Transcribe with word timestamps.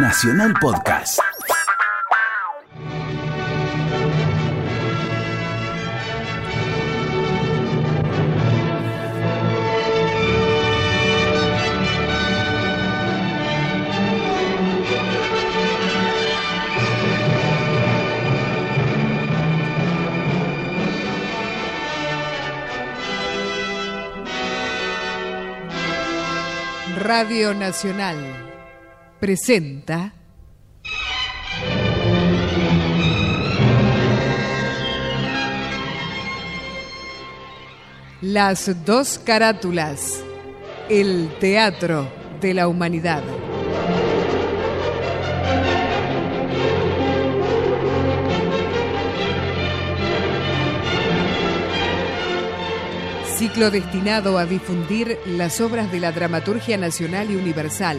Nacional 0.00 0.54
Podcast. 0.60 1.18
Radio 26.96 27.52
Nacional 27.54 28.47
presenta 29.20 30.12
Las 38.20 38.84
dos 38.84 39.20
carátulas, 39.20 40.24
el 40.88 41.30
teatro 41.38 42.10
de 42.40 42.52
la 42.52 42.66
humanidad. 42.66 43.22
Ciclo 53.36 53.70
destinado 53.70 54.36
a 54.36 54.46
difundir 54.46 55.16
las 55.24 55.60
obras 55.60 55.92
de 55.92 56.00
la 56.00 56.10
dramaturgia 56.10 56.76
nacional 56.76 57.30
y 57.30 57.36
universal, 57.36 57.98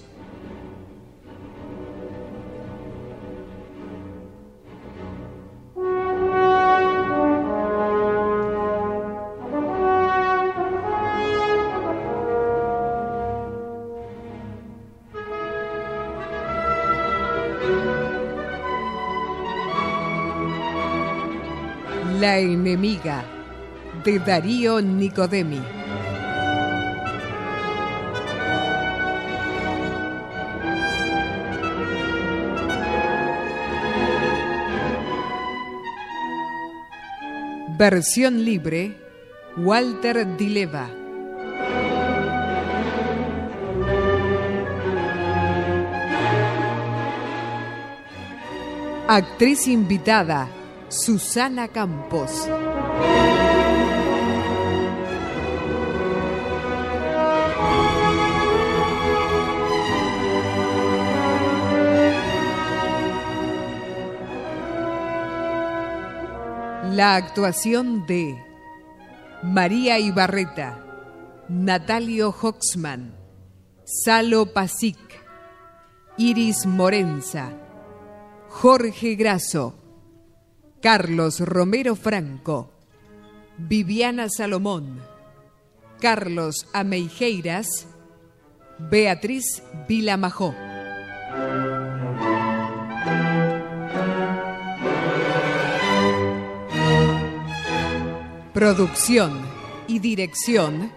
enemiga 22.71 23.25
de 24.05 24.19
Darío 24.19 24.81
Nicodemi. 24.81 25.61
Versión 37.77 38.45
libre, 38.45 38.95
Walter 39.57 40.37
Dileva. 40.37 40.89
Actriz 49.07 49.67
invitada, 49.67 50.47
Susana 50.91 51.69
Campos. 51.69 52.49
La 66.91 67.15
actuación 67.15 68.05
de 68.05 68.37
María 69.43 69.97
Ibarreta, 69.97 70.85
Natalio 71.47 72.35
Hoxman, 72.37 73.15
Salo 73.85 74.47
Pasic, 74.51 74.99
Iris 76.17 76.65
Morenza, 76.65 77.53
Jorge 78.49 79.15
Grasso, 79.15 79.80
Carlos 80.81 81.39
Romero 81.39 81.95
Franco, 81.95 82.71
Viviana 83.59 84.29
Salomón, 84.29 84.99
Carlos 85.99 86.65
Ameijeiras, 86.73 87.85
Beatriz 88.79 89.61
Vilamajó. 89.87 90.55
Producción 98.53 99.39
y 99.87 99.99
dirección, 99.99 100.91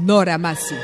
Nora 0.00 0.38
Massi. 0.38 0.74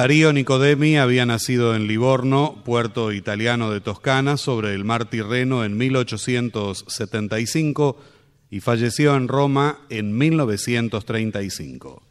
Darío 0.00 0.32
Nicodemi 0.32 0.96
había 0.96 1.26
nacido 1.26 1.76
en 1.76 1.86
Livorno, 1.86 2.62
puerto 2.64 3.12
italiano 3.12 3.70
de 3.70 3.82
Toscana, 3.82 4.38
sobre 4.38 4.74
el 4.74 4.82
mar 4.82 5.10
Tirreno 5.10 5.62
en 5.62 5.76
1875 5.76 7.98
y 8.50 8.60
falleció 8.60 9.14
en 9.14 9.28
Roma 9.28 9.80
en 9.90 10.16
1935. 10.16 12.02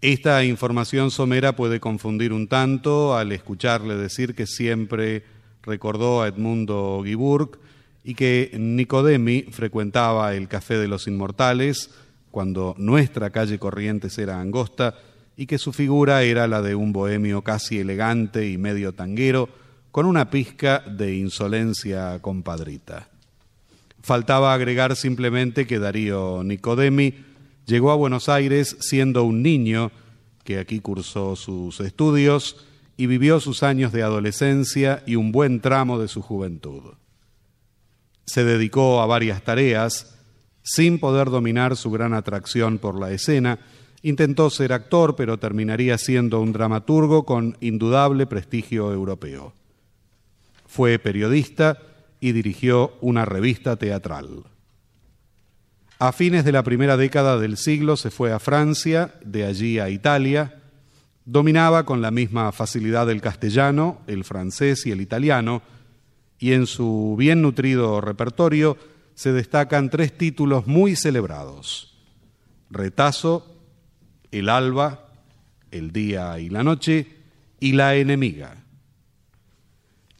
Esta 0.00 0.42
información 0.42 1.10
somera 1.10 1.54
puede 1.54 1.80
confundir 1.80 2.32
un 2.32 2.48
tanto 2.48 3.14
al 3.14 3.30
escucharle 3.32 3.96
decir 3.96 4.34
que 4.34 4.46
siempre 4.46 5.24
recordó 5.62 6.22
a 6.22 6.28
Edmundo 6.28 7.02
Guiburg 7.04 7.58
y 8.04 8.14
que 8.14 8.56
Nicodemi 8.58 9.42
frecuentaba 9.50 10.34
el 10.34 10.48
Café 10.48 10.78
de 10.78 10.88
los 10.88 11.08
Inmortales 11.08 11.90
cuando 12.30 12.74
nuestra 12.78 13.28
calle 13.28 13.58
Corrientes 13.58 14.16
era 14.16 14.40
angosta 14.40 14.94
y 15.38 15.46
que 15.46 15.56
su 15.56 15.72
figura 15.72 16.24
era 16.24 16.48
la 16.48 16.62
de 16.62 16.74
un 16.74 16.92
bohemio 16.92 17.42
casi 17.42 17.78
elegante 17.78 18.50
y 18.50 18.58
medio 18.58 18.92
tanguero, 18.92 19.48
con 19.92 20.04
una 20.04 20.30
pizca 20.30 20.80
de 20.80 21.14
insolencia 21.14 22.18
compadrita. 22.20 23.08
Faltaba 24.02 24.52
agregar 24.52 24.96
simplemente 24.96 25.64
que 25.64 25.78
Darío 25.78 26.42
Nicodemi 26.42 27.14
llegó 27.66 27.92
a 27.92 27.94
Buenos 27.94 28.28
Aires 28.28 28.78
siendo 28.80 29.22
un 29.22 29.40
niño 29.42 29.92
que 30.42 30.58
aquí 30.58 30.80
cursó 30.80 31.36
sus 31.36 31.78
estudios 31.78 32.66
y 32.96 33.06
vivió 33.06 33.38
sus 33.38 33.62
años 33.62 33.92
de 33.92 34.02
adolescencia 34.02 35.04
y 35.06 35.14
un 35.14 35.30
buen 35.30 35.60
tramo 35.60 36.00
de 36.00 36.08
su 36.08 36.20
juventud. 36.20 36.94
Se 38.26 38.42
dedicó 38.42 39.00
a 39.00 39.06
varias 39.06 39.42
tareas 39.42 40.16
sin 40.64 40.98
poder 40.98 41.30
dominar 41.30 41.76
su 41.76 41.92
gran 41.92 42.12
atracción 42.12 42.78
por 42.78 42.98
la 42.98 43.12
escena, 43.12 43.60
Intentó 44.02 44.48
ser 44.50 44.72
actor, 44.72 45.16
pero 45.16 45.38
terminaría 45.38 45.98
siendo 45.98 46.40
un 46.40 46.52
dramaturgo 46.52 47.24
con 47.24 47.56
indudable 47.60 48.26
prestigio 48.26 48.92
europeo. 48.92 49.52
Fue 50.66 50.98
periodista 50.98 51.78
y 52.20 52.32
dirigió 52.32 52.96
una 53.00 53.24
revista 53.24 53.76
teatral. 53.76 54.44
A 55.98 56.12
fines 56.12 56.44
de 56.44 56.52
la 56.52 56.62
primera 56.62 56.96
década 56.96 57.38
del 57.38 57.56
siglo 57.56 57.96
se 57.96 58.10
fue 58.10 58.32
a 58.32 58.38
Francia, 58.38 59.14
de 59.24 59.44
allí 59.44 59.80
a 59.80 59.90
Italia. 59.90 60.62
Dominaba 61.24 61.84
con 61.84 62.00
la 62.00 62.12
misma 62.12 62.52
facilidad 62.52 63.10
el 63.10 63.20
castellano, 63.20 63.98
el 64.06 64.22
francés 64.22 64.86
y 64.86 64.92
el 64.92 65.00
italiano, 65.00 65.62
y 66.38 66.52
en 66.52 66.68
su 66.68 67.16
bien 67.18 67.42
nutrido 67.42 68.00
repertorio 68.00 68.76
se 69.14 69.32
destacan 69.32 69.90
tres 69.90 70.16
títulos 70.16 70.68
muy 70.68 70.94
celebrados. 70.94 71.98
Retazo, 72.70 73.57
el 74.32 74.48
alba, 74.48 75.08
el 75.70 75.92
día 75.92 76.38
y 76.38 76.48
la 76.48 76.62
noche, 76.62 77.06
y 77.60 77.72
la 77.72 77.96
enemiga. 77.96 78.56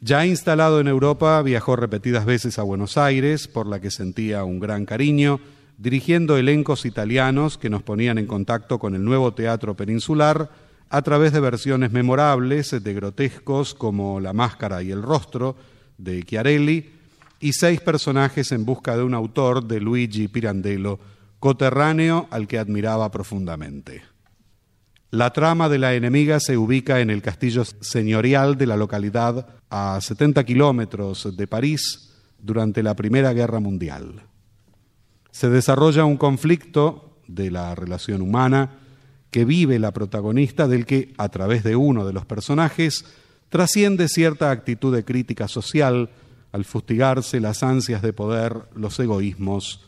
Ya 0.01 0.25
instalado 0.27 0.81
en 0.81 0.87
Europa, 0.87 1.43
viajó 1.43 1.75
repetidas 1.75 2.25
veces 2.25 2.59
a 2.59 2.63
Buenos 2.63 2.97
Aires, 2.97 3.49
por 3.49 3.67
la 3.67 3.81
que 3.81 3.91
sentía 3.91 4.45
un 4.45 4.61
gran 4.61 4.87
cariño, 4.87 5.41
dirigiendo 5.77 6.37
elencos 6.37 6.85
italianos 6.85 7.59
que 7.59 7.71
nos 7.71 7.83
ponían 7.83 8.19
en 8.19 8.27
contacto 8.27 8.79
con 8.79 8.95
el 8.95 9.05
nuevo 9.05 9.35
teatro 9.35 9.75
peninsular 9.77 10.51
a 10.91 11.03
través 11.03 11.33
de 11.33 11.41
versiones 11.41 11.93
memorables 11.93 12.71
de 12.83 12.95
grotescos 12.95 13.75
como 13.75 14.21
La 14.21 14.33
Máscara 14.33 14.83
y 14.83 14.91
el 14.91 15.03
Rostro 15.03 15.57
de 15.99 16.23
Chiarelli 16.23 16.91
y 17.41 17.53
seis 17.53 17.81
personajes 17.81 18.51
en 18.53 18.65
busca 18.65 18.97
de 18.97 19.03
un 19.03 19.15
autor 19.15 19.65
de 19.65 19.81
Luigi 19.81 20.29
Pirandello, 20.29 20.99
coterráneo 21.40 22.29
al 22.31 22.46
que 22.46 22.58
admiraba 22.58 23.11
profundamente. 23.11 24.02
La 25.11 25.32
trama 25.32 25.69
de 25.69 25.79
la 25.79 25.94
enemiga 25.94 26.38
se 26.38 26.58
ubica 26.58 27.00
en 27.00 27.08
el 27.08 27.23
castillo 27.23 27.64
señorial 27.64 28.58
de 28.58 28.67
la 28.67 28.76
localidad 28.76 29.46
a 29.70 29.99
70 30.00 30.44
kilómetros 30.44 31.35
de 31.35 31.46
París 31.46 32.12
durante 32.38 32.82
la 32.82 32.94
Primera 32.94 33.32
Guerra 33.32 33.58
Mundial. 33.58 34.23
Se 35.31 35.49
desarrolla 35.49 36.05
un 36.05 36.19
conflicto 36.19 37.20
de 37.26 37.50
la 37.50 37.75
relación 37.75 38.20
humana 38.20 38.81
que 39.31 39.44
vive 39.44 39.79
la 39.79 39.93
protagonista 39.93 40.69
del 40.69 40.85
que, 40.85 41.14
a 41.17 41.29
través 41.29 41.64
de 41.64 41.76
uno 41.76 42.06
de 42.06 42.12
los 42.12 42.26
personajes, 42.26 43.05
trasciende 43.49 44.08
cierta 44.08 44.50
actitud 44.50 44.94
de 44.94 45.05
crítica 45.05 45.49
social 45.49 46.11
al 46.52 46.64
fustigarse 46.64 47.40
las 47.40 47.62
ansias 47.62 48.02
de 48.02 48.12
poder, 48.12 48.69
los 48.75 48.99
egoísmos, 49.00 49.88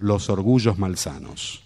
los 0.00 0.28
orgullos 0.28 0.78
malsanos. 0.78 1.62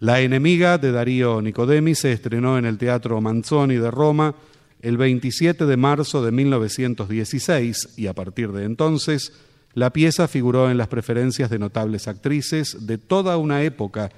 La 0.00 0.20
enemiga 0.20 0.78
de 0.78 0.92
Darío 0.92 1.40
Nicodemi 1.40 1.94
se 1.94 2.12
estrenó 2.12 2.58
en 2.58 2.66
el 2.66 2.78
Teatro 2.78 3.20
Manzoni 3.20 3.76
de 3.76 3.90
Roma 3.90 4.34
el 4.80 4.96
27 4.96 5.66
de 5.66 5.76
marzo 5.76 6.22
de 6.22 6.30
1916 6.30 7.94
y 7.96 8.06
a 8.06 8.14
partir 8.14 8.52
de 8.52 8.64
entonces 8.64 9.32
la 9.74 9.92
pieza 9.92 10.28
figuró 10.28 10.70
en 10.70 10.78
las 10.78 10.88
preferencias 10.88 11.50
de 11.50 11.58
notables 11.58 12.08
actrices 12.08 12.86
de 12.86 12.98
toda 12.98 13.36
una 13.36 13.62
época, 13.62 14.10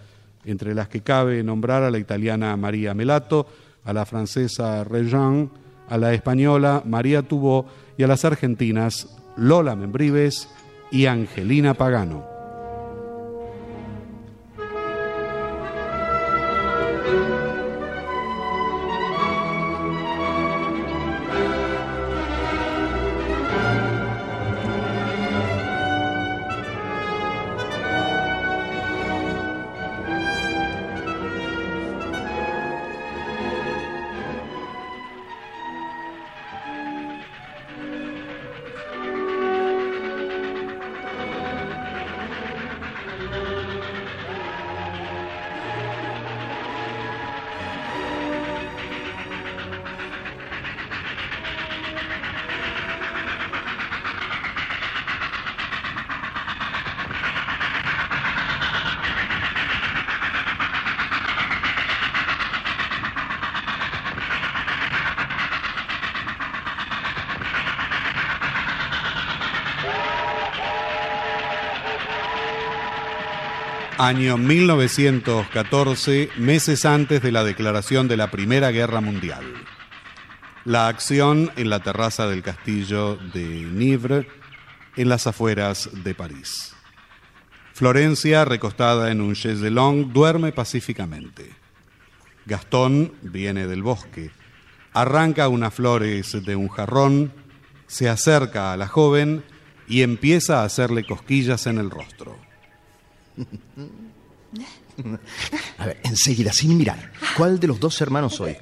entre 0.44 0.74
las 0.74 0.88
que 0.88 1.02
cabe 1.02 1.42
nombrar 1.42 1.82
a 1.82 1.90
la 1.90 1.98
italiana 1.98 2.56
María 2.56 2.94
Melato, 2.94 3.46
a 3.84 3.92
la 3.92 4.06
francesa 4.06 4.84
Regin, 4.84 5.50
a 5.88 5.98
la 5.98 6.14
española 6.14 6.82
María 6.86 7.22
Tubó 7.22 7.66
y 7.98 8.04
a 8.04 8.06
las 8.06 8.24
argentinas 8.24 9.08
Lola 9.36 9.76
Membrives 9.76 10.48
y 10.90 11.06
Angelina 11.06 11.74
Pagano. 11.74 12.29
Año 74.02 74.38
1914, 74.38 76.30
meses 76.38 76.86
antes 76.86 77.20
de 77.20 77.30
la 77.32 77.44
declaración 77.44 78.08
de 78.08 78.16
la 78.16 78.30
Primera 78.30 78.70
Guerra 78.70 79.02
Mundial. 79.02 79.44
La 80.64 80.88
acción 80.88 81.50
en 81.56 81.68
la 81.68 81.80
terraza 81.80 82.26
del 82.26 82.42
castillo 82.42 83.16
de 83.34 83.44
Nivre, 83.44 84.26
en 84.96 85.10
las 85.10 85.26
afueras 85.26 85.90
de 85.92 86.14
París. 86.14 86.74
Florencia, 87.74 88.46
recostada 88.46 89.10
en 89.10 89.20
un 89.20 89.34
chaise 89.34 89.70
longue, 89.70 90.10
duerme 90.10 90.52
pacíficamente. 90.52 91.50
Gastón 92.46 93.12
viene 93.20 93.66
del 93.66 93.82
bosque, 93.82 94.30
arranca 94.94 95.48
unas 95.48 95.74
flores 95.74 96.42
de 96.42 96.56
un 96.56 96.68
jarrón, 96.68 97.34
se 97.86 98.08
acerca 98.08 98.72
a 98.72 98.78
la 98.78 98.88
joven 98.88 99.44
y 99.86 100.00
empieza 100.00 100.62
a 100.62 100.64
hacerle 100.64 101.04
cosquillas 101.04 101.66
en 101.66 101.76
el 101.76 101.90
rostro. 101.90 102.49
A 105.78 105.86
ver, 105.86 106.00
enseguida, 106.04 106.52
sin 106.52 106.76
mirar. 106.76 107.12
¿Cuál 107.36 107.58
de 107.60 107.66
los 107.66 107.80
dos 107.80 108.00
hermanos 108.00 108.34
soy? 108.34 108.56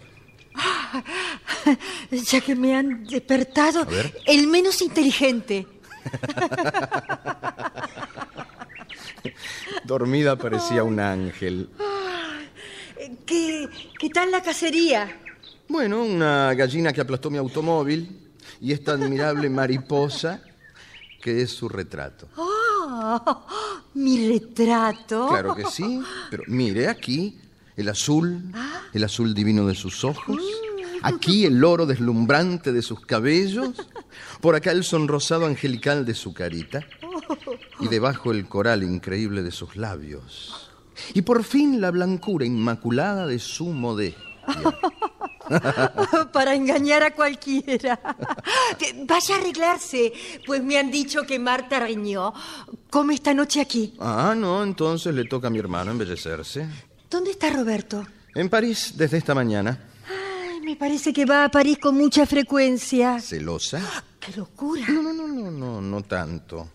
Ya 2.11 2.41
que 2.41 2.55
me 2.55 2.75
han 2.77 3.05
despertado, 3.05 3.87
el 4.27 4.47
menos 4.47 4.81
inteligente. 4.81 5.67
Dormida 9.85 10.37
parecía 10.37 10.83
un 10.83 11.01
ángel. 11.01 11.69
¿Qué, 13.27 13.69
¿Qué 13.99 14.11
tal 14.11 14.31
la 14.31 14.43
cacería? 14.43 15.21
Bueno, 15.69 16.03
una 16.03 16.55
gallina 16.55 16.93
que 16.93 17.01
aplastó 17.01 17.31
mi 17.31 17.39
automóvil 17.39 18.31
y 18.61 18.73
esta 18.73 18.93
admirable 18.93 19.51
mariposa 19.51 20.43
que 21.21 21.43
es 21.43 21.51
su 21.51 21.69
retrato. 21.69 22.29
Oh, 23.01 23.47
mi 23.95 24.29
retrato. 24.29 25.29
Claro 25.29 25.55
que 25.55 25.65
sí, 25.67 26.03
pero 26.31 26.43
mire 26.49 26.89
aquí 26.89 27.39
el 27.77 27.89
azul, 27.89 28.51
ah. 28.55 28.83
el 28.93 29.05
azul 29.05 29.35
divino 29.35 29.67
de 29.67 29.75
sus 29.77 30.03
ojos, 30.05 30.37
mm. 30.37 30.99
aquí 31.03 31.45
el 31.45 31.63
oro 31.63 31.87
deslumbrante 31.87 32.73
de 32.73 32.83
sus 32.83 33.01
cabellos, 33.01 33.71
por 34.41 34.57
acá 34.57 34.73
el 34.73 34.83
sonrosado 34.83 35.47
angelical 35.47 36.05
de 36.05 36.15
su 36.15 36.35
carita 36.35 36.85
y 37.81 37.87
debajo 37.87 38.33
el 38.33 38.49
coral 38.49 38.83
increíble 38.83 39.43
de 39.43 39.53
sus 39.53 39.77
labios. 39.77 40.71
Y 41.15 41.23
por 41.23 41.45
fin 41.45 41.81
la 41.81 41.93
blancura 41.93 42.45
inmaculada 42.45 43.29
de 43.29 43.39
su 43.39 43.67
modestia. 43.67 44.27
Para 46.33 46.55
engañar 46.55 47.03
a 47.03 47.15
cualquiera. 47.15 47.99
Vaya 49.07 49.35
a 49.35 49.39
arreglarse, 49.39 50.13
pues 50.47 50.63
me 50.63 50.79
han 50.79 50.91
dicho 50.91 51.23
que 51.27 51.39
Marta 51.39 51.81
Riñó 51.81 52.33
come 52.91 53.15
esta 53.15 53.35
noche 53.35 53.61
aquí. 53.61 53.95
Ah, 54.01 54.35
no, 54.37 54.63
entonces 54.63 55.15
le 55.15 55.25
toca 55.25 55.49
a 55.49 55.51
mi 55.51 55.59
hermano 55.59 55.91
embellecerse. 55.91 56.67
¿Dónde 57.11 57.31
está 57.31 57.51
Roberto? 57.51 58.07
En 58.35 58.49
París, 58.49 58.93
desde 58.97 59.19
esta 59.19 59.35
mañana. 59.35 59.79
Ay, 60.09 60.61
me 60.61 60.77
parece 60.77 61.13
que 61.13 61.25
va 61.25 61.45
a 61.45 61.51
París 61.51 61.79
con 61.79 61.97
mucha 61.97 62.27
frecuencia. 62.27 63.21
¿Celosa? 63.21 63.81
¡Qué 64.21 64.33
locura! 64.37 64.85
No, 64.89 65.03
no, 65.03 65.13
no, 65.13 65.29
no, 65.29 65.51
no, 65.51 65.81
no 65.81 66.03
tanto. 66.03 66.69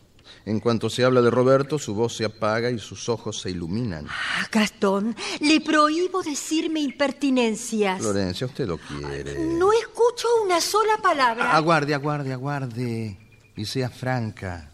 En 0.45 0.59
cuanto 0.59 0.89
se 0.89 1.05
habla 1.05 1.21
de 1.21 1.29
Roberto, 1.29 1.79
su 1.79 1.95
voz 1.95 2.17
se 2.17 2.25
apaga 2.25 2.69
y 2.69 2.77
sus 2.77 3.07
ojos 3.07 3.39
se 3.39 3.51
iluminan. 3.51 4.07
Ah, 4.09 4.45
Gastón, 4.51 5.15
le 5.39 5.61
prohíbo 5.61 6.21
decirme 6.21 6.81
impertinencias. 6.81 8.01
Florencia, 8.01 8.47
usted 8.47 8.67
lo 8.67 8.77
quiere. 8.77 9.39
No 9.45 9.71
escucho 9.71 10.27
una 10.43 10.59
sola 10.59 10.97
palabra. 11.01 11.55
Aguarde, 11.55 11.93
aguarde, 11.93 12.33
aguarde. 12.33 13.17
Y 13.55 13.65
sea 13.65 13.89
franca. 13.89 14.73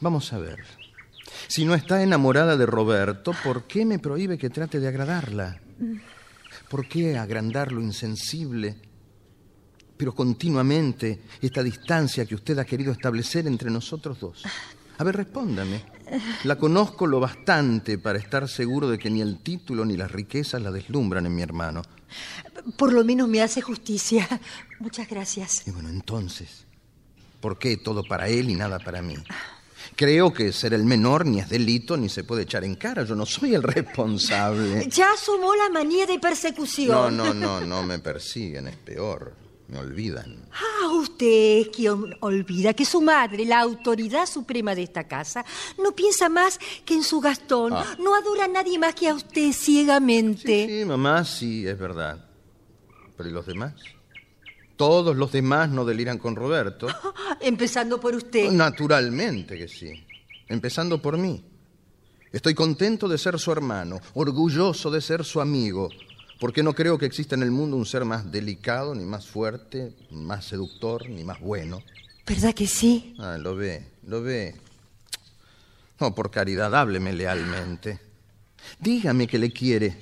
Vamos 0.00 0.32
a 0.34 0.38
ver. 0.38 0.64
Si 1.48 1.64
no 1.64 1.74
está 1.74 2.02
enamorada 2.02 2.56
de 2.56 2.66
Roberto, 2.66 3.34
¿por 3.42 3.64
qué 3.64 3.86
me 3.86 3.98
prohíbe 3.98 4.36
que 4.36 4.50
trate 4.50 4.80
de 4.80 4.88
agradarla? 4.88 5.60
¿Por 6.68 6.86
qué 6.86 7.16
agrandar 7.16 7.72
lo 7.72 7.80
insensible? 7.80 8.76
Pero 9.96 10.14
continuamente 10.14 11.22
esta 11.40 11.62
distancia 11.62 12.26
que 12.26 12.34
usted 12.34 12.58
ha 12.58 12.64
querido 12.64 12.92
establecer 12.92 13.46
entre 13.46 13.70
nosotros 13.70 14.20
dos. 14.20 14.42
A 15.00 15.02
ver, 15.02 15.16
respóndame. 15.16 15.82
La 16.44 16.56
conozco 16.56 17.06
lo 17.06 17.20
bastante 17.20 17.96
para 17.96 18.18
estar 18.18 18.46
seguro 18.50 18.90
de 18.90 18.98
que 18.98 19.08
ni 19.08 19.22
el 19.22 19.42
título 19.42 19.86
ni 19.86 19.96
las 19.96 20.12
riquezas 20.12 20.60
la 20.60 20.70
deslumbran 20.70 21.24
en 21.24 21.34
mi 21.34 21.40
hermano. 21.40 21.80
Por 22.76 22.92
lo 22.92 23.02
menos 23.02 23.26
me 23.26 23.40
hace 23.40 23.62
justicia. 23.62 24.28
Muchas 24.78 25.08
gracias. 25.08 25.66
Y 25.66 25.70
bueno, 25.70 25.88
entonces, 25.88 26.66
¿por 27.40 27.58
qué 27.58 27.78
todo 27.78 28.04
para 28.04 28.28
él 28.28 28.50
y 28.50 28.54
nada 28.54 28.78
para 28.78 29.00
mí? 29.00 29.14
Creo 29.96 30.34
que 30.34 30.52
ser 30.52 30.74
el 30.74 30.84
menor 30.84 31.24
ni 31.24 31.40
es 31.40 31.48
delito 31.48 31.96
ni 31.96 32.10
se 32.10 32.22
puede 32.22 32.42
echar 32.42 32.62
en 32.64 32.74
cara. 32.74 33.02
Yo 33.04 33.14
no 33.14 33.24
soy 33.24 33.54
el 33.54 33.62
responsable. 33.62 34.86
Ya 34.90 35.14
asomó 35.14 35.56
la 35.56 35.70
manía 35.70 36.04
de 36.04 36.18
persecución. 36.18 37.16
No, 37.16 37.32
no, 37.32 37.32
no, 37.32 37.62
no 37.62 37.82
me 37.84 38.00
persiguen, 38.00 38.68
es 38.68 38.76
peor. 38.76 39.49
Me 39.70 39.78
olvidan. 39.78 40.36
Ah, 40.52 40.88
usted 40.94 41.60
es 41.60 41.68
quien 41.68 42.16
olvida 42.20 42.74
que 42.74 42.84
su 42.84 43.00
madre, 43.00 43.44
la 43.44 43.60
autoridad 43.60 44.26
suprema 44.26 44.74
de 44.74 44.82
esta 44.82 45.06
casa, 45.06 45.44
no 45.78 45.92
piensa 45.92 46.28
más 46.28 46.58
que 46.84 46.94
en 46.94 47.04
su 47.04 47.20
Gastón. 47.20 47.74
Ah. 47.74 47.96
No 48.00 48.16
adora 48.16 48.46
a 48.46 48.48
nadie 48.48 48.78
más 48.80 48.96
que 48.96 49.08
a 49.08 49.14
usted 49.14 49.52
ciegamente. 49.52 50.66
Sí, 50.66 50.84
mamá, 50.84 51.24
sí, 51.24 51.66
es 51.68 51.78
verdad. 51.78 52.24
Pero 53.16 53.28
¿y 53.28 53.32
los 53.32 53.46
demás? 53.46 53.74
Todos 54.74 55.16
los 55.16 55.30
demás 55.30 55.70
no 55.70 55.84
deliran 55.84 56.18
con 56.18 56.34
Roberto. 56.34 56.88
Empezando 57.40 58.00
por 58.00 58.16
usted. 58.16 58.50
Naturalmente 58.50 59.56
que 59.56 59.68
sí. 59.68 60.04
Empezando 60.48 61.00
por 61.00 61.16
mí. 61.16 61.44
Estoy 62.32 62.54
contento 62.54 63.06
de 63.08 63.18
ser 63.18 63.38
su 63.38 63.52
hermano, 63.52 64.00
orgulloso 64.14 64.90
de 64.90 65.00
ser 65.00 65.24
su 65.24 65.40
amigo, 65.40 65.88
porque 66.40 66.62
no 66.62 66.72
creo 66.72 66.96
que 66.96 67.04
exista 67.04 67.34
en 67.34 67.42
el 67.42 67.50
mundo 67.50 67.76
un 67.76 67.84
ser 67.84 68.06
más 68.06 68.32
delicado, 68.32 68.94
ni 68.94 69.04
más 69.04 69.28
fuerte, 69.28 69.94
más 70.10 70.46
seductor, 70.46 71.08
ni 71.08 71.22
más 71.22 71.38
bueno. 71.38 71.82
¿Verdad 72.26 72.54
que 72.54 72.66
sí? 72.66 73.14
Ah, 73.18 73.36
lo 73.38 73.54
ve, 73.54 73.84
lo 74.06 74.22
ve. 74.22 74.56
No, 76.00 76.14
por 76.14 76.30
caridad, 76.30 76.74
hábleme 76.74 77.12
lealmente. 77.12 78.00
Dígame 78.78 79.26
que 79.26 79.38
le 79.38 79.52
quiere. 79.52 79.94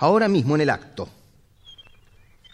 Ahora 0.00 0.26
mismo 0.26 0.56
en 0.56 0.62
el 0.62 0.70
acto. 0.70 1.08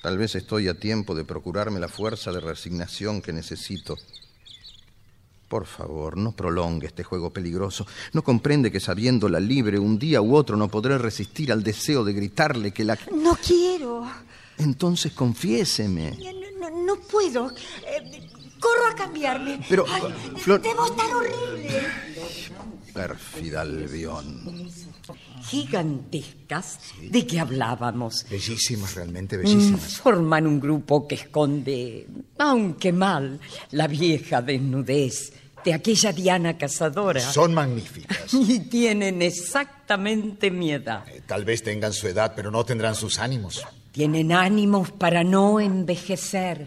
Tal 0.02 0.18
vez 0.18 0.34
estoy 0.34 0.68
a 0.68 0.78
tiempo 0.78 1.14
de 1.14 1.24
procurarme 1.24 1.80
la 1.80 1.88
fuerza 1.88 2.30
de 2.30 2.40
resignación 2.40 3.22
que 3.22 3.32
necesito. 3.32 3.96
Por 5.54 5.66
favor, 5.66 6.16
no 6.16 6.32
prolongue 6.32 6.88
este 6.88 7.04
juego 7.04 7.32
peligroso. 7.32 7.86
¿No 8.12 8.24
comprende 8.24 8.72
que 8.72 8.80
sabiéndola 8.80 9.38
libre 9.38 9.78
un 9.78 9.96
día 10.00 10.20
u 10.20 10.34
otro 10.34 10.56
no 10.56 10.66
podré 10.66 10.98
resistir 10.98 11.52
al 11.52 11.62
deseo 11.62 12.02
de 12.02 12.12
gritarle 12.12 12.72
que 12.72 12.82
la... 12.82 12.98
No 13.14 13.36
quiero. 13.36 14.04
Entonces 14.58 15.12
confiéseme. 15.12 16.18
No, 16.58 16.70
no, 16.70 16.84
no 16.86 16.96
puedo. 17.02 17.52
Eh, 17.52 18.28
corro 18.58 18.86
a 18.90 18.96
cambiarme. 18.96 19.60
Pero, 19.68 19.84
Ay, 19.88 20.02
Flor- 20.38 20.60
Debo 20.60 20.86
estar 20.86 21.06
horrible. 21.14 21.82
Pérfida 22.92 23.60
Albión. 23.60 24.68
Gigantescas. 25.44 26.78
¿De 27.00 27.24
qué 27.26 27.38
hablábamos? 27.38 28.26
Bellísimas, 28.28 28.96
realmente 28.96 29.36
Mm, 29.38 29.40
bellísimas. 29.42 29.98
Forman 29.98 30.48
un 30.48 30.58
grupo 30.58 31.06
que 31.06 31.14
esconde, 31.14 32.08
aunque 32.38 32.92
mal, 32.92 33.38
la 33.70 33.86
vieja 33.86 34.42
desnudez 34.42 35.32
de 35.64 35.74
aquella 35.74 36.12
Diana 36.12 36.58
cazadora. 36.58 37.20
Son 37.20 37.54
magníficas. 37.54 38.32
Y 38.34 38.60
tienen 38.60 39.22
exactamente 39.22 40.50
mi 40.50 40.72
edad. 40.72 41.08
Eh, 41.08 41.22
Tal 41.26 41.44
vez 41.44 41.62
tengan 41.62 41.92
su 41.92 42.06
edad, 42.08 42.32
pero 42.36 42.50
no 42.50 42.64
tendrán 42.64 42.94
sus 42.94 43.18
ánimos. 43.18 43.64
Tienen 43.92 44.32
ánimos 44.32 44.90
para 44.90 45.24
no 45.24 45.60
envejecer, 45.60 46.66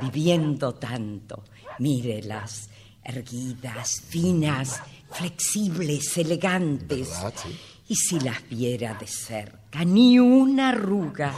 viviendo 0.00 0.74
tanto. 0.74 1.44
Mírelas, 1.78 2.68
erguidas, 3.04 4.02
finas, 4.08 4.80
flexibles, 5.10 6.16
elegantes. 6.18 7.08
¿Verdad? 7.10 7.34
Sí. 7.42 7.58
Y 7.88 7.94
si 7.96 8.20
las 8.20 8.48
viera 8.48 8.94
de 8.94 9.06
cerca, 9.06 9.84
ni 9.84 10.18
una 10.18 10.70
arruga. 10.70 11.34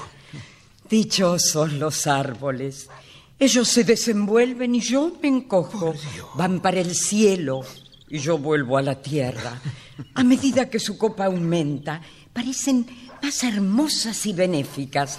Dichosos 0.88 1.72
los 1.72 2.06
árboles. 2.06 2.88
Ellos 3.38 3.68
se 3.68 3.84
desenvuelven 3.84 4.74
y 4.74 4.80
yo 4.80 5.12
me 5.20 5.28
encojo. 5.28 5.94
Van 6.36 6.60
para 6.60 6.80
el 6.80 6.94
cielo 6.94 7.62
y 8.08 8.18
yo 8.18 8.38
vuelvo 8.38 8.78
a 8.78 8.82
la 8.82 9.00
tierra. 9.00 9.60
A 10.14 10.24
medida 10.24 10.70
que 10.70 10.78
su 10.78 10.96
copa 10.96 11.26
aumenta, 11.26 12.00
parecen 12.32 12.86
más 13.22 13.42
hermosas 13.42 14.24
y 14.26 14.32
benéficas. 14.32 15.18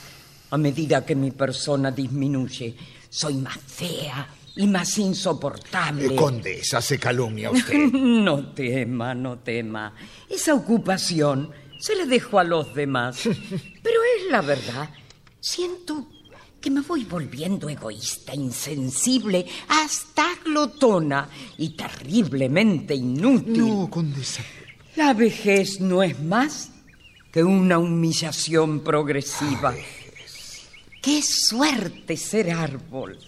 A 0.52 0.58
medida 0.58 1.06
que 1.06 1.16
mi 1.16 1.32
persona 1.32 1.92
disminuye, 1.92 2.76
soy 3.10 3.36
más 3.36 3.58
fea 3.58 4.28
y 4.56 4.68
más 4.68 4.98
insoportable. 4.98 6.08
Eh, 6.08 6.16
condesa, 6.16 6.82
se 6.82 6.98
calumnia 6.98 7.52
usted. 7.52 7.76
No 7.94 8.54
tema, 8.54 9.14
no 9.14 9.40
tema. 9.40 9.94
Esa 10.30 10.54
ocupación 10.54 11.52
se 11.80 11.96
la 11.96 12.06
dejo 12.06 12.40
a 12.40 12.44
los 12.44 12.74
demás. 12.74 13.24
Pero 13.84 14.00
es 14.18 14.32
la 14.32 14.42
verdad. 14.42 14.90
Siento 15.40 16.08
que 16.66 16.72
me 16.72 16.82
voy 16.82 17.04
volviendo 17.04 17.70
egoísta, 17.70 18.34
insensible, 18.34 19.46
hasta 19.68 20.26
glotona 20.44 21.30
y 21.60 21.70
terriblemente 21.76 22.96
inútil. 22.96 23.60
No, 23.60 23.88
condesa. 23.88 24.42
La 24.96 25.14
vejez 25.14 25.80
no 25.80 26.02
es 26.02 26.20
más 26.20 26.72
que 27.32 27.44
una 27.44 27.78
humillación 27.78 28.80
progresiva. 28.80 29.76
¡Qué 31.04 31.22
suerte 31.22 32.18
ser 32.18 32.50
árbol! 32.50 33.20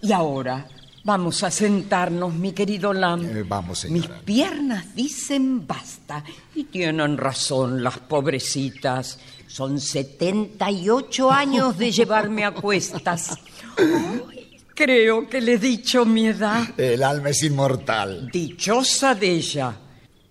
Y 0.00 0.12
ahora 0.12 0.66
vamos 1.04 1.42
a 1.42 1.50
sentarnos, 1.50 2.32
mi 2.32 2.52
querido 2.52 2.94
Lam. 2.94 3.26
Eh, 3.26 3.44
vamos, 3.46 3.84
Mis 3.90 4.04
señora. 4.04 4.22
piernas 4.24 4.94
dicen 4.94 5.66
basta 5.66 6.24
y 6.54 6.64
tienen 6.64 7.18
razón 7.18 7.82
las 7.84 7.98
pobrecitas. 7.98 9.18
Son 9.46 9.80
78 9.80 11.30
años 11.30 11.78
de 11.78 11.92
llevarme 11.92 12.44
a 12.44 12.52
cuestas. 12.52 13.38
Ay, 13.76 14.58
creo 14.74 15.28
que 15.28 15.40
le 15.40 15.54
he 15.54 15.58
dicho 15.58 16.04
mi 16.04 16.26
edad. 16.28 16.68
El 16.78 17.02
alma 17.02 17.30
es 17.30 17.42
inmortal. 17.42 18.30
Dichosa 18.32 19.14
de 19.14 19.30
ella. 19.30 19.76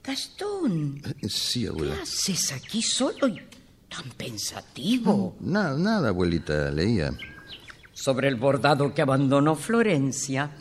Gastón, 0.04 1.02
Sí, 1.30 1.62
¿qué 1.62 1.68
abuela. 1.70 1.96
haces 2.02 2.52
aquí 2.52 2.82
solo 2.82 3.28
y 3.30 3.40
tan 3.88 4.10
pensativo? 4.18 5.38
Nada, 5.40 5.78
nada, 5.78 6.10
abuelita, 6.10 6.70
leía. 6.72 7.12
Sobre 7.94 8.28
el 8.28 8.36
bordado 8.36 8.94
que 8.94 9.02
abandonó 9.02 9.56
Florencia. 9.56 10.52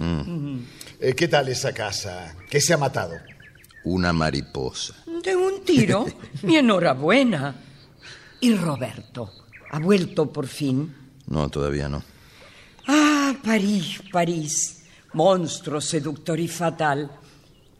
Eh, 1.00 1.14
¿Qué 1.16 1.26
tal 1.26 1.49
esa 1.49 1.73
casa? 1.73 2.37
¿Qué 2.49 2.61
se 2.61 2.73
ha 2.73 2.76
matado? 2.78 3.14
Una 3.85 4.12
mariposa. 4.12 4.94
De 5.25 5.35
un 5.35 5.64
tiro. 5.64 6.06
Mi 6.42 6.56
enhorabuena. 6.56 7.56
Y 8.43 8.57
Roberto, 8.57 9.31
¿ha 9.71 9.79
vuelto 9.79 10.33
por 10.33 10.49
fin? 10.49 10.93
No, 11.29 11.49
todavía 11.49 11.89
no. 11.89 12.03
Ah, 12.89 13.37
París, 13.43 14.01
París. 14.11 14.83
Monstruo 15.13 15.81
seductor 15.81 16.41
y 16.41 16.49
fatal. 16.49 17.09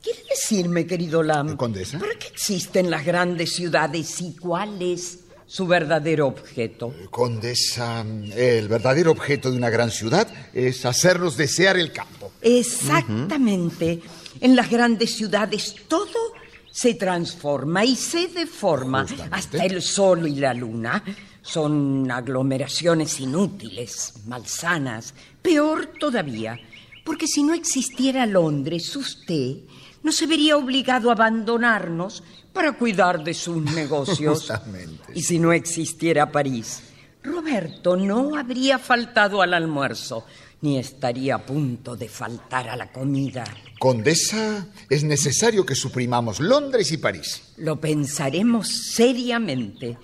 ¿Quiere 0.01 0.21
decirme, 0.31 0.87
querido 0.87 1.21
Lam? 1.21 1.57
Condesa. 1.57 1.99
¿Para 1.99 2.15
qué 2.17 2.29
existen 2.29 2.93
las 2.93 3.05
grandes 3.05 3.55
ciudades 3.57 4.21
y 4.21 4.37
cuál 4.37 4.81
es 4.81 5.25
su 5.47 5.67
verdadero 5.67 6.29
objeto? 6.29 6.95
Condesa, 7.11 8.07
el 8.37 8.69
verdadero 8.69 9.11
objeto 9.11 9.51
de 9.51 9.57
una 9.57 9.69
gran 9.69 9.91
ciudad 9.91 10.29
es 10.55 10.87
hacernos 10.87 11.37
desear 11.37 11.77
el 11.77 11.91
campo. 11.91 12.31
Exactamente. 12.41 14.01
En 14.41 14.55
las 14.55 14.71
grandes 14.71 15.17
ciudades 15.17 15.75
todo 15.89 16.35
se 16.73 16.95
transforma 16.95 17.85
y 17.85 17.95
se 17.95 18.29
deforma. 18.29 19.03
Justamente. 19.03 19.37
Hasta 19.37 19.65
el 19.65 19.83
sol 19.83 20.27
y 20.27 20.37
la 20.37 20.55
luna 20.55 21.05
son 21.43 22.11
aglomeraciones 22.11 23.21
inútiles, 23.21 24.15
malsanas. 24.27 25.15
Peor 25.43 25.93
todavía, 26.01 26.59
porque 27.05 27.27
si 27.27 27.43
no 27.43 27.53
existiera 27.53 28.27
Londres, 28.27 28.97
usted 28.97 29.59
no 30.03 30.11
se 30.11 30.27
vería 30.27 30.57
obligado 30.57 31.11
a 31.11 31.13
abandonarnos 31.13 32.25
para 32.53 32.73
cuidar 32.73 33.23
de 33.23 33.35
sus 33.35 33.63
negocios. 33.75 34.41
Justamente. 34.41 35.13
Y 35.15 35.23
si 35.23 35.39
no 35.39 35.53
existiera 35.53 36.33
París, 36.33 36.83
Roberto 37.23 37.97
no 37.97 38.35
habría 38.37 38.79
faltado 38.79 39.43
al 39.43 39.55
almuerzo, 39.55 40.25
ni 40.63 40.79
estaría 40.79 41.35
a 41.35 41.45
punto 41.45 41.97
de 41.97 42.09
faltar 42.09 42.69
a 42.69 42.77
la 42.77 42.91
comida. 42.91 43.45
Condesa, 43.79 44.67
es 44.89 45.03
necesario 45.05 45.67
que 45.67 45.75
suprimamos 45.75 46.41
Londres 46.41 46.91
y 46.93 46.99
París. 46.99 47.53
Lo 47.59 47.81
pensaremos 47.81 48.69
seriamente, 48.69 49.99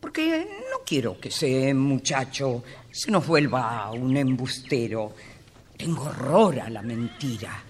porque 0.00 0.48
no 0.70 0.78
quiero 0.84 1.20
que 1.20 1.28
ese 1.28 1.72
muchacho 1.74 2.64
se 2.90 3.10
nos 3.10 3.26
vuelva 3.26 3.90
un 3.92 4.16
embustero. 4.16 5.14
Tengo 5.76 6.04
horror 6.04 6.60
a 6.60 6.70
la 6.70 6.82
mentira. 6.82 7.62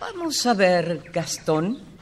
Vamos 0.00 0.46
a 0.46 0.54
ver, 0.54 1.10
Gastón. 1.12 1.94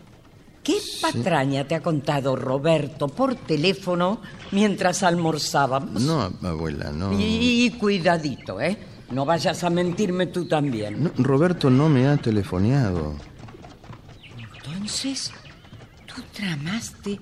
¿Qué 0.62 0.77
patraña 1.01 1.67
te 1.67 1.75
ha 1.75 1.83
contado 1.83 2.37
Roberto 2.37 3.09
por 3.09 3.35
teléfono 3.35 4.21
mientras 4.53 5.03
almorzábamos? 5.03 6.01
No, 6.03 6.33
abuela, 6.43 6.93
no. 6.93 7.19
Y, 7.19 7.71
cuidadito, 7.81 8.61
¿eh? 8.61 8.91
No 9.12 9.26
vayas 9.26 9.62
a 9.62 9.69
mentirme 9.69 10.26
tú 10.26 10.47
también. 10.47 11.04
No, 11.04 11.12
Roberto 11.19 11.69
no 11.69 11.90
me 11.90 12.09
ha 12.09 12.16
telefoneado. 12.16 13.14
Entonces, 14.57 15.31
tú 16.07 16.23
tramaste. 16.33 17.19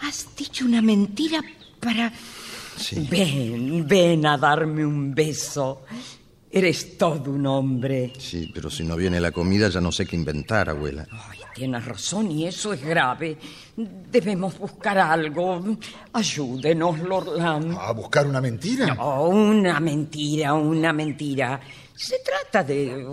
Has 0.00 0.28
dicho 0.36 0.64
una 0.64 0.80
mentira 0.80 1.40
para. 1.80 2.12
Sí. 2.76 3.08
Ven, 3.10 3.88
ven 3.88 4.24
a 4.24 4.38
darme 4.38 4.86
un 4.86 5.12
beso. 5.12 5.82
Eres 6.48 6.96
todo 6.96 7.32
un 7.32 7.46
hombre. 7.46 8.12
Sí, 8.18 8.50
pero 8.54 8.70
si 8.70 8.84
no 8.84 8.94
viene 8.94 9.20
la 9.20 9.32
comida 9.32 9.68
ya 9.68 9.80
no 9.80 9.90
sé 9.90 10.06
qué 10.06 10.14
inventar, 10.14 10.68
abuela. 10.70 11.08
Ay, 11.10 11.40
tienes 11.56 11.84
razón 11.86 12.30
y 12.30 12.46
eso 12.46 12.74
es 12.74 12.84
grave. 12.84 13.38
Debemos 13.76 14.58
buscar 14.58 14.98
algo. 14.98 15.62
Ayúdenos, 16.12 16.98
Lorland. 17.00 17.76
¿A 17.80 17.92
buscar 17.92 18.26
una 18.26 18.42
mentira? 18.42 18.94
No, 18.94 19.28
una 19.28 19.80
mentira, 19.80 20.52
una 20.52 20.92
mentira. 20.92 21.58
Se 21.94 22.18
trata 22.18 22.62
de 22.62 23.06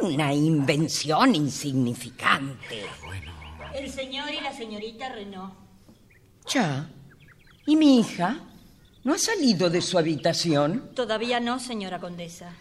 una 0.00 0.32
invención 0.32 1.34
insignificante. 1.34 2.86
El 3.74 3.90
señor 3.90 4.30
y 4.32 4.40
la 4.40 4.52
señorita 4.54 5.14
Renault. 5.14 5.52
Ya. 6.48 6.88
¿Y 7.66 7.76
mi 7.76 8.00
hija? 8.00 8.40
¿No 9.04 9.12
ha 9.12 9.18
salido 9.18 9.68
de 9.68 9.82
su 9.82 9.98
habitación? 9.98 10.90
Todavía 10.94 11.40
no, 11.40 11.58
señora 11.58 12.00
condesa. 12.00 12.52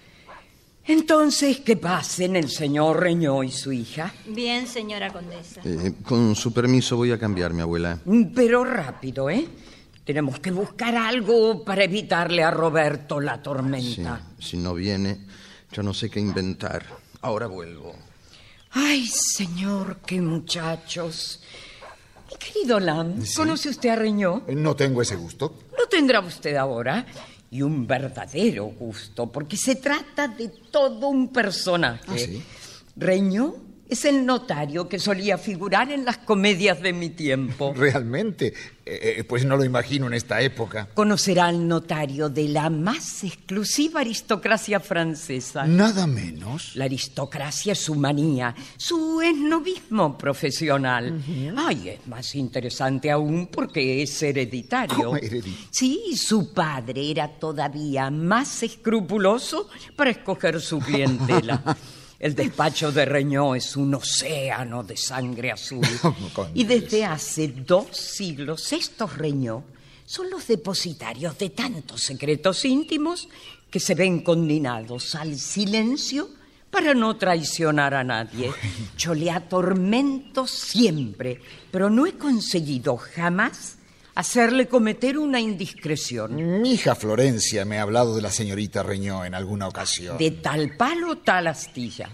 Entonces, 0.85 1.59
que 1.59 1.77
pasen 1.77 2.35
el 2.35 2.49
señor 2.49 2.99
Reñó 2.99 3.43
y 3.43 3.51
su 3.51 3.71
hija. 3.71 4.13
Bien, 4.27 4.65
señora 4.67 5.11
condesa. 5.13 5.61
Eh, 5.63 5.93
con 6.03 6.35
su 6.35 6.51
permiso 6.53 6.97
voy 6.97 7.11
a 7.11 7.19
cambiarme, 7.19 7.61
abuela. 7.61 7.99
Pero 8.33 8.63
rápido, 8.63 9.29
¿eh? 9.29 9.47
Tenemos 10.03 10.39
que 10.39 10.49
buscar 10.51 10.95
algo 10.95 11.63
para 11.63 11.83
evitarle 11.83 12.43
a 12.43 12.49
Roberto 12.51 13.19
la 13.19 13.35
Sí, 13.35 13.41
tormenta. 13.43 14.21
si 14.39 14.57
no 14.57 14.73
viene, 14.73 15.19
ya 15.71 15.83
no 15.83 15.93
sé 15.93 16.09
qué 16.09 16.19
inventar. 16.19 16.83
Ahora 17.21 17.45
vuelvo. 17.45 17.95
Ay, 18.71 19.05
señor, 19.05 19.97
qué 20.05 20.19
muchachos. 20.19 21.41
Mi 22.31 22.37
querido 22.37 22.79
Lam, 22.79 23.21
¿conoce 23.35 23.69
usted 23.69 23.89
a 23.89 23.95
Reñó? 23.97 24.41
No 24.47 24.75
tengo 24.75 25.01
ese 25.03 25.15
gusto. 25.15 25.59
Lo 25.77 25.87
tendrá 25.87 26.19
usted 26.21 26.55
ahora. 26.55 27.05
Y 27.51 27.61
un 27.61 27.85
verdadero 27.85 28.65
gusto, 28.65 29.31
porque 29.31 29.57
se 29.57 29.75
trata 29.75 30.27
de 30.27 30.47
todo 30.71 31.09
un 31.09 31.27
personaje. 31.33 32.05
Ah, 32.07 32.17
¿sí? 32.17 32.41
Reñó 32.95 33.55
es 33.91 34.05
el 34.05 34.25
notario 34.25 34.87
que 34.87 34.99
solía 34.99 35.37
figurar 35.37 35.91
en 35.91 36.05
las 36.05 36.17
comedias 36.17 36.81
de 36.81 36.93
mi 36.93 37.09
tiempo. 37.09 37.73
Realmente, 37.77 38.53
eh, 38.85 39.15
eh, 39.17 39.23
pues 39.25 39.43
no 39.43 39.57
lo 39.57 39.65
imagino 39.65 40.07
en 40.07 40.13
esta 40.13 40.39
época. 40.41 40.87
Conocerá 40.93 41.47
al 41.47 41.67
notario 41.67 42.29
de 42.29 42.47
la 42.47 42.69
más 42.69 43.25
exclusiva 43.25 43.99
aristocracia 43.99 44.79
francesa. 44.79 45.65
Nada 45.65 46.07
menos. 46.07 46.73
La 46.77 46.85
aristocracia 46.85 47.73
es 47.73 47.79
su 47.79 47.95
manía, 47.95 48.55
su 48.77 49.21
esnovismo 49.21 50.17
profesional. 50.17 51.21
Ay, 51.57 51.89
es 51.89 52.07
más 52.07 52.33
interesante 52.35 53.11
aún 53.11 53.47
porque 53.47 54.01
es 54.01 54.23
hereditario. 54.23 54.95
¿Cómo 54.95 55.17
hereditario? 55.17 55.67
Sí, 55.69 56.15
su 56.15 56.53
padre 56.53 57.11
era 57.11 57.27
todavía 57.27 58.09
más 58.09 58.63
escrupuloso 58.63 59.67
para 59.97 60.11
escoger 60.11 60.61
su 60.61 60.79
clientela. 60.79 61.61
El 62.21 62.35
despacho 62.35 62.91
de 62.91 63.03
Reñó 63.03 63.55
es 63.55 63.75
un 63.75 63.95
océano 63.95 64.83
de 64.83 64.95
sangre 64.95 65.51
azul. 65.51 65.81
y 66.53 66.65
desde 66.65 67.03
hace 67.03 67.47
dos 67.47 67.97
siglos 67.97 68.71
estos 68.73 69.17
Reñó 69.17 69.63
son 70.05 70.29
los 70.29 70.45
depositarios 70.45 71.35
de 71.39 71.49
tantos 71.49 72.03
secretos 72.03 72.63
íntimos 72.63 73.27
que 73.71 73.79
se 73.79 73.95
ven 73.95 74.19
condenados 74.19 75.15
al 75.15 75.35
silencio 75.39 76.29
para 76.69 76.93
no 76.93 77.17
traicionar 77.17 77.95
a 77.95 78.03
nadie. 78.03 78.53
Yo 78.95 79.15
le 79.15 79.31
atormento 79.31 80.45
siempre, 80.45 81.41
pero 81.71 81.89
no 81.89 82.05
he 82.05 82.13
conseguido 82.19 82.97
jamás 82.97 83.77
hacerle 84.15 84.67
cometer 84.67 85.17
una 85.17 85.39
indiscreción. 85.39 86.61
Mi 86.61 86.73
hija 86.73 86.95
Florencia 86.95 87.65
me 87.65 87.77
ha 87.77 87.83
hablado 87.83 88.15
de 88.15 88.21
la 88.21 88.31
señorita 88.31 88.83
Reñó 88.83 89.25
en 89.25 89.35
alguna 89.35 89.67
ocasión. 89.67 90.17
De 90.17 90.31
tal 90.31 90.75
palo, 90.75 91.17
tal 91.19 91.47
astilla. 91.47 92.09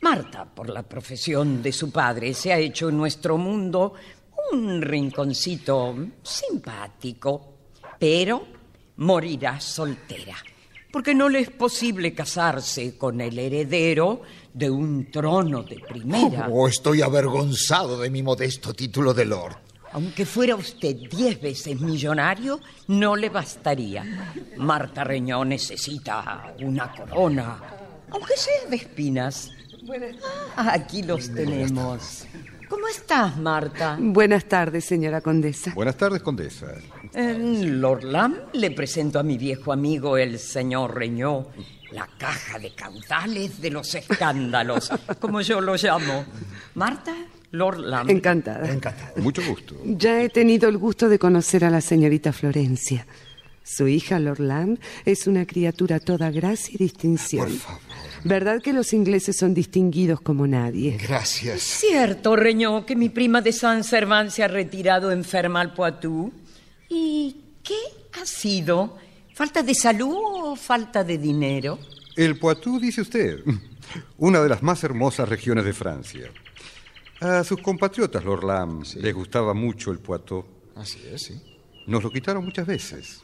Marta, 0.00 0.44
por 0.44 0.68
la 0.68 0.82
profesión 0.82 1.62
de 1.62 1.72
su 1.72 1.90
padre, 1.90 2.34
se 2.34 2.52
ha 2.52 2.58
hecho 2.58 2.88
en 2.88 2.96
nuestro 2.96 3.38
mundo 3.38 3.94
un 4.52 4.82
rinconcito 4.82 5.96
simpático, 6.22 7.54
pero 7.98 8.44
morirá 8.96 9.60
soltera, 9.60 10.36
porque 10.90 11.14
no 11.14 11.28
le 11.28 11.40
es 11.40 11.50
posible 11.50 12.12
casarse 12.12 12.98
con 12.98 13.20
el 13.20 13.38
heredero 13.38 14.22
de 14.52 14.68
un 14.68 15.10
trono 15.10 15.62
de 15.62 15.76
primera. 15.78 16.48
Oh, 16.50 16.66
estoy 16.66 17.00
avergonzado 17.00 18.00
de 18.00 18.10
mi 18.10 18.22
modesto 18.22 18.74
título 18.74 19.14
de 19.14 19.24
lord. 19.24 19.56
Aunque 19.92 20.24
fuera 20.24 20.56
usted 20.56 20.96
diez 21.10 21.40
veces 21.40 21.80
millonario, 21.80 22.60
no 22.88 23.14
le 23.14 23.28
bastaría. 23.28 24.04
Marta 24.56 25.04
Reñón 25.04 25.50
necesita 25.50 26.54
una 26.60 26.90
corona, 26.92 27.58
aunque 28.10 28.36
sea 28.36 28.68
de 28.70 28.76
espinas. 28.76 29.50
Ah, 30.56 30.72
aquí 30.74 31.02
los 31.02 31.32
tenemos. 31.34 32.26
¿Cómo 32.68 32.88
estás, 32.88 33.36
Marta? 33.36 33.98
Buenas 34.00 34.46
tardes, 34.46 34.86
señora 34.86 35.20
condesa. 35.20 35.72
Buenas 35.74 35.96
tardes, 35.96 36.22
condesa. 36.22 36.68
Eh, 37.12 37.64
Lord 37.66 38.04
Lam, 38.04 38.34
le 38.54 38.70
presento 38.70 39.18
a 39.18 39.22
mi 39.22 39.36
viejo 39.36 39.74
amigo, 39.74 40.16
el 40.16 40.38
señor 40.38 40.94
Reñó, 40.94 41.48
la 41.90 42.08
caja 42.16 42.58
de 42.58 42.74
caudales 42.74 43.60
de 43.60 43.70
los 43.70 43.94
escándalos, 43.94 44.90
como 45.20 45.42
yo 45.42 45.60
lo 45.60 45.74
llamo. 45.76 46.24
Marta, 46.74 47.14
Lord 47.52 47.78
Lam. 47.78 48.10
Encantada. 48.10 48.68
Mucho 49.16 49.42
gusto. 49.46 49.76
Ya 49.84 50.22
he 50.22 50.28
tenido 50.28 50.68
el 50.68 50.78
gusto 50.78 51.08
de 51.08 51.18
conocer 51.18 51.64
a 51.64 51.70
la 51.70 51.80
señorita 51.80 52.32
Florencia. 52.32 53.06
Su 53.62 53.86
hija, 53.86 54.18
Lord 54.18 54.40
Lamb, 54.40 54.78
es 55.04 55.26
una 55.26 55.46
criatura 55.46 56.00
toda 56.00 56.30
gracia 56.30 56.74
y 56.74 56.78
distinción. 56.78 57.48
Por 57.48 57.58
favor. 57.58 57.80
¿Verdad 58.24 58.62
que 58.62 58.72
los 58.72 58.92
ingleses 58.92 59.36
son 59.36 59.52
distinguidos 59.52 60.20
como 60.20 60.46
nadie? 60.46 60.96
Gracias. 61.00 61.60
Cierto, 61.60 62.36
Reñó, 62.36 62.86
que 62.86 62.96
mi 62.96 63.08
prima 63.08 63.40
de 63.40 63.52
San 63.52 63.84
Serván 63.84 64.30
se 64.30 64.42
ha 64.42 64.48
retirado 64.48 65.12
enferma 65.12 65.60
al 65.60 65.74
Poitou. 65.74 66.32
¿Y 66.88 67.36
qué 67.62 67.78
ha 68.20 68.26
sido? 68.26 68.96
¿Falta 69.34 69.62
de 69.62 69.74
salud 69.74 70.16
o 70.16 70.56
falta 70.56 71.04
de 71.04 71.18
dinero? 71.18 71.78
El 72.16 72.38
Poitou, 72.38 72.78
dice 72.78 73.00
usted, 73.00 73.40
una 74.18 74.40
de 74.40 74.48
las 74.48 74.62
más 74.62 74.84
hermosas 74.84 75.28
regiones 75.28 75.64
de 75.64 75.72
Francia. 75.72 76.30
A 77.22 77.44
sus 77.44 77.60
compatriotas, 77.60 78.24
Lord 78.24 78.42
Lam, 78.44 78.82
les 78.96 79.14
gustaba 79.14 79.54
mucho 79.54 79.92
el 79.92 79.98
Poitou. 80.00 80.44
Así 80.74 80.98
es, 81.12 81.22
sí. 81.22 81.40
Nos 81.86 82.02
lo 82.02 82.10
quitaron 82.10 82.44
muchas 82.44 82.66
veces. 82.66 83.22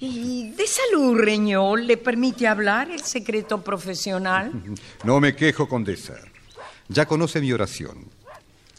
¿Y 0.00 0.50
de 0.50 0.66
salud, 0.66 1.18
Reñó, 1.18 1.76
le 1.76 1.96
permite 1.96 2.46
hablar 2.46 2.90
el 2.90 3.00
secreto 3.00 3.62
profesional? 3.64 4.52
No 5.04 5.18
me 5.18 5.34
quejo, 5.34 5.66
condesa. 5.66 6.14
Ya 6.88 7.06
conoce 7.06 7.40
mi 7.40 7.52
oración. 7.52 8.04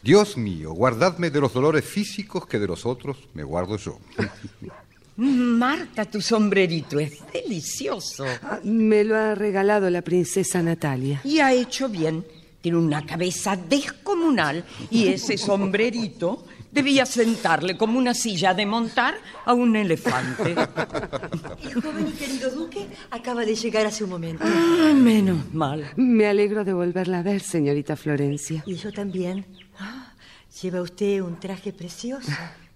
Dios 0.02 0.36
mío, 0.36 0.72
guardadme 0.72 1.30
de 1.30 1.40
los 1.40 1.52
dolores 1.52 1.84
físicos 1.84 2.46
que 2.46 2.60
de 2.60 2.68
los 2.68 2.86
otros 2.86 3.16
me 3.34 3.42
guardo 3.42 3.76
yo. 3.76 3.98
Marta, 5.16 6.04
tu 6.04 6.20
sombrerito 6.20 7.00
es 7.00 7.18
delicioso. 7.32 8.24
Ah, 8.42 8.60
Me 8.62 9.02
lo 9.02 9.16
ha 9.16 9.34
regalado 9.34 9.90
la 9.90 10.02
princesa 10.02 10.62
Natalia. 10.62 11.22
Y 11.24 11.40
ha 11.40 11.52
hecho 11.52 11.88
bien. 11.88 12.24
Tiene 12.66 12.78
una 12.78 13.06
cabeza 13.06 13.54
descomunal 13.54 14.64
y 14.90 15.06
ese 15.06 15.38
sombrerito 15.38 16.44
debía 16.72 17.06
sentarle 17.06 17.76
como 17.76 17.96
una 17.96 18.12
silla 18.12 18.54
de 18.54 18.66
montar 18.66 19.14
a 19.44 19.54
un 19.54 19.76
elefante. 19.76 20.50
El 21.62 21.80
joven 21.80 22.08
y 22.08 22.10
querido 22.10 22.50
duque 22.50 22.88
acaba 23.12 23.44
de 23.44 23.54
llegar 23.54 23.86
hace 23.86 24.02
un 24.02 24.10
momento. 24.10 24.42
Ah, 24.44 24.92
menos 24.96 25.54
mal. 25.54 25.92
Me 25.94 26.26
alegro 26.26 26.64
de 26.64 26.72
volverla 26.72 27.20
a 27.20 27.22
ver, 27.22 27.40
señorita 27.40 27.94
Florencia. 27.94 28.64
Y 28.66 28.74
yo 28.74 28.90
también. 28.92 29.46
Ah, 29.78 30.12
lleva 30.60 30.82
usted 30.82 31.20
un 31.20 31.38
traje 31.38 31.72
precioso. 31.72 32.32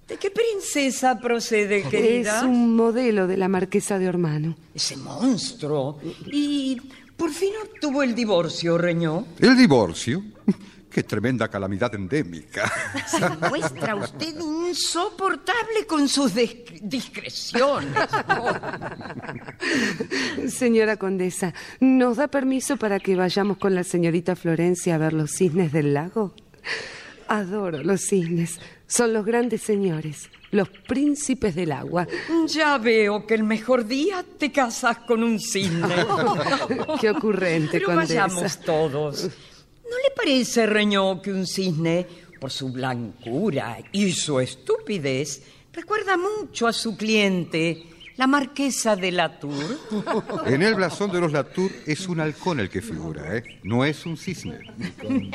¿De 0.07 0.19
qué 0.19 0.31
princesa 0.31 1.19
procede, 1.19 1.83
querida? 1.83 2.39
Es 2.39 2.43
un 2.45 2.77
modelo 2.77 3.27
de 3.27 3.37
la 3.37 3.49
marquesa 3.49 3.99
de 3.99 4.09
Ormano. 4.09 4.57
Ese 4.73 4.97
monstruo. 4.97 5.99
Y 6.33 6.81
por 7.21 7.31
fin 7.31 7.53
obtuvo 7.63 8.03
el 8.03 8.15
divorcio, 8.15 8.79
Reñó. 8.79 9.27
¿El 9.39 9.55
divorcio? 9.55 10.23
¡Qué 10.91 11.03
tremenda 11.05 11.49
calamidad 11.49 11.95
endémica! 11.95 12.73
Se 13.07 13.29
muestra 13.29 13.95
usted 13.95 14.35
insoportable 14.41 15.87
con 15.87 16.09
sus 16.09 16.35
dis- 16.35 16.81
discreciones. 16.81 17.93
Señora 20.49 20.97
condesa, 20.97 21.53
¿nos 21.81 22.17
da 22.17 22.29
permiso 22.29 22.77
para 22.79 22.99
que 22.99 23.15
vayamos 23.17 23.59
con 23.59 23.75
la 23.75 23.85
señorita 23.85 24.35
Florencia 24.35 24.95
a 24.95 24.99
ver 24.99 25.13
los 25.13 25.31
cisnes 25.33 25.73
del 25.73 25.93
lago? 25.95 26.35
Adoro 27.31 27.83
los 27.85 28.01
cisnes. 28.01 28.59
Son 28.89 29.13
los 29.13 29.25
grandes 29.25 29.63
señores, 29.63 30.29
los 30.51 30.69
príncipes 30.69 31.55
del 31.55 31.71
agua. 31.71 32.09
Ya 32.49 32.77
veo 32.77 33.25
que 33.25 33.35
el 33.35 33.45
mejor 33.45 33.87
día 33.87 34.25
te 34.37 34.51
casas 34.51 34.99
con 35.07 35.23
un 35.23 35.39
cisne. 35.39 35.95
Qué 37.01 37.11
ocurrente, 37.11 37.79
Pero 37.79 37.87
condesa. 37.87 38.27
vayamos 38.27 38.61
todos. 38.61 39.23
¿No 39.25 39.97
le 39.97 40.11
parece, 40.17 40.67
Reñó, 40.67 41.23
que 41.23 41.33
un 41.33 41.47
cisne, 41.47 42.05
por 42.41 42.51
su 42.51 42.73
blancura 42.73 43.79
y 43.93 44.11
su 44.13 44.41
estupidez, 44.41 45.43
recuerda 45.73 46.17
mucho 46.17 46.67
a 46.67 46.73
su 46.73 46.97
cliente, 46.97 47.85
La 48.17 48.27
marquesa 48.27 48.97
de 48.97 49.13
Latour. 49.13 49.55
En 50.47 50.63
el 50.63 50.75
blasón 50.75 51.13
de 51.13 51.21
los 51.21 51.31
Latour 51.33 51.71
es 51.87 52.09
un 52.09 52.19
halcón 52.21 52.59
el 52.59 52.69
que 52.69 52.83
figura, 52.83 53.37
¿eh? 53.37 53.61
No 53.63 53.85
es 53.85 54.05
un 54.05 54.17
cisne. 54.17 54.59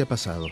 te 0.00 0.04
ha 0.04 0.08
pasado? 0.08 0.46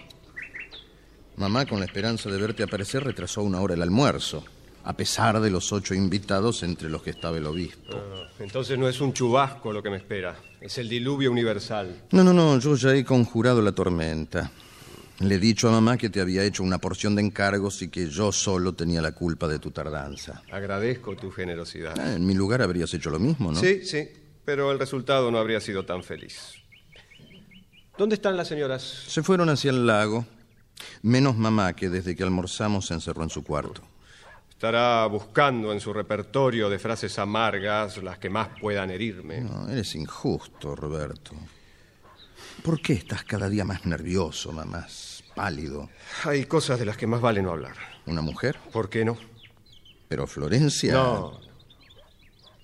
Mamá, 1.36 1.64
con 1.64 1.78
la 1.78 1.86
esperanza 1.86 2.28
de 2.28 2.36
verte 2.36 2.62
aparecer, 2.62 3.02
retrasó 3.02 3.42
una 3.42 3.62
hora 3.62 3.72
el 3.72 3.80
almuerzo, 3.80 4.44
a 4.84 4.94
pesar 4.94 5.40
de 5.40 5.48
los 5.48 5.72
ocho 5.72 5.94
invitados 5.94 6.62
entre 6.64 6.90
los 6.90 7.02
que 7.02 7.10
estaba 7.10 7.38
el 7.38 7.46
obispo. 7.46 7.94
Ah, 7.94 8.28
entonces 8.40 8.78
no 8.78 8.90
es 8.90 9.00
un 9.00 9.14
chubasco 9.14 9.72
lo 9.72 9.82
que 9.82 9.88
me 9.88 9.96
espera, 9.96 10.36
es 10.60 10.76
el 10.76 10.90
diluvio 10.90 11.32
universal. 11.32 12.02
No, 12.10 12.22
no, 12.22 12.34
no, 12.34 12.58
yo 12.58 12.74
ya 12.74 12.94
he 12.94 13.02
conjurado 13.06 13.62
la 13.62 13.72
tormenta. 13.72 14.50
Le 15.20 15.36
he 15.36 15.38
dicho 15.38 15.66
a 15.68 15.72
mamá 15.72 15.96
que 15.96 16.10
te 16.10 16.20
había 16.20 16.44
hecho 16.44 16.62
una 16.62 16.76
porción 16.76 17.14
de 17.14 17.22
encargos 17.22 17.80
y 17.80 17.88
que 17.88 18.10
yo 18.10 18.32
solo 18.32 18.74
tenía 18.74 19.00
la 19.00 19.12
culpa 19.12 19.48
de 19.48 19.58
tu 19.58 19.70
tardanza. 19.70 20.42
Agradezco 20.52 21.16
tu 21.16 21.30
generosidad. 21.30 21.98
Ah, 21.98 22.16
en 22.16 22.26
mi 22.26 22.34
lugar 22.34 22.60
habrías 22.60 22.92
hecho 22.92 23.08
lo 23.08 23.18
mismo, 23.18 23.50
¿no? 23.50 23.58
Sí, 23.58 23.82
sí, 23.82 24.10
pero 24.44 24.70
el 24.72 24.78
resultado 24.78 25.30
no 25.30 25.38
habría 25.38 25.60
sido 25.62 25.86
tan 25.86 26.04
feliz. 26.04 26.58
¿Dónde 27.98 28.14
están 28.14 28.36
las 28.36 28.46
señoras? 28.46 28.82
Se 29.08 29.24
fueron 29.24 29.48
hacia 29.48 29.70
el 29.70 29.84
lago. 29.84 30.24
Menos 31.02 31.36
mamá, 31.36 31.74
que 31.74 31.88
desde 31.88 32.14
que 32.14 32.22
almorzamos 32.22 32.86
se 32.86 32.94
encerró 32.94 33.24
en 33.24 33.30
su 33.30 33.42
cuarto. 33.42 33.82
Estará 34.48 35.04
buscando 35.06 35.72
en 35.72 35.80
su 35.80 35.92
repertorio 35.92 36.70
de 36.70 36.78
frases 36.78 37.18
amargas 37.18 38.00
las 38.00 38.18
que 38.18 38.30
más 38.30 38.50
puedan 38.60 38.92
herirme. 38.92 39.40
No, 39.40 39.68
eres 39.68 39.96
injusto, 39.96 40.76
Roberto. 40.76 41.32
¿Por 42.62 42.80
qué 42.80 42.92
estás 42.92 43.24
cada 43.24 43.48
día 43.48 43.64
más 43.64 43.84
nervioso, 43.84 44.52
más 44.52 45.24
pálido? 45.34 45.90
Hay 46.24 46.44
cosas 46.44 46.78
de 46.78 46.86
las 46.86 46.96
que 46.96 47.08
más 47.08 47.20
vale 47.20 47.42
no 47.42 47.50
hablar. 47.50 47.74
¿Una 48.06 48.22
mujer? 48.22 48.60
¿Por 48.72 48.88
qué 48.88 49.04
no? 49.04 49.18
Pero 50.08 50.28
Florencia... 50.28 50.92
No. 50.92 51.40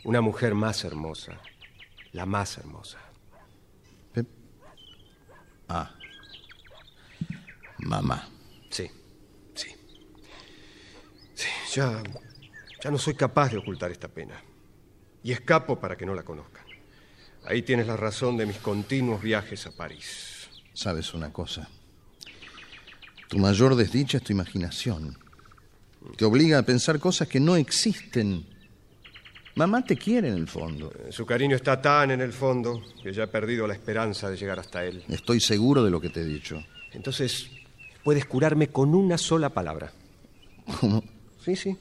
Una 0.05 0.21
mujer 0.21 0.55
más 0.55 0.85
hermosa. 0.85 1.41
La 2.13 2.25
más 2.25 2.57
hermosa. 2.59 3.04
Ah. 5.69 5.95
Mamá. 7.79 8.29
Sí, 8.71 8.91
sí. 9.55 9.69
Sí, 11.35 11.49
ya, 11.75 12.03
ya 12.83 12.91
no 12.91 12.99
soy 12.99 13.15
capaz 13.15 13.51
de 13.51 13.59
ocultar 13.59 13.91
esta 13.91 14.09
pena. 14.09 14.43
Y 15.23 15.33
escapo 15.33 15.81
para 15.81 15.97
que 15.97 16.07
no 16.07 16.15
la 16.15 16.23
conozcan. 16.23 16.65
Ahí 17.47 17.63
tienes 17.63 17.87
la 17.87 17.97
razón 17.97 18.37
de 18.37 18.47
mis 18.47 18.59
continuos 18.59 19.23
viajes 19.23 19.67
a 19.67 19.73
París. 19.73 20.49
Sabes 20.73 21.13
una 21.15 21.33
cosa. 21.33 21.69
Tu 23.29 23.39
mayor 23.39 23.75
desdicha 23.75 24.19
es 24.19 24.25
tu 24.25 24.33
imaginación. 24.33 25.19
Te 26.17 26.25
obliga 26.25 26.59
a 26.59 26.63
pensar 26.63 26.99
cosas 26.99 27.29
que 27.29 27.41
no 27.41 27.57
existen. 27.57 28.47
Mamá 29.57 29.85
te 29.85 29.97
quiere 29.97 30.29
en 30.29 30.35
el 30.35 30.49
fondo. 30.49 30.93
Su 31.11 31.25
cariño 31.25 31.55
está 31.55 31.81
tan 31.81 32.11
en 32.11 32.21
el 32.21 32.33
fondo 32.33 32.83
que 33.03 33.13
ya 33.13 33.25
he 33.25 33.29
perdido 33.29 33.67
la 33.67 33.75
esperanza 33.75 34.29
de 34.29 34.37
llegar 34.37 34.59
hasta 34.59 34.85
él. 34.85 35.05
Estoy 35.09 35.41
seguro 35.41 35.85
de 35.85 35.91
lo 35.91 36.01
que 36.01 36.11
te 36.11 36.23
he 36.23 36.25
dicho. 36.25 36.61
Entonces, 36.93 37.51
puedes 38.03 38.25
curarme 38.25 38.69
con 38.69 38.95
una 38.95 39.17
sola 39.17 39.51
palabra. 39.51 39.93
¿Cómo? 40.81 41.05
Sí, 41.45 41.55
sí. 41.55 41.77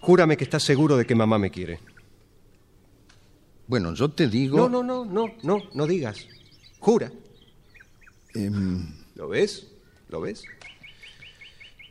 Júrame 0.00 0.36
que 0.36 0.44
estás 0.44 0.62
seguro 0.62 0.96
de 0.96 1.06
que 1.06 1.14
mamá 1.14 1.38
me 1.38 1.50
quiere. 1.50 1.80
Bueno, 3.66 3.94
yo 3.94 4.10
te 4.10 4.28
digo... 4.28 4.56
No, 4.56 4.68
no, 4.68 4.82
no, 4.82 5.04
no, 5.04 5.34
no, 5.42 5.62
no 5.72 5.86
digas. 5.86 6.26
Jura. 6.80 7.10
Em, 8.34 8.86
¿Lo 9.14 9.28
ves? 9.28 9.68
¿Lo 10.08 10.20
ves? 10.20 10.44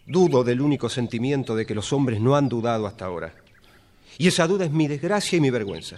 Dudo 0.06 0.43
del 0.43 0.62
único 0.62 0.89
sentimiento 0.89 1.56
de 1.56 1.65
que 1.65 1.74
los 1.74 1.93
hombres 1.93 2.19
no 2.19 2.36
han 2.36 2.50
dudado 2.50 2.86
hasta 2.86 3.06
ahora. 3.06 3.34
Y 4.19 4.27
esa 4.27 4.45
duda 4.45 4.65
es 4.65 4.71
mi 4.71 4.86
desgracia 4.86 5.38
y 5.38 5.39
mi 5.39 5.49
vergüenza. 5.49 5.97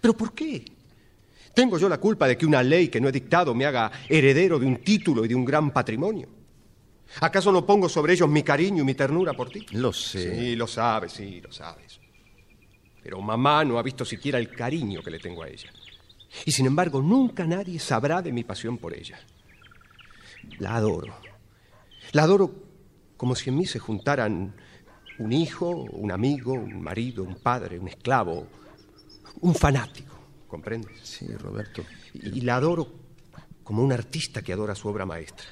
¿Pero 0.00 0.16
por 0.16 0.34
qué? 0.34 0.64
¿Tengo 1.54 1.78
yo 1.78 1.88
la 1.88 1.98
culpa 1.98 2.26
de 2.26 2.36
que 2.36 2.44
una 2.44 2.60
ley 2.60 2.88
que 2.88 3.00
no 3.00 3.08
he 3.08 3.12
dictado 3.12 3.54
me 3.54 3.64
haga 3.64 3.90
heredero 4.08 4.58
de 4.58 4.66
un 4.66 4.78
título 4.78 5.24
y 5.24 5.28
de 5.28 5.36
un 5.36 5.44
gran 5.44 5.70
patrimonio? 5.70 6.28
¿Acaso 7.20 7.52
no 7.52 7.64
pongo 7.64 7.88
sobre 7.88 8.14
ellos 8.14 8.28
mi 8.28 8.42
cariño 8.42 8.82
y 8.82 8.86
mi 8.86 8.94
ternura 8.94 9.32
por 9.32 9.48
ti? 9.48 9.64
Lo 9.70 9.92
sé. 9.92 10.34
Sí, 10.34 10.56
lo 10.56 10.66
sabes, 10.66 11.12
sí, 11.12 11.40
lo 11.40 11.52
sabes. 11.52 12.00
Pero 13.00 13.22
mamá 13.22 13.64
no 13.64 13.78
ha 13.78 13.82
visto 13.84 14.04
siquiera 14.04 14.40
el 14.40 14.50
cariño 14.50 15.00
que 15.00 15.12
le 15.12 15.20
tengo 15.20 15.44
a 15.44 15.48
ella. 15.48 15.70
Y 16.44 16.50
sin 16.50 16.66
embargo, 16.66 17.00
nunca 17.00 17.46
nadie 17.46 17.78
sabrá 17.78 18.22
de 18.22 18.32
mi 18.32 18.42
pasión 18.42 18.76
por 18.76 18.92
ella. 18.92 19.20
La 20.58 20.74
adoro. 20.74 21.16
La 22.10 22.24
adoro 22.24 22.52
como 23.16 23.36
si 23.36 23.50
en 23.50 23.56
mí 23.56 23.66
se 23.66 23.78
juntaran 23.78 24.52
un 25.18 25.32
hijo, 25.32 25.68
un 25.70 26.12
amigo, 26.12 26.52
un 26.52 26.80
marido, 26.80 27.22
un 27.22 27.36
padre, 27.36 27.78
un 27.78 27.88
esclavo, 27.88 28.46
un 29.40 29.54
fanático, 29.54 30.14
¿comprendes? 30.46 31.00
Sí, 31.02 31.26
Roberto. 31.36 31.84
Y 32.14 32.40
la 32.42 32.56
adoro 32.56 32.88
como 33.62 33.82
un 33.82 33.92
artista 33.92 34.42
que 34.42 34.52
adora 34.52 34.74
su 34.74 34.88
obra 34.88 35.06
maestra. 35.06 35.46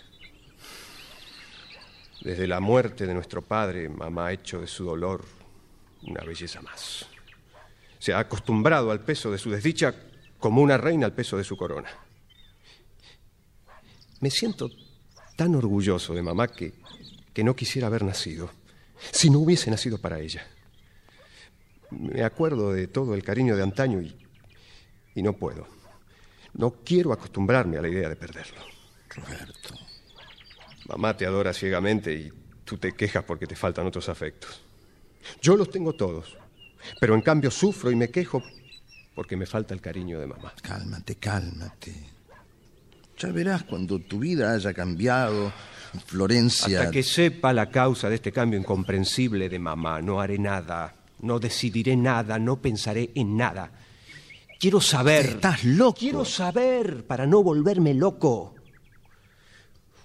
Desde 2.20 2.46
la 2.46 2.60
muerte 2.60 3.06
de 3.06 3.14
nuestro 3.14 3.42
padre, 3.42 3.88
mamá 3.88 4.28
ha 4.28 4.32
hecho 4.32 4.60
de 4.60 4.66
su 4.66 4.84
dolor 4.84 5.24
una 6.02 6.22
belleza 6.24 6.62
más. 6.62 7.06
Se 7.98 8.12
ha 8.12 8.18
acostumbrado 8.18 8.90
al 8.90 9.00
peso 9.00 9.30
de 9.30 9.38
su 9.38 9.50
desdicha 9.50 9.94
como 10.38 10.62
una 10.62 10.76
reina 10.76 11.06
al 11.06 11.12
peso 11.12 11.36
de 11.36 11.44
su 11.44 11.56
corona. 11.56 11.88
Me 14.20 14.30
siento 14.30 14.70
tan 15.36 15.54
orgulloso 15.54 16.14
de 16.14 16.22
mamá 16.22 16.48
que, 16.48 16.74
que 17.32 17.44
no 17.44 17.56
quisiera 17.56 17.88
haber 17.88 18.04
nacido, 18.04 18.50
si 19.10 19.30
no 19.30 19.40
hubiese 19.40 19.70
nacido 19.70 19.98
para 19.98 20.20
ella. 20.20 20.46
Me 21.90 22.24
acuerdo 22.24 22.72
de 22.72 22.88
todo 22.88 23.14
el 23.14 23.22
cariño 23.22 23.56
de 23.56 23.62
antaño 23.62 24.00
y, 24.00 24.16
y 25.14 25.22
no 25.22 25.34
puedo. 25.34 25.66
No 26.54 26.70
quiero 26.84 27.12
acostumbrarme 27.12 27.78
a 27.78 27.82
la 27.82 27.88
idea 27.88 28.08
de 28.08 28.16
perderlo. 28.16 28.60
Roberto. 29.10 29.74
Mamá 30.88 31.16
te 31.16 31.26
adora 31.26 31.52
ciegamente 31.52 32.12
y 32.12 32.32
tú 32.64 32.76
te 32.78 32.92
quejas 32.92 33.24
porque 33.24 33.46
te 33.46 33.56
faltan 33.56 33.86
otros 33.86 34.08
afectos. 34.08 34.62
Yo 35.40 35.56
los 35.56 35.70
tengo 35.70 35.94
todos, 35.94 36.36
pero 37.00 37.14
en 37.14 37.22
cambio 37.22 37.50
sufro 37.50 37.90
y 37.90 37.96
me 37.96 38.10
quejo 38.10 38.42
porque 39.14 39.36
me 39.36 39.46
falta 39.46 39.74
el 39.74 39.80
cariño 39.80 40.18
de 40.20 40.26
mamá. 40.26 40.52
Cálmate, 40.62 41.16
cálmate. 41.16 42.13
Ya 43.18 43.30
verás 43.30 43.62
cuando 43.64 43.98
tu 44.00 44.18
vida 44.18 44.52
haya 44.52 44.72
cambiado, 44.72 45.52
Florencia... 46.06 46.80
Hasta 46.80 46.90
que 46.90 47.02
sepa 47.02 47.52
la 47.52 47.70
causa 47.70 48.08
de 48.08 48.16
este 48.16 48.32
cambio 48.32 48.58
incomprensible 48.58 49.48
de 49.48 49.58
mamá, 49.58 50.00
no 50.02 50.20
haré 50.20 50.38
nada, 50.38 50.94
no 51.20 51.38
decidiré 51.38 51.96
nada, 51.96 52.38
no 52.38 52.60
pensaré 52.60 53.10
en 53.14 53.36
nada. 53.36 53.70
Quiero 54.58 54.80
saber. 54.80 55.26
Estás 55.26 55.64
loco. 55.64 55.98
Quiero 55.98 56.24
saber 56.24 57.06
para 57.06 57.26
no 57.26 57.42
volverme 57.42 57.94
loco. 57.94 58.54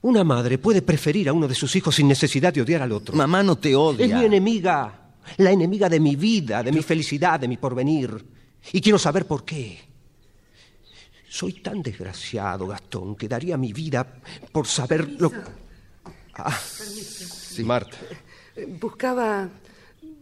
Una 0.02 0.24
madre 0.24 0.58
puede 0.58 0.82
preferir 0.82 1.28
a 1.30 1.34
uno 1.34 1.48
de 1.48 1.56
sus 1.56 1.76
hijos 1.76 1.96
sin 1.96 2.08
necesidad 2.08 2.54
de 2.54 2.62
odiar 2.62 2.82
al 2.82 2.92
otro. 2.92 3.16
Mamá 3.16 3.44
no 3.44 3.58
te 3.58 3.76
odia. 3.76 4.06
Es 4.06 4.14
mi 4.14 4.26
enemiga, 4.26 5.14
la 5.38 5.52
enemiga 5.52 5.90
de 5.90 6.00
mi 6.00 6.16
vida, 6.16 6.64
de 6.64 6.72
mi 6.72 6.82
felicidad, 6.82 7.40
de 7.40 7.48
mi 7.48 7.58
porvenir. 7.58 8.26
Y 8.72 8.82
quiero 8.82 8.98
saber 8.98 9.26
por 9.26 9.44
qué. 9.44 9.89
Soy 11.30 11.54
tan 11.62 11.84
desgraciado, 11.84 12.68
Gastón, 12.68 13.16
que 13.16 13.28
daría 13.28 13.56
mi 13.56 13.72
vida 13.72 14.06
por 14.52 14.66
saber 14.66 15.08
lo... 15.22 15.32
Ah, 16.34 16.58
sí, 16.58 17.64
Marta. 17.64 17.98
Buscaba. 18.80 19.48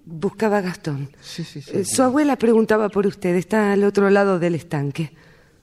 Buscaba 0.05 0.57
a 0.57 0.61
Gastón. 0.61 1.09
Sí, 1.21 1.43
sí, 1.43 1.61
sí. 1.61 1.71
Eh, 1.73 1.85
Su 1.85 2.03
abuela 2.03 2.35
preguntaba 2.37 2.89
por 2.89 3.07
usted. 3.07 3.35
Está 3.35 3.71
al 3.73 3.83
otro 3.83 4.09
lado 4.09 4.37
del 4.39 4.55
estanque. 4.55 5.13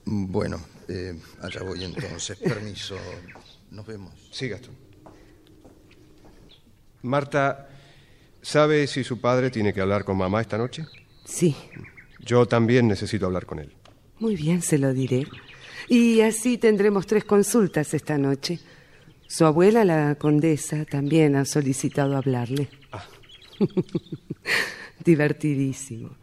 Bueno, 0.05 0.59
eh, 0.87 1.19
allá 1.41 1.61
voy 1.63 1.83
entonces. 1.83 2.37
Permiso. 2.37 2.95
Nos 3.71 3.85
vemos. 3.85 4.13
Sí, 4.31 4.47
Gastón. 4.49 4.75
Marta, 7.03 7.69
¿sabe 8.41 8.87
si 8.87 9.03
su 9.03 9.21
padre 9.21 9.51
tiene 9.51 9.73
que 9.73 9.81
hablar 9.81 10.03
con 10.05 10.17
mamá 10.17 10.41
esta 10.41 10.57
noche? 10.57 10.85
Sí. 11.23 11.55
Yo 12.19 12.47
también 12.47 12.87
necesito 12.87 13.25
hablar 13.27 13.45
con 13.45 13.59
él. 13.59 13.75
Muy 14.19 14.35
bien, 14.35 14.61
se 14.61 14.77
lo 14.77 14.93
diré. 14.93 15.27
Y 15.87 16.21
así 16.21 16.57
tendremos 16.57 17.05
tres 17.05 17.25
consultas 17.25 17.93
esta 17.93 18.17
noche. 18.17 18.59
Su 19.27 19.45
abuela, 19.45 19.83
la 19.83 20.15
condesa, 20.15 20.85
también 20.85 21.35
ha 21.35 21.45
solicitado 21.45 22.15
hablarle. 22.15 22.69
Ah. 22.91 23.05
Divertidísimo. 25.03 26.17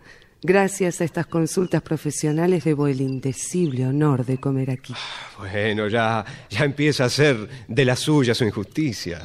Gracias 0.45 1.01
a 1.01 1.05
estas 1.05 1.27
consultas 1.27 1.83
profesionales 1.83 2.65
debo 2.65 2.89
el 2.89 3.01
indecible 3.01 3.87
honor 3.87 4.25
de 4.27 4.39
comer 4.39 4.71
aquí. 4.71 4.93
Bueno, 5.39 5.87
ya, 5.87 6.25
ya 6.51 6.65
empieza 6.65 7.05
a 7.05 7.11
ser 7.11 7.49
de 7.69 7.85
la 7.85 7.95
suya 7.95 8.35
su 8.35 8.45
injusticia. 8.45 9.23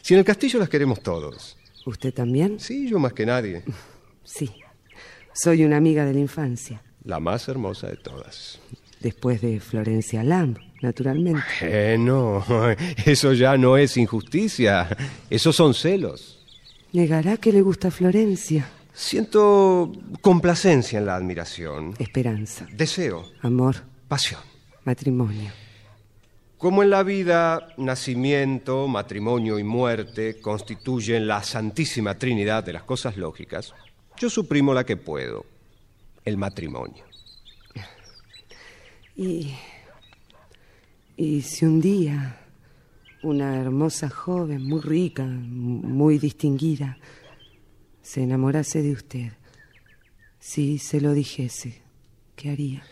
Si 0.00 0.14
en 0.14 0.20
el 0.20 0.24
castillo 0.24 0.60
las 0.60 0.68
queremos 0.68 1.02
todos. 1.02 1.56
¿Usted 1.86 2.14
también? 2.14 2.60
Sí, 2.60 2.88
yo 2.88 3.00
más 3.00 3.12
que 3.14 3.26
nadie. 3.26 3.64
Sí. 4.22 4.48
Soy 5.32 5.64
una 5.64 5.76
amiga 5.76 6.04
de 6.04 6.14
la 6.14 6.20
infancia. 6.20 6.82
La 7.04 7.20
más 7.20 7.48
hermosa 7.48 7.88
de 7.88 7.96
todas. 7.96 8.60
Después 9.00 9.40
de 9.40 9.60
Florencia 9.60 10.22
Lamb, 10.22 10.58
naturalmente. 10.82 11.42
Eh, 11.62 11.96
no, 11.98 12.44
eso 13.06 13.32
ya 13.32 13.56
no 13.56 13.76
es 13.76 13.96
injusticia. 13.96 14.88
Esos 15.30 15.56
son 15.56 15.74
celos. 15.74 16.38
¿Negará 16.92 17.36
que 17.36 17.52
le 17.52 17.62
gusta 17.62 17.90
Florencia? 17.90 18.68
Siento 18.92 19.92
complacencia 20.20 20.98
en 20.98 21.06
la 21.06 21.16
admiración. 21.16 21.94
Esperanza. 21.98 22.66
Deseo. 22.72 23.24
Amor. 23.40 23.76
Pasión. 24.08 24.40
Matrimonio. 24.84 25.50
Como 26.58 26.82
en 26.82 26.90
la 26.90 27.02
vida, 27.02 27.68
nacimiento, 27.78 28.86
matrimonio 28.86 29.58
y 29.58 29.64
muerte 29.64 30.40
constituyen 30.42 31.26
la 31.26 31.42
santísima 31.42 32.18
trinidad 32.18 32.62
de 32.62 32.74
las 32.74 32.82
cosas 32.82 33.16
lógicas, 33.16 33.72
yo 34.18 34.28
suprimo 34.28 34.74
la 34.74 34.84
que 34.84 34.98
puedo, 34.98 35.46
el 36.24 36.36
matrimonio. 36.36 37.04
Y. 39.16 39.54
Y 41.16 41.42
si 41.42 41.66
un 41.66 41.82
día 41.82 42.40
una 43.22 43.60
hermosa 43.60 44.08
joven, 44.08 44.62
muy 44.66 44.80
rica, 44.80 45.26
muy 45.26 46.18
distinguida, 46.18 46.98
se 48.00 48.22
enamorase 48.22 48.82
de 48.82 48.92
usted, 48.92 49.32
si 50.38 50.78
se 50.78 51.00
lo 51.00 51.12
dijese, 51.12 51.82
¿qué 52.36 52.50
haría? 52.50 52.82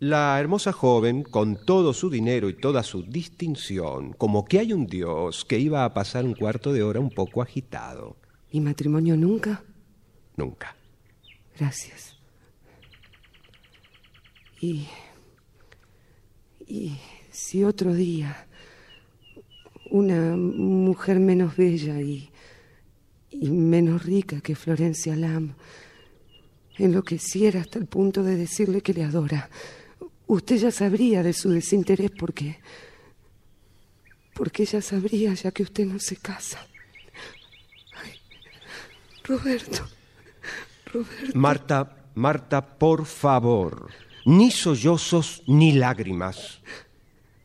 La 0.00 0.38
hermosa 0.40 0.72
joven, 0.72 1.24
con 1.24 1.64
todo 1.64 1.92
su 1.92 2.08
dinero 2.08 2.48
y 2.48 2.54
toda 2.54 2.82
su 2.82 3.02
distinción, 3.02 4.12
como 4.12 4.44
que 4.44 4.60
hay 4.60 4.72
un 4.72 4.86
Dios 4.86 5.44
que 5.44 5.58
iba 5.58 5.84
a 5.84 5.92
pasar 5.92 6.24
un 6.24 6.34
cuarto 6.34 6.72
de 6.72 6.82
hora 6.82 7.00
un 7.00 7.10
poco 7.10 7.42
agitado. 7.42 8.16
¿Y 8.50 8.60
matrimonio 8.60 9.16
nunca? 9.16 9.62
Nunca. 10.36 10.76
Gracias. 11.58 12.07
Y. 14.60 14.86
Y 16.66 16.98
si 17.30 17.64
otro 17.64 17.94
día 17.94 18.46
una 19.90 20.36
mujer 20.36 21.18
menos 21.18 21.56
bella 21.56 22.00
y, 22.00 22.30
y 23.30 23.50
menos 23.50 24.04
rica 24.04 24.40
que 24.40 24.54
Florencia 24.54 25.16
Lam 25.16 25.54
enloqueciera 26.76 27.60
hasta 27.60 27.78
el 27.78 27.86
punto 27.86 28.22
de 28.22 28.36
decirle 28.36 28.82
que 28.82 28.94
le 28.94 29.04
adora, 29.04 29.50
usted 30.26 30.56
ya 30.56 30.70
sabría 30.70 31.22
de 31.22 31.32
su 31.32 31.50
desinterés 31.50 32.10
porque. 32.10 32.58
porque 34.34 34.62
ella 34.62 34.80
sabría 34.80 35.34
ya 35.34 35.50
que 35.50 35.62
usted 35.64 35.86
no 35.86 35.98
se 35.98 36.16
casa. 36.16 36.64
Ay, 37.94 38.12
Roberto. 39.24 39.88
Roberto. 40.86 41.38
Marta, 41.38 41.96
Marta, 42.14 42.78
por 42.78 43.04
favor, 43.04 43.90
ni 44.28 44.50
sollozos 44.50 45.42
ni 45.46 45.72
lágrimas. 45.72 46.60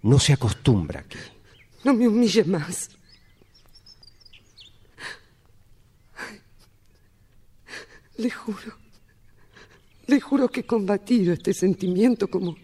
No 0.01 0.19
se 0.19 0.33
acostumbra 0.33 0.99
aquí. 0.99 1.17
No 1.85 1.93
me 1.93 2.09
humille 2.09 2.43
más. 2.43 2.89
Le 8.17 8.29
juro, 8.29 8.77
le 10.07 10.19
juro 10.19 10.49
que 10.49 10.59
he 10.59 10.65
combatido 10.65 11.33
este 11.33 11.53
sentimiento 11.53 12.27
como, 12.27 12.57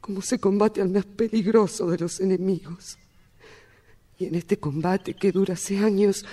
como 0.00 0.20
se 0.20 0.38
combate 0.38 0.82
al 0.82 0.90
más 0.90 1.06
peligroso 1.06 1.90
de 1.90 1.98
los 1.98 2.20
enemigos. 2.20 2.98
Y 4.18 4.26
en 4.26 4.34
este 4.34 4.58
combate 4.58 5.14
que 5.14 5.32
dura 5.32 5.54
hace 5.54 5.78
años, 5.78 6.24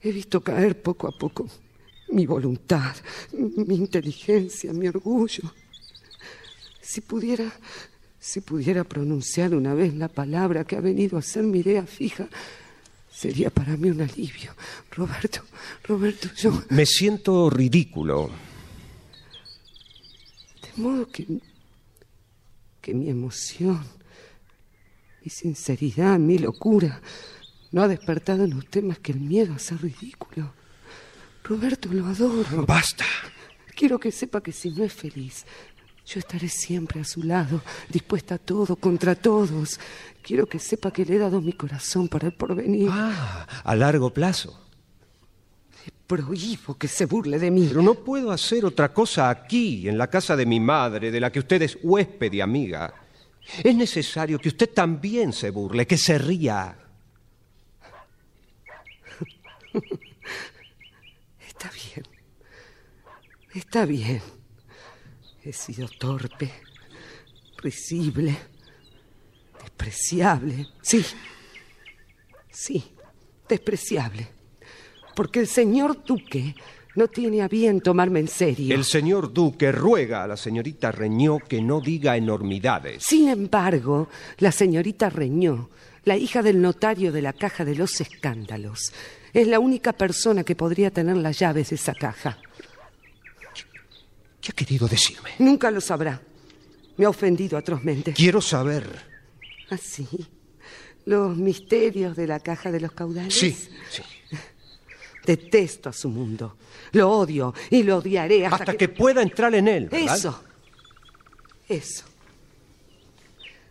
he 0.00 0.12
visto 0.12 0.42
caer 0.42 0.80
poco 0.82 1.08
a 1.08 1.12
poco 1.18 1.48
mi 2.10 2.26
voluntad, 2.26 2.94
mi 3.32 3.76
inteligencia, 3.76 4.74
mi 4.74 4.88
orgullo. 4.88 5.50
Si 6.82 7.00
pudiera, 7.00 7.50
si 8.18 8.40
pudiera 8.40 8.84
pronunciar 8.84 9.54
una 9.54 9.72
vez 9.72 9.94
la 9.94 10.08
palabra 10.08 10.64
que 10.64 10.76
ha 10.76 10.80
venido 10.80 11.16
a 11.16 11.22
ser 11.22 11.44
mi 11.44 11.60
idea 11.60 11.86
fija, 11.86 12.28
sería 13.10 13.50
para 13.50 13.76
mí 13.76 13.88
un 13.90 14.02
alivio. 14.02 14.52
Roberto, 14.90 15.42
Roberto, 15.84 16.28
yo... 16.36 16.62
Me 16.70 16.84
siento 16.84 17.48
ridículo. 17.48 18.30
De 20.62 20.82
modo 20.82 21.08
que, 21.08 21.26
que 22.80 22.94
mi 22.94 23.08
emoción, 23.08 23.84
mi 25.22 25.30
sinceridad, 25.30 26.18
mi 26.18 26.38
locura, 26.38 27.00
no 27.70 27.82
ha 27.82 27.88
despertado 27.88 28.44
en 28.44 28.54
usted 28.54 28.82
más 28.82 28.98
que 28.98 29.12
el 29.12 29.20
miedo 29.20 29.54
a 29.54 29.58
ser 29.58 29.80
ridículo. 29.80 30.52
Roberto, 31.44 31.88
lo 31.92 32.06
adoro. 32.06 32.66
Basta. 32.66 33.04
Quiero 33.74 33.98
que 33.98 34.12
sepa 34.12 34.42
que 34.42 34.52
si 34.52 34.70
no 34.70 34.84
es 34.84 34.92
feliz, 34.92 35.46
yo 36.04 36.18
estaré 36.18 36.48
siempre 36.48 37.00
a 37.00 37.04
su 37.04 37.22
lado, 37.22 37.62
dispuesta 37.88 38.34
a 38.34 38.38
todo, 38.38 38.76
contra 38.76 39.14
todos. 39.14 39.78
Quiero 40.20 40.46
que 40.46 40.58
sepa 40.58 40.90
que 40.90 41.04
le 41.04 41.14
he 41.16 41.18
dado 41.18 41.40
mi 41.40 41.52
corazón 41.52 42.08
para 42.08 42.26
el 42.26 42.34
porvenir. 42.34 42.88
Ah, 42.90 43.46
a 43.64 43.74
largo 43.76 44.10
plazo. 44.10 44.58
Le 45.86 45.92
prohíbo 46.06 46.76
que 46.76 46.88
se 46.88 47.06
burle 47.06 47.38
de 47.38 47.50
mí. 47.50 47.66
Pero 47.68 47.82
no 47.82 47.94
puedo 47.94 48.32
hacer 48.32 48.64
otra 48.64 48.92
cosa 48.92 49.30
aquí, 49.30 49.88
en 49.88 49.96
la 49.96 50.08
casa 50.08 50.36
de 50.36 50.44
mi 50.44 50.58
madre, 50.60 51.10
de 51.10 51.20
la 51.20 51.30
que 51.30 51.38
usted 51.38 51.62
es 51.62 51.78
huésped 51.82 52.32
y 52.32 52.40
amiga. 52.40 52.92
Es 53.62 53.74
necesario 53.74 54.38
que 54.38 54.48
usted 54.48 54.70
también 54.70 55.32
se 55.32 55.50
burle, 55.50 55.86
que 55.86 55.98
se 55.98 56.18
ría. 56.18 56.76
Está 61.48 61.70
bien. 61.70 62.06
Está 63.54 63.86
bien. 63.86 64.41
He 65.44 65.52
sido 65.52 65.88
torpe, 65.88 66.50
risible, 67.58 68.36
despreciable. 69.60 70.68
Sí. 70.80 71.04
Sí, 72.50 72.84
despreciable. 73.48 74.28
Porque 75.16 75.40
el 75.40 75.48
señor 75.48 76.04
Duque 76.04 76.54
no 76.94 77.08
tiene 77.08 77.42
a 77.42 77.48
bien 77.48 77.80
tomarme 77.80 78.20
en 78.20 78.28
serio. 78.28 78.74
El 78.74 78.84
señor 78.84 79.32
Duque 79.32 79.72
ruega 79.72 80.22
a 80.22 80.26
la 80.26 80.36
señorita 80.36 80.92
Reñó 80.92 81.38
que 81.38 81.60
no 81.60 81.80
diga 81.80 82.16
enormidades. 82.16 83.02
Sin 83.02 83.28
embargo, 83.28 84.08
la 84.38 84.52
señorita 84.52 85.10
Reñó, 85.10 85.70
la 86.04 86.16
hija 86.16 86.42
del 86.42 86.60
notario 86.60 87.12
de 87.12 87.22
la 87.22 87.32
caja 87.32 87.64
de 87.64 87.74
los 87.74 88.00
escándalos, 88.00 88.92
es 89.32 89.48
la 89.48 89.58
única 89.58 89.92
persona 89.92 90.44
que 90.44 90.54
podría 90.54 90.90
tener 90.90 91.16
las 91.16 91.38
llaves 91.38 91.70
de 91.70 91.76
esa 91.76 91.94
caja. 91.94 92.38
¿Qué 94.42 94.50
ha 94.50 94.54
querido 94.54 94.88
decirme? 94.88 95.30
Nunca 95.38 95.70
lo 95.70 95.80
sabrá. 95.80 96.20
Me 96.96 97.06
ha 97.06 97.08
ofendido 97.08 97.56
atrozmente. 97.56 98.12
Quiero 98.12 98.42
saber. 98.42 98.84
¿Así? 99.70 100.06
¿Los 101.06 101.36
misterios 101.36 102.16
de 102.16 102.26
la 102.26 102.40
caja 102.40 102.70
de 102.70 102.80
los 102.80 102.92
caudales? 102.92 103.34
Sí, 103.34 103.56
sí. 103.88 104.02
Detesto 105.24 105.88
a 105.88 105.92
su 105.92 106.08
mundo. 106.08 106.56
Lo 106.92 107.10
odio 107.10 107.54
y 107.70 107.84
lo 107.84 107.98
odiaré 107.98 108.44
hasta, 108.44 108.56
Hasta 108.56 108.76
que... 108.76 108.88
pueda 108.88 109.22
entrar 109.22 109.54
en 109.54 109.68
él. 109.68 109.88
¿verdad? 109.88 110.16
Eso. 110.16 110.44
Eso. 111.68 112.04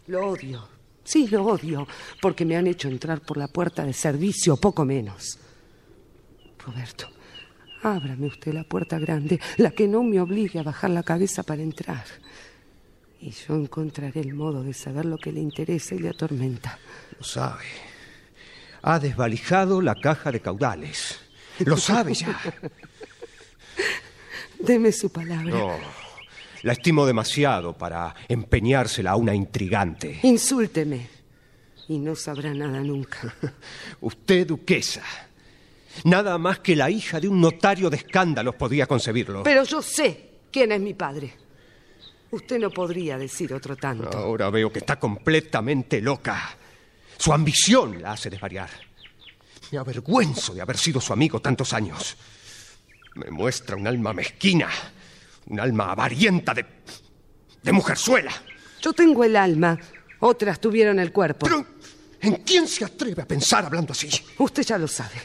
Lo 0.07 0.29
odio. 0.29 0.67
Sí, 1.03 1.27
lo 1.27 1.43
odio, 1.45 1.87
porque 2.21 2.45
me 2.45 2.55
han 2.55 2.67
hecho 2.67 2.87
entrar 2.87 3.21
por 3.21 3.35
la 3.35 3.47
puerta 3.49 3.85
de 3.85 3.91
servicio, 3.91 4.55
poco 4.55 4.85
menos. 4.85 5.37
Roberto, 6.65 7.09
ábrame 7.83 8.27
usted 8.27 8.53
la 8.53 8.63
puerta 8.63 8.99
grande, 8.99 9.39
la 9.57 9.71
que 9.71 9.87
no 9.87 10.03
me 10.03 10.19
obligue 10.19 10.59
a 10.59 10.63
bajar 10.63 10.89
la 10.89 11.03
cabeza 11.03 11.43
para 11.43 11.61
entrar. 11.61 12.03
Y 13.19 13.31
yo 13.31 13.55
encontraré 13.55 14.21
el 14.21 14.33
modo 14.33 14.63
de 14.63 14.73
saber 14.73 15.05
lo 15.05 15.17
que 15.17 15.31
le 15.31 15.41
interesa 15.41 15.93
y 15.93 15.99
le 15.99 16.09
atormenta. 16.09 16.79
Lo 17.17 17.23
sabe. 17.23 17.65
Ha 18.81 18.99
desvalijado 18.99 19.81
la 19.81 19.95
caja 19.95 20.31
de 20.31 20.39
caudales. 20.39 21.19
Lo 21.59 21.77
sabe 21.77 22.15
ya. 22.15 22.39
Deme 24.59 24.91
su 24.91 25.11
palabra. 25.11 25.51
No. 25.51 25.77
La 26.63 26.73
estimo 26.73 27.05
demasiado 27.05 27.73
para 27.73 28.15
empeñársela 28.27 29.11
a 29.11 29.15
una 29.15 29.35
intrigante. 29.35 30.19
Insúlteme. 30.23 31.07
Y 31.87 31.99
no 31.99 32.15
sabrá 32.15 32.53
nada 32.53 32.79
nunca. 32.81 33.35
Usted, 34.01 34.47
duquesa. 34.47 35.03
Nada 36.03 36.37
más 36.37 36.59
que 36.59 36.75
la 36.75 36.89
hija 36.89 37.19
de 37.19 37.27
un 37.27 37.39
notario 37.41 37.89
de 37.89 37.97
escándalos 37.97 38.55
podía 38.55 38.85
concebirlo. 38.87 39.43
Pero 39.43 39.63
yo 39.63 39.81
sé 39.81 40.29
quién 40.51 40.71
es 40.71 40.79
mi 40.81 40.93
padre. 40.93 41.33
Usted 42.31 42.59
no 42.59 42.69
podría 42.69 43.17
decir 43.17 43.53
otro 43.53 43.75
tanto. 43.75 44.17
Ahora 44.17 44.49
veo 44.49 44.71
que 44.71 44.79
está 44.79 44.97
completamente 44.97 46.01
loca. 46.01 46.55
Su 47.17 47.33
ambición 47.33 48.01
la 48.01 48.13
hace 48.13 48.29
desvariar. 48.29 48.69
Me 49.71 49.77
avergüenzo 49.77 50.53
de 50.53 50.61
haber 50.61 50.77
sido 50.77 50.99
su 51.01 51.13
amigo 51.13 51.39
tantos 51.41 51.73
años. 51.73 52.15
Me 53.15 53.29
muestra 53.29 53.75
un 53.75 53.85
alma 53.87 54.13
mezquina, 54.13 54.69
Un 55.47 55.59
alma 55.59 55.91
avarienta 55.91 56.53
de. 56.53 56.65
de 57.61 57.71
mujerzuela. 57.71 58.31
Yo 58.81 58.93
tengo 58.93 59.23
el 59.23 59.35
alma, 59.35 59.77
otras 60.19 60.59
tuvieron 60.61 60.99
el 60.99 61.11
cuerpo. 61.11 61.45
Pero, 61.45 61.65
¿en 62.21 62.35
quién 62.37 62.67
se 62.67 62.85
atreve 62.85 63.21
a 63.21 63.27
pensar 63.27 63.65
hablando 63.65 63.91
así? 63.91 64.09
Usted 64.37 64.63
ya 64.63 64.77
lo 64.77 64.87
sabe. 64.87 65.21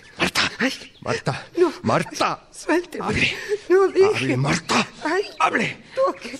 Marta. 0.58 0.64
Ay, 0.64 0.92
Marta. 1.00 1.46
No. 1.56 1.72
Marta. 1.82 2.48
suélteme. 2.52 3.04
Hable. 3.04 3.36
No, 3.68 3.88
deje. 3.88 4.06
Hable, 4.16 4.36
Marta. 4.36 4.86
Ay, 5.04 5.22
Hable. 5.38 5.84
toque. 5.94 6.38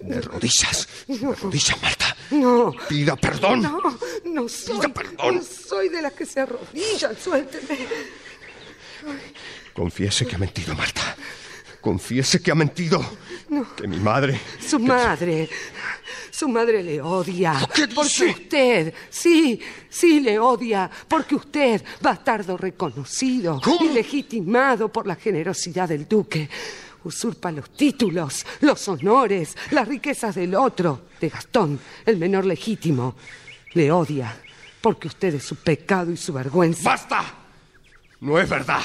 De 0.00 0.20
rodillas. 0.20 0.88
De 1.06 1.34
rodillas, 1.34 1.82
Marta. 1.82 2.16
No. 2.30 2.72
Pida 2.88 3.16
perdón. 3.16 3.62
No, 3.62 3.80
no 4.24 4.48
soy. 4.48 4.76
Pida 4.76 4.88
perdón. 4.92 5.36
No 5.36 5.42
soy 5.42 5.88
de 5.88 6.02
las 6.02 6.12
que 6.12 6.26
se 6.26 6.40
arrodillan. 6.40 7.16
Suélteme. 7.16 7.78
Confiese 9.74 10.26
que 10.26 10.34
ha 10.36 10.38
mentido, 10.38 10.74
Marta. 10.74 11.16
Confiese 11.80 12.42
que 12.42 12.50
ha 12.50 12.54
mentido. 12.54 13.00
Que 13.76 13.88
mi 13.88 13.98
madre. 13.98 14.40
Su 14.64 14.78
madre. 14.78 15.48
Su 16.30 16.48
madre 16.48 16.82
le 16.82 17.02
odia. 17.02 17.68
¿Qué 17.74 17.88
Porque 17.88 18.26
usted, 18.26 18.94
sí, 19.10 19.60
sí 19.88 20.20
le 20.20 20.38
odia. 20.38 20.88
Porque 21.08 21.34
usted, 21.34 21.82
bastardo 22.00 22.56
reconocido 22.56 23.60
¿Cómo? 23.62 23.84
y 23.84 23.88
legitimado 23.92 24.88
por 24.88 25.06
la 25.06 25.16
generosidad 25.16 25.88
del 25.88 26.08
duque, 26.08 26.48
usurpa 27.04 27.50
los 27.50 27.70
títulos, 27.70 28.46
los 28.60 28.88
honores, 28.88 29.56
las 29.72 29.88
riquezas 29.88 30.36
del 30.36 30.54
otro, 30.54 31.08
de 31.20 31.28
Gastón, 31.28 31.80
el 32.06 32.16
menor 32.18 32.44
legítimo. 32.46 33.16
Le 33.72 33.90
odia. 33.90 34.36
Porque 34.80 35.08
usted 35.08 35.34
es 35.34 35.44
su 35.44 35.56
pecado 35.56 36.10
y 36.10 36.16
su 36.16 36.32
vergüenza. 36.32 36.88
¡Basta! 36.88 37.24
No 38.20 38.38
es 38.38 38.48
verdad. 38.48 38.82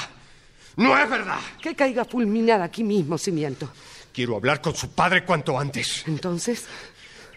No 0.76 0.98
es 0.98 1.08
verdad. 1.08 1.38
Que 1.62 1.74
caiga 1.74 2.04
fulminada 2.04 2.64
aquí 2.64 2.84
mismo, 2.84 3.16
si 3.16 3.32
miento. 3.32 3.70
Quiero 4.16 4.34
hablar 4.34 4.62
con 4.62 4.74
su 4.74 4.92
padre 4.92 5.26
cuanto 5.26 5.58
antes. 5.58 6.02
Entonces, 6.06 6.64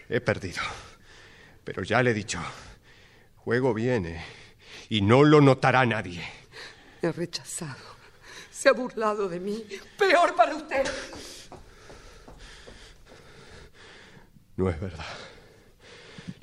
He 0.08 0.18
perdido. 0.22 0.62
Pero 1.62 1.82
ya 1.82 2.02
le 2.02 2.12
he 2.12 2.14
dicho. 2.14 2.40
Juego 3.36 3.74
viene. 3.74 4.24
Y 4.88 5.02
no 5.02 5.22
lo 5.22 5.42
notará 5.42 5.84
nadie. 5.84 6.26
me 7.02 7.10
ha 7.10 7.12
rechazado. 7.12 7.84
Se 8.50 8.70
ha 8.70 8.72
burlado 8.72 9.28
de 9.28 9.40
mí. 9.40 9.62
Peor 9.98 10.34
para 10.34 10.56
usted. 10.56 10.90
No 14.56 14.70
es 14.70 14.80
verdad. 14.80 15.04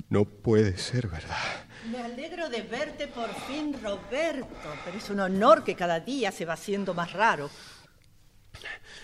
No 0.08 0.24
puede 0.24 0.78
ser 0.78 1.08
verdad. 1.08 1.66
Me 1.90 1.98
alegro 1.98 2.48
de 2.48 2.62
verte 2.62 3.08
por 3.08 3.28
fin, 3.48 3.76
Roberto, 3.82 4.76
pero 4.84 4.98
es 4.98 5.10
un 5.10 5.18
honor 5.18 5.64
que 5.64 5.74
cada 5.74 5.98
día 5.98 6.30
se 6.30 6.44
va 6.44 6.52
haciendo 6.52 6.94
más 6.94 7.12
raro. 7.12 7.50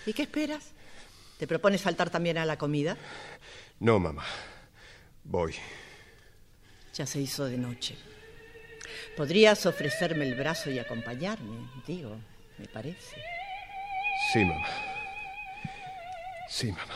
¿Y 0.06 0.12
qué 0.12 0.22
esperas? 0.22 0.74
¿Te 1.38 1.46
propones 1.46 1.82
faltar 1.82 2.10
también 2.10 2.38
a 2.38 2.44
la 2.44 2.56
comida? 2.56 2.96
No, 3.80 3.98
mamá. 3.98 4.24
Voy. 5.24 5.54
Ya 6.94 7.06
se 7.06 7.20
hizo 7.20 7.46
de 7.46 7.58
noche. 7.58 7.96
Podrías 9.16 9.66
ofrecerme 9.66 10.24
el 10.26 10.34
brazo 10.34 10.70
y 10.70 10.78
acompañarme, 10.78 11.68
digo, 11.86 12.16
me 12.58 12.66
parece. 12.68 13.16
Sí, 14.32 14.44
mamá. 14.44 14.66
Sí, 16.48 16.70
mamá. 16.70 16.94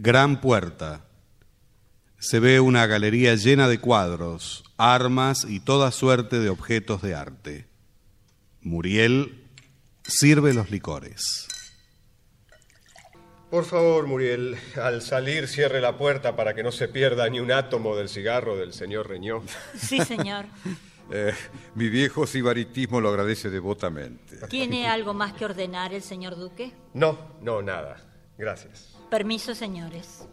Gran 0.00 0.40
puerta. 0.40 1.00
Se 2.20 2.38
ve 2.38 2.60
una 2.60 2.86
galería 2.86 3.34
llena 3.34 3.66
de 3.66 3.80
cuadros, 3.80 4.62
armas 4.76 5.44
y 5.44 5.58
toda 5.58 5.90
suerte 5.90 6.38
de 6.38 6.50
objetos 6.50 7.02
de 7.02 7.16
arte. 7.16 7.66
Muriel 8.60 9.44
sirve 10.04 10.54
los 10.54 10.70
licores. 10.70 11.48
Por 13.50 13.64
favor, 13.64 14.06
Muriel, 14.06 14.56
al 14.80 15.02
salir 15.02 15.48
cierre 15.48 15.80
la 15.80 15.98
puerta 15.98 16.36
para 16.36 16.54
que 16.54 16.62
no 16.62 16.70
se 16.70 16.86
pierda 16.86 17.28
ni 17.28 17.40
un 17.40 17.50
átomo 17.50 17.96
del 17.96 18.08
cigarro 18.08 18.56
del 18.56 18.72
señor 18.72 19.08
Reñó. 19.08 19.42
Sí, 19.76 20.00
señor. 20.04 20.46
Eh, 21.10 21.32
mi 21.74 21.88
viejo 21.88 22.26
sibaritismo 22.26 23.00
lo 23.00 23.08
agradece 23.08 23.48
devotamente. 23.48 24.46
¿Tiene 24.48 24.88
algo 24.88 25.14
más 25.14 25.32
que 25.32 25.46
ordenar 25.46 25.94
el 25.94 26.02
señor 26.02 26.36
duque? 26.36 26.74
No, 26.92 27.38
no, 27.40 27.62
nada. 27.62 28.07
Gracias. 28.38 28.96
Permiso, 29.10 29.54
señores. 29.54 30.24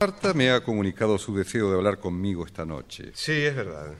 Marta 0.00 0.32
me 0.32 0.50
ha 0.50 0.64
comunicado 0.64 1.18
su 1.18 1.36
deseo 1.36 1.70
de 1.70 1.76
hablar 1.76 2.00
conmigo 2.00 2.46
esta 2.46 2.64
noche. 2.64 3.12
Sí, 3.14 3.32
es 3.32 3.54
verdad. 3.54 3.92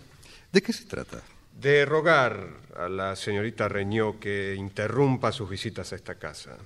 ¿De 0.50 0.62
qué 0.62 0.72
se 0.72 0.86
trata? 0.86 1.22
De 1.60 1.84
rogar 1.84 2.48
a 2.74 2.88
la 2.88 3.14
señorita 3.14 3.68
Reñó 3.68 4.18
que 4.18 4.54
interrumpa 4.56 5.30
sus 5.30 5.50
visitas 5.50 5.92
a 5.92 5.96
esta 5.96 6.14
casa. 6.14 6.56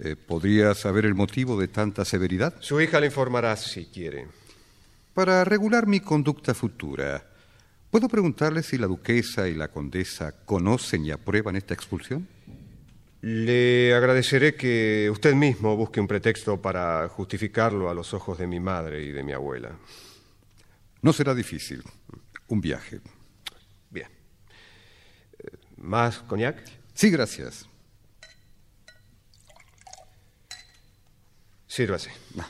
Eh, 0.00 0.16
¿Podría 0.16 0.74
saber 0.74 1.06
el 1.06 1.14
motivo 1.14 1.58
de 1.58 1.68
tanta 1.68 2.04
severidad? 2.04 2.54
Su 2.60 2.80
hija 2.80 2.98
le 2.98 3.06
informará 3.06 3.54
si 3.56 3.86
quiere. 3.86 4.26
Para 5.14 5.44
regular 5.44 5.86
mi 5.86 6.00
conducta 6.00 6.54
futura, 6.54 7.24
¿puedo 7.90 8.08
preguntarle 8.08 8.62
si 8.62 8.78
la 8.78 8.88
duquesa 8.88 9.48
y 9.48 9.54
la 9.54 9.68
condesa 9.68 10.34
conocen 10.44 11.06
y 11.06 11.12
aprueban 11.12 11.54
esta 11.54 11.72
expulsión? 11.72 12.26
Le 13.22 13.94
agradeceré 13.94 14.54
que 14.54 15.08
usted 15.10 15.34
mismo 15.34 15.76
busque 15.76 16.00
un 16.00 16.06
pretexto 16.06 16.60
para 16.60 17.08
justificarlo 17.08 17.88
a 17.88 17.94
los 17.94 18.14
ojos 18.14 18.38
de 18.38 18.46
mi 18.46 18.60
madre 18.60 19.02
y 19.02 19.12
de 19.12 19.22
mi 19.22 19.32
abuela. 19.32 19.76
No 21.02 21.12
será 21.12 21.34
difícil. 21.34 21.82
Un 22.48 22.60
viaje. 22.60 23.00
Bien. 23.90 24.08
Eh, 25.38 25.56
¿Más 25.78 26.18
coñac? 26.18 26.62
Sí, 26.94 27.10
gracias. 27.10 27.68
Sírvase. 31.66 32.10
Ah, 32.38 32.48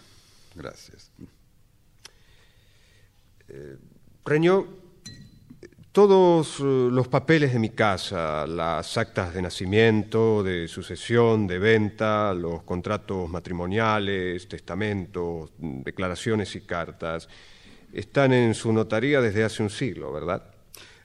gracias. 0.54 1.10
Reñó, 4.24 4.66
todos 5.96 6.60
eh, 6.60 6.90
los 6.92 7.08
papeles 7.08 7.54
de 7.54 7.58
mi 7.58 7.70
casa, 7.70 8.46
las 8.46 8.98
actas 8.98 9.32
de 9.32 9.40
nacimiento, 9.40 10.42
de 10.42 10.68
sucesión, 10.68 11.46
de 11.46 11.58
venta, 11.58 12.34
los 12.34 12.64
contratos 12.64 13.30
matrimoniales, 13.30 14.46
testamentos, 14.46 15.52
declaraciones 15.56 16.54
y 16.54 16.60
cartas, 16.60 17.30
están 17.94 18.34
en 18.34 18.52
su 18.52 18.74
notaría 18.74 19.22
desde 19.22 19.42
hace 19.42 19.62
un 19.62 19.70
siglo, 19.70 20.12
¿verdad? 20.12 20.42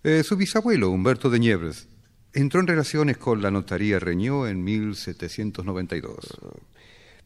Eh, 0.04 0.24
su 0.24 0.36
bisabuelo, 0.36 0.90
Humberto 0.90 1.30
de 1.30 1.40
Niebres, 1.40 1.88
entró 2.34 2.60
en 2.60 2.68
relaciones 2.68 3.16
con 3.16 3.42
la 3.42 3.50
notaría 3.50 3.98
Reñó 3.98 4.46
en 4.46 4.62
1792. 4.62 6.38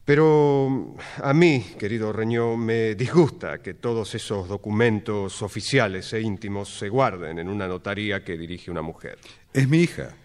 Pero 0.06 0.96
a 1.24 1.34
mí, 1.34 1.66
querido 1.80 2.14
Reñó, 2.14 2.56
me 2.56 2.94
disgusta 2.94 3.58
que 3.58 3.74
todos 3.74 4.14
esos 4.14 4.48
documentos 4.48 5.42
oficiales 5.42 6.14
e 6.14 6.22
íntimos 6.22 6.78
se 6.78 6.90
guarden 6.90 7.40
en 7.40 7.50
una 7.50 7.68
notaría 7.68 8.24
que 8.24 8.38
dirige 8.38 8.70
una 8.70 8.84
mujer. 8.84 9.18
Es 9.52 9.68
mi 9.68 9.80
hija, 9.80 10.16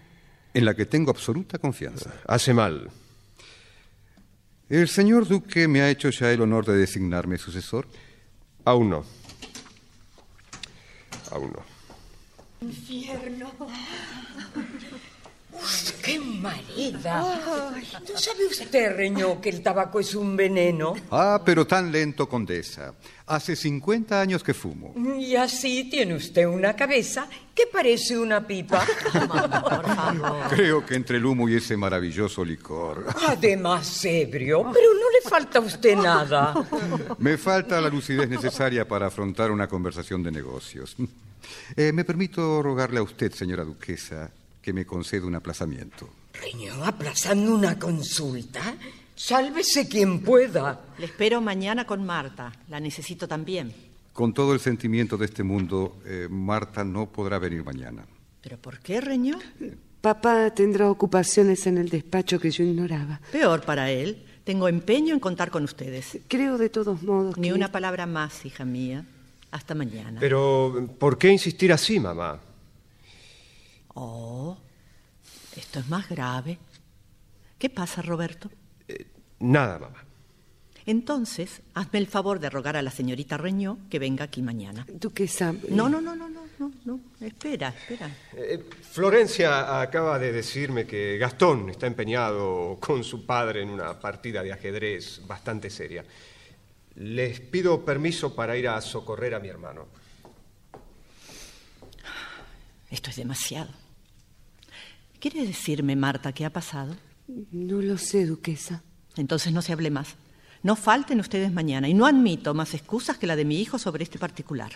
en 0.52 0.66
la 0.66 0.74
que 0.74 0.84
tengo 0.84 1.10
absoluta 1.10 1.58
confianza. 1.58 2.12
Hace 2.26 2.52
mal. 2.52 2.90
¿El 4.68 4.86
señor 4.86 5.26
duque 5.26 5.66
me 5.66 5.80
ha 5.80 5.88
hecho 5.88 6.10
ya 6.10 6.30
el 6.30 6.42
honor 6.42 6.66
de 6.66 6.76
designarme 6.76 7.38
sucesor? 7.38 7.88
Aún 8.66 8.90
no. 8.90 9.04
Aún 11.30 11.52
no. 11.52 12.68
Infierno. 12.68 13.50
Qué 16.02 16.18
marida! 16.18 17.20
¿No 18.08 18.18
sabe 18.18 18.46
usted, 18.46 18.96
Reñó, 18.96 19.40
que 19.40 19.50
el 19.50 19.62
tabaco 19.62 20.00
es 20.00 20.14
un 20.14 20.36
veneno? 20.36 20.94
Ah, 21.10 21.40
pero 21.44 21.66
tan 21.66 21.92
lento, 21.92 22.28
condesa. 22.28 22.94
Hace 23.26 23.54
50 23.54 24.20
años 24.20 24.42
que 24.42 24.54
fumo. 24.54 24.94
Y 25.18 25.36
así 25.36 25.88
tiene 25.90 26.14
usted 26.14 26.46
una 26.46 26.74
cabeza 26.74 27.28
que 27.54 27.66
parece 27.66 28.18
una 28.18 28.46
pipa. 28.46 28.84
Creo 30.50 30.84
que 30.84 30.94
entre 30.94 31.18
el 31.18 31.26
humo 31.26 31.48
y 31.48 31.56
ese 31.56 31.76
maravilloso 31.76 32.44
licor. 32.44 33.06
Además, 33.28 34.04
ebrio, 34.04 34.70
pero 34.72 34.94
no 34.94 35.10
le 35.10 35.28
falta 35.28 35.58
a 35.58 35.62
usted 35.62 35.96
nada. 35.96 36.54
Me 37.18 37.36
falta 37.36 37.80
la 37.80 37.88
lucidez 37.88 38.28
necesaria 38.28 38.88
para 38.88 39.06
afrontar 39.06 39.50
una 39.50 39.68
conversación 39.68 40.22
de 40.22 40.32
negocios. 40.32 40.96
Eh, 41.76 41.92
me 41.92 42.04
permito 42.04 42.62
rogarle 42.62 42.98
a 42.98 43.02
usted, 43.02 43.32
señora 43.32 43.64
duquesa, 43.64 44.30
que 44.62 44.72
me 44.72 44.84
conceda 44.84 45.26
un 45.26 45.34
aplazamiento. 45.34 46.08
Reñó, 46.34 46.84
aplazando 46.84 47.54
una 47.54 47.78
consulta. 47.78 48.74
Sálvese 49.14 49.88
quien 49.88 50.20
pueda. 50.20 50.80
Le 50.98 51.06
espero 51.06 51.40
mañana 51.40 51.86
con 51.86 52.04
Marta. 52.04 52.52
La 52.68 52.80
necesito 52.80 53.28
también. 53.28 53.72
Con 54.12 54.32
todo 54.32 54.54
el 54.54 54.60
sentimiento 54.60 55.16
de 55.16 55.26
este 55.26 55.42
mundo, 55.42 55.98
eh, 56.04 56.26
Marta 56.30 56.84
no 56.84 57.06
podrá 57.06 57.38
venir 57.38 57.64
mañana. 57.64 58.04
¿Pero 58.42 58.56
por 58.58 58.78
qué, 58.80 59.00
Reñó? 59.00 59.38
Papá 60.00 60.50
tendrá 60.54 60.90
ocupaciones 60.90 61.66
en 61.66 61.76
el 61.78 61.90
despacho 61.90 62.40
que 62.40 62.50
yo 62.50 62.64
ignoraba. 62.64 63.20
Peor 63.30 63.62
para 63.62 63.90
él. 63.90 64.24
Tengo 64.44 64.66
empeño 64.68 65.12
en 65.12 65.20
contar 65.20 65.50
con 65.50 65.64
ustedes. 65.64 66.18
Creo 66.26 66.56
de 66.56 66.70
todos 66.70 67.02
modos 67.02 67.36
Ni 67.36 67.48
que... 67.48 67.54
una 67.54 67.70
palabra 67.70 68.06
más, 68.06 68.44
hija 68.46 68.64
mía. 68.64 69.04
Hasta 69.50 69.74
mañana. 69.74 70.18
Pero, 70.20 70.88
¿por 70.98 71.18
qué 71.18 71.28
insistir 71.30 71.72
así, 71.72 72.00
mamá? 72.00 72.40
Oh, 73.94 74.56
esto 75.56 75.80
es 75.80 75.88
más 75.88 76.08
grave. 76.08 76.58
¿Qué 77.58 77.68
pasa, 77.68 78.02
Roberto? 78.02 78.50
Nada, 79.40 79.78
mamá. 79.78 80.04
Entonces, 80.86 81.62
hazme 81.74 81.98
el 81.98 82.06
favor 82.06 82.40
de 82.40 82.50
rogar 82.50 82.76
a 82.76 82.82
la 82.82 82.90
señorita 82.90 83.36
Reñó 83.36 83.78
que 83.90 83.98
venga 83.98 84.24
aquí 84.24 84.42
mañana. 84.42 84.86
Duquesa... 84.88 85.54
No, 85.68 85.88
no, 85.88 86.00
no, 86.00 86.16
no, 86.16 86.28
no, 86.28 86.48
no, 86.58 86.72
no. 86.84 87.00
Espera, 87.20 87.68
espera. 87.68 88.10
Eh, 88.34 88.64
Florencia 88.90 89.80
acaba 89.80 90.18
de 90.18 90.32
decirme 90.32 90.86
que 90.86 91.18
Gastón 91.18 91.70
está 91.70 91.86
empeñado 91.86 92.78
con 92.80 93.04
su 93.04 93.26
padre 93.26 93.62
en 93.62 93.70
una 93.70 93.98
partida 94.00 94.42
de 94.42 94.52
ajedrez 94.52 95.20
bastante 95.26 95.70
seria. 95.70 96.04
Les 96.96 97.40
pido 97.40 97.84
permiso 97.84 98.34
para 98.34 98.56
ir 98.56 98.68
a 98.68 98.80
socorrer 98.80 99.34
a 99.34 99.40
mi 99.40 99.48
hermano. 99.48 99.86
Esto 102.90 103.10
es 103.10 103.16
demasiado. 103.16 103.70
¿Quiere 105.20 105.46
decirme, 105.46 105.96
Marta, 105.96 106.32
qué 106.32 106.46
ha 106.46 106.50
pasado? 106.50 106.96
No 107.52 107.82
lo 107.82 107.98
sé, 107.98 108.24
duquesa. 108.24 108.82
Entonces 109.18 109.52
no 109.52 109.60
se 109.60 109.74
hable 109.74 109.90
más. 109.90 110.16
No 110.62 110.76
falten 110.76 111.20
ustedes 111.20 111.52
mañana 111.52 111.90
y 111.90 111.94
no 111.94 112.06
admito 112.06 112.54
más 112.54 112.72
excusas 112.72 113.18
que 113.18 113.26
la 113.26 113.36
de 113.36 113.44
mi 113.44 113.60
hijo 113.60 113.78
sobre 113.78 114.02
este 114.02 114.18
particular. 114.18 114.72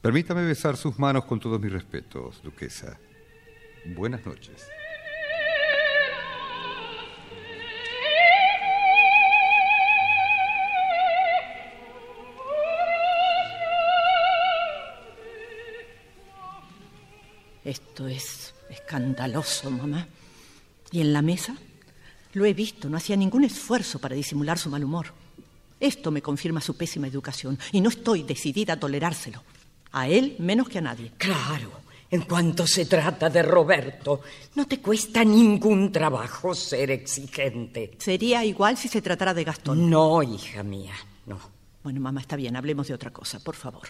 Permítame 0.00 0.44
besar 0.44 0.76
sus 0.76 1.00
manos 1.00 1.24
con 1.24 1.40
todos 1.40 1.60
mis 1.60 1.72
respetos, 1.72 2.40
duquesa. 2.44 2.96
Buenas 3.86 4.24
noches. 4.24 4.68
Esto 17.64 18.06
es 18.06 18.54
escandaloso, 18.70 19.70
mamá. 19.70 20.06
¿Y 20.90 21.00
en 21.00 21.12
la 21.12 21.22
mesa? 21.22 21.56
Lo 22.32 22.44
he 22.44 22.54
visto, 22.54 22.88
no 22.88 22.96
hacía 22.96 23.16
ningún 23.16 23.44
esfuerzo 23.44 23.98
para 23.98 24.14
disimular 24.14 24.58
su 24.58 24.70
mal 24.70 24.84
humor. 24.84 25.12
Esto 25.80 26.10
me 26.10 26.22
confirma 26.22 26.60
su 26.60 26.76
pésima 26.76 27.06
educación 27.06 27.58
y 27.72 27.80
no 27.80 27.88
estoy 27.88 28.22
decidida 28.22 28.74
a 28.74 28.80
tolerárselo. 28.80 29.42
A 29.92 30.08
él 30.08 30.36
menos 30.38 30.68
que 30.68 30.78
a 30.78 30.82
nadie. 30.82 31.12
Claro, 31.16 31.70
en 32.10 32.22
cuanto 32.22 32.66
se 32.66 32.86
trata 32.86 33.30
de 33.30 33.42
Roberto, 33.42 34.20
no 34.54 34.66
te 34.66 34.80
cuesta 34.80 35.24
ningún 35.24 35.92
trabajo 35.92 36.54
ser 36.54 36.90
exigente. 36.90 37.96
Sería 37.98 38.44
igual 38.44 38.76
si 38.76 38.88
se 38.88 39.02
tratara 39.02 39.34
de 39.34 39.44
Gastón. 39.44 39.88
No, 39.88 40.22
hija 40.22 40.62
mía, 40.62 40.94
no. 41.26 41.38
Bueno, 41.82 42.00
mamá, 42.00 42.20
está 42.20 42.36
bien, 42.36 42.56
hablemos 42.56 42.88
de 42.88 42.94
otra 42.94 43.10
cosa, 43.12 43.38
por 43.40 43.54
favor. 43.54 43.88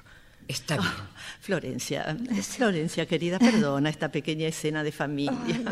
Está 0.49 0.79
bien. 0.79 0.89
Ah, 0.91 1.11
Florencia, 1.41 2.17
Florencia, 2.43 3.07
querida, 3.07 3.39
perdona 3.39 3.91
esta 3.91 4.11
pequeña 4.11 4.49
escena 4.49 4.83
de 4.83 4.93
familia. 4.93 5.63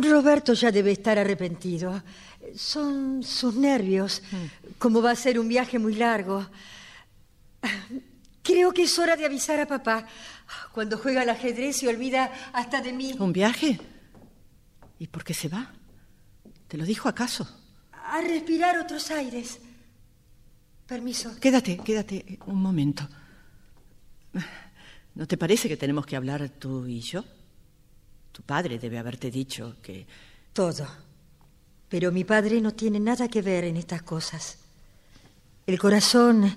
Roberto 0.00 0.52
ya 0.52 0.70
debe 0.70 0.92
estar 0.92 1.18
arrepentido. 1.18 2.02
Son 2.54 3.22
sus 3.22 3.54
nervios. 3.54 4.22
Como 4.78 5.00
va 5.00 5.12
a 5.12 5.16
ser 5.16 5.38
un 5.38 5.48
viaje 5.48 5.78
muy 5.78 5.94
largo. 5.94 6.46
Creo 8.42 8.72
que 8.72 8.84
es 8.84 8.98
hora 8.98 9.16
de 9.16 9.24
avisar 9.24 9.58
a 9.58 9.66
papá. 9.66 10.06
Cuando 10.72 10.98
juega 10.98 11.22
al 11.22 11.30
ajedrez 11.30 11.78
se 11.78 11.88
olvida 11.88 12.30
hasta 12.52 12.82
de 12.82 12.92
mí. 12.92 13.16
¿Un 13.18 13.32
viaje? 13.32 13.80
¿Y 14.98 15.06
por 15.06 15.24
qué 15.24 15.34
se 15.34 15.48
va? 15.48 15.72
¿Te 16.68 16.76
lo 16.76 16.84
dijo 16.84 17.08
acaso? 17.08 17.48
A 17.92 18.20
respirar 18.20 18.78
otros 18.78 19.10
aires. 19.10 19.58
Permiso. 20.86 21.34
Quédate, 21.40 21.78
quédate 21.78 22.38
un 22.46 22.62
momento. 22.62 23.08
¿No 25.14 25.26
te 25.26 25.36
parece 25.36 25.68
que 25.68 25.76
tenemos 25.76 26.06
que 26.06 26.16
hablar 26.16 26.48
tú 26.58 26.86
y 26.86 27.00
yo? 27.00 27.24
Tu 28.32 28.42
padre 28.42 28.78
debe 28.78 28.98
haberte 28.98 29.30
dicho 29.30 29.76
que... 29.82 30.06
Todo. 30.52 30.86
Pero 31.88 32.12
mi 32.12 32.24
padre 32.24 32.60
no 32.60 32.72
tiene 32.72 32.98
nada 32.98 33.28
que 33.28 33.42
ver 33.42 33.64
en 33.64 33.76
estas 33.76 34.02
cosas. 34.02 34.58
El 35.66 35.78
corazón 35.78 36.56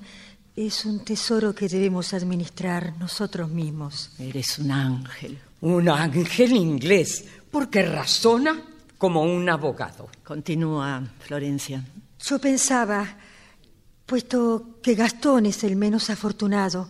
es 0.56 0.86
un 0.86 1.04
tesoro 1.06 1.54
que 1.54 1.68
debemos 1.68 2.14
administrar 2.14 2.98
nosotros 2.98 3.50
mismos. 3.50 4.12
Eres 4.20 4.60
un 4.60 4.72
ángel. 4.72 5.38
Un 5.62 5.90
ángel 5.90 6.52
inglés, 6.52 7.26
porque 7.50 7.82
razona 7.84 8.62
como 8.98 9.24
un 9.24 9.50
abogado. 9.50 10.10
Continúa, 10.24 11.02
Florencia. 11.20 11.84
Yo 12.22 12.40
pensaba, 12.40 13.08
puesto 14.06 14.80
que 14.84 14.96
Gastón 14.96 15.46
es 15.46 15.64
el 15.64 15.76
menos 15.76 16.10
afortunado, 16.10 16.90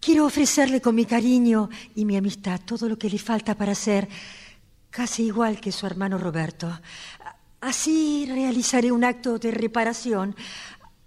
quiero 0.00 0.26
ofrecerle 0.26 0.80
con 0.80 0.94
mi 0.94 1.04
cariño 1.04 1.68
y 1.94 2.04
mi 2.04 2.16
amistad 2.16 2.60
todo 2.64 2.88
lo 2.88 2.98
que 2.98 3.10
le 3.10 3.18
falta 3.18 3.54
para 3.54 3.74
ser 3.74 4.08
casi 4.88 5.24
igual 5.26 5.60
que 5.60 5.70
su 5.70 5.86
hermano 5.86 6.18
Roberto. 6.18 6.80
Así 7.60 8.26
realizaré 8.26 8.90
un 8.90 9.04
acto 9.04 9.38
de 9.38 9.50
reparación. 9.50 10.34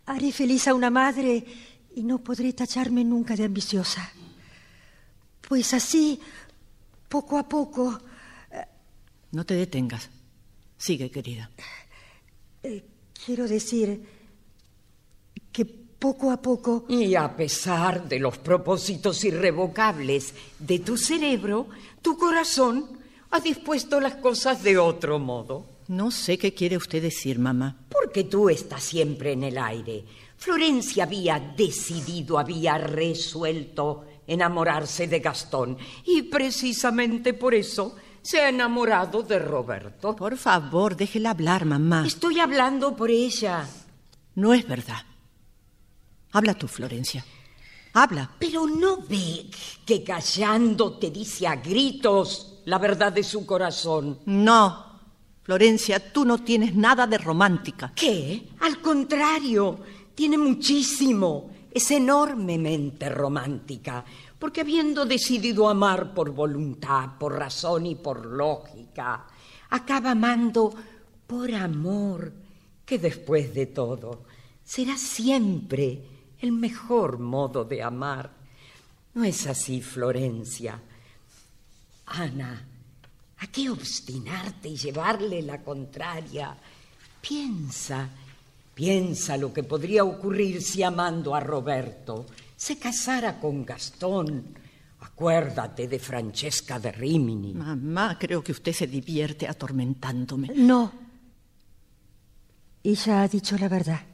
Haré 0.05 0.31
feliz 0.31 0.67
a 0.67 0.75
una 0.75 0.89
madre 0.89 1.43
y 1.95 2.03
no 2.03 2.19
podré 2.19 2.53
tacharme 2.53 3.03
nunca 3.03 3.35
de 3.35 3.45
ambiciosa. 3.45 4.11
Pues 5.47 5.73
así, 5.73 6.19
poco 7.09 7.37
a 7.37 7.49
poco... 7.49 7.99
No 9.31 9.45
te 9.45 9.55
detengas. 9.55 10.11
Sigue, 10.77 11.09
querida. 11.09 11.49
Eh, 12.61 12.85
quiero 13.25 13.47
decir 13.47 14.05
que 15.51 15.82
poco 16.03 16.31
a 16.31 16.41
poco... 16.41 16.83
Y 16.89 17.15
a 17.15 17.33
pesar 17.33 18.09
de 18.09 18.19
los 18.19 18.37
propósitos 18.37 19.23
irrevocables 19.23 20.33
de 20.59 20.79
tu 20.79 20.97
cerebro, 20.97 21.67
tu 22.01 22.17
corazón 22.17 22.99
ha 23.31 23.39
dispuesto 23.39 24.01
las 24.01 24.15
cosas 24.15 24.61
de 24.63 24.77
otro 24.77 25.17
modo. 25.17 25.65
No 25.87 26.11
sé 26.11 26.37
qué 26.37 26.53
quiere 26.53 26.75
usted 26.75 27.01
decir, 27.01 27.39
mamá. 27.39 27.77
Porque 27.87 28.25
tú 28.25 28.49
estás 28.49 28.83
siempre 28.83 29.31
en 29.31 29.45
el 29.45 29.57
aire. 29.57 30.03
Florencia 30.35 31.05
había 31.05 31.39
decidido, 31.39 32.37
había 32.37 32.77
resuelto 32.77 34.03
enamorarse 34.27 35.07
de 35.07 35.21
Gastón. 35.21 35.77
Y 36.03 36.23
precisamente 36.23 37.33
por 37.33 37.53
eso 37.53 37.95
se 38.21 38.41
ha 38.41 38.49
enamorado 38.49 39.23
de 39.23 39.39
Roberto. 39.39 40.17
Por 40.17 40.35
favor, 40.35 40.97
déjela 40.97 41.29
hablar, 41.29 41.63
mamá. 41.63 42.03
Estoy 42.05 42.41
hablando 42.41 42.93
por 42.93 43.09
ella. 43.09 43.65
No 44.35 44.53
es 44.53 44.67
verdad. 44.67 45.03
Habla 46.33 46.55
tú, 46.55 46.67
Florencia. 46.67 47.23
Habla. 47.93 48.29
Pero 48.39 48.65
no 48.65 48.97
ve 48.97 49.45
que 49.85 50.03
callando 50.03 50.97
te 50.97 51.11
dice 51.11 51.47
a 51.47 51.55
gritos 51.55 52.61
la 52.65 52.79
verdad 52.79 53.13
de 53.13 53.23
su 53.23 53.45
corazón. 53.45 54.19
No. 54.25 54.93
Florencia, 55.43 56.11
tú 56.11 56.25
no 56.25 56.39
tienes 56.39 56.75
nada 56.75 57.05
de 57.05 57.17
romántica. 57.17 57.93
¿Qué? 57.95 58.49
Al 58.61 58.81
contrario, 58.81 59.79
tiene 60.15 60.37
muchísimo. 60.37 61.51
Es 61.71 61.91
enormemente 61.91 63.09
romántica, 63.09 64.05
porque 64.37 64.61
habiendo 64.61 65.05
decidido 65.05 65.67
amar 65.67 66.13
por 66.13 66.31
voluntad, 66.31 67.17
por 67.19 67.33
razón 67.33 67.87
y 67.87 67.95
por 67.95 68.25
lógica, 68.25 69.25
acaba 69.71 70.11
amando 70.11 70.73
por 71.25 71.53
amor, 71.53 72.31
que 72.85 72.99
después 72.99 73.53
de 73.53 73.67
todo 73.67 74.23
será 74.63 74.97
siempre 74.97 76.12
el 76.43 76.51
mejor 76.51 77.19
modo 77.19 77.65
de 77.65 77.81
amar. 77.81 78.29
¿No 79.15 79.23
es 79.23 79.47
así, 79.47 79.81
Florencia? 79.81 80.79
Ana, 82.05 82.67
¿A 83.43 83.47
qué 83.47 83.69
obstinarte 83.69 84.69
y 84.69 84.77
llevarle 84.77 85.41
la 85.41 85.61
contraria? 85.61 86.55
Piensa, 87.19 88.07
piensa 88.73 89.35
lo 89.35 89.53
que 89.53 89.63
podría 89.63 90.05
ocurrir 90.05 90.61
si 90.61 90.81
amando 90.81 91.35
a 91.35 91.41
Roberto 91.41 92.25
se 92.55 92.79
casara 92.79 93.41
con 93.41 93.65
Gastón. 93.65 94.57
Acuérdate 95.01 95.89
de 95.89 95.99
Francesca 95.99 96.79
de 96.79 96.93
Rimini. 96.93 97.53
Mamá, 97.53 98.17
creo 98.17 98.41
que 98.41 98.53
usted 98.53 98.71
se 98.71 98.87
divierte 98.87 99.45
atormentándome. 99.45 100.51
No. 100.55 100.89
Ella 102.81 103.23
ha 103.23 103.27
dicho 103.27 103.57
la 103.57 103.67
verdad. 103.67 104.12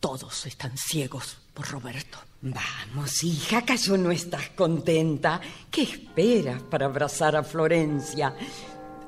Todos 0.00 0.46
están 0.46 0.76
ciegos 0.78 1.36
por 1.52 1.68
Roberto. 1.68 2.18
Vamos, 2.40 3.22
hija, 3.22 3.58
¿acaso 3.58 3.98
no 3.98 4.10
estás 4.10 4.48
contenta? 4.56 5.38
¿Qué 5.70 5.82
esperas 5.82 6.62
para 6.62 6.86
abrazar 6.86 7.36
a 7.36 7.44
Florencia? 7.44 8.34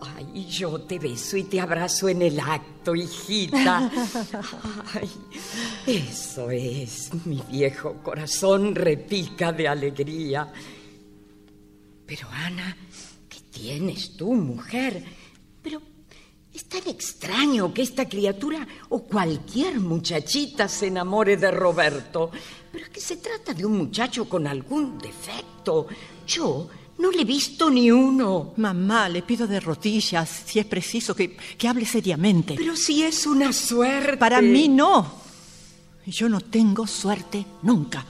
Ay, 0.03 0.47
yo 0.47 0.83
te 0.83 0.99
beso 0.99 1.39
y 1.39 1.45
te 1.45 1.61
abrazo 1.61 2.11
en 2.11 2.21
el 2.21 2.39
acto, 2.39 2.95
hijita. 2.95 3.91
Ay, 4.95 5.11
eso 5.87 6.51
es, 6.51 7.11
mi 7.25 7.41
viejo 7.51 7.95
corazón 8.03 8.75
repica 8.75 9.51
de 9.51 9.69
alegría. 9.69 10.53
Pero 12.05 12.29
Ana, 12.31 12.77
¿qué 13.31 13.39
tienes 13.51 14.15
tú, 14.15 14.35
mujer? 14.35 15.03
Es 16.55 16.65
tan 16.69 16.87
extraño 16.87 17.73
que 17.73 17.83
esta 17.83 18.07
criatura 18.09 18.67
o 18.91 19.05
cualquier 19.05 19.81
muchachita 19.81 20.69
se 20.69 20.89
enamore 20.89 21.39
de 21.39 21.51
Roberto. 21.51 22.31
Pero 22.71 22.85
es 22.85 22.91
que 22.91 23.01
se 23.01 23.17
trata 23.17 23.55
de 23.55 23.65
un 23.65 23.77
muchacho 23.79 24.29
con 24.29 24.47
algún 24.47 24.99
defecto. 24.99 25.87
Yo 26.27 26.69
no 26.99 27.11
le 27.11 27.23
he 27.23 27.25
visto 27.25 27.71
ni 27.71 27.91
uno. 27.91 28.53
Mamá, 28.57 29.09
le 29.09 29.23
pido 29.23 29.47
de 29.47 29.61
rodillas, 29.61 30.29
si 30.47 30.59
es 30.59 30.67
preciso, 30.67 31.15
que, 31.15 31.37
que 31.37 31.69
hable 31.69 31.87
seriamente. 31.87 32.55
Pero 32.57 32.77
si 32.77 33.03
es 33.03 33.27
una 33.27 33.53
suerte. 33.53 34.19
Para 34.19 34.43
mí 34.43 34.69
no. 34.69 35.23
Yo 36.07 36.29
no 36.29 36.41
tengo 36.41 36.87
suerte 36.87 37.47
nunca. 37.63 38.05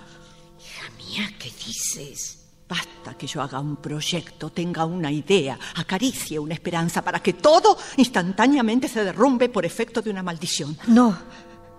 Hija 0.59 0.91
mía, 0.99 1.33
¿qué 1.39 1.53
dices? 1.65 2.42
Basta 2.73 3.19
que 3.19 3.27
yo 3.27 3.43
haga 3.43 3.61
un 3.61 3.77
proyecto, 3.77 4.49
tenga 4.49 4.87
una 4.87 5.11
idea, 5.11 5.59
acaricie 5.75 6.39
una 6.39 6.55
esperanza 6.55 7.03
para 7.03 7.21
que 7.21 7.35
todo 7.35 7.77
instantáneamente 7.99 8.89
se 8.89 9.05
derrumbe 9.05 9.51
por 9.51 9.67
efecto 9.67 10.01
de 10.01 10.09
una 10.09 10.23
maldición. 10.23 10.79
No, 10.87 11.19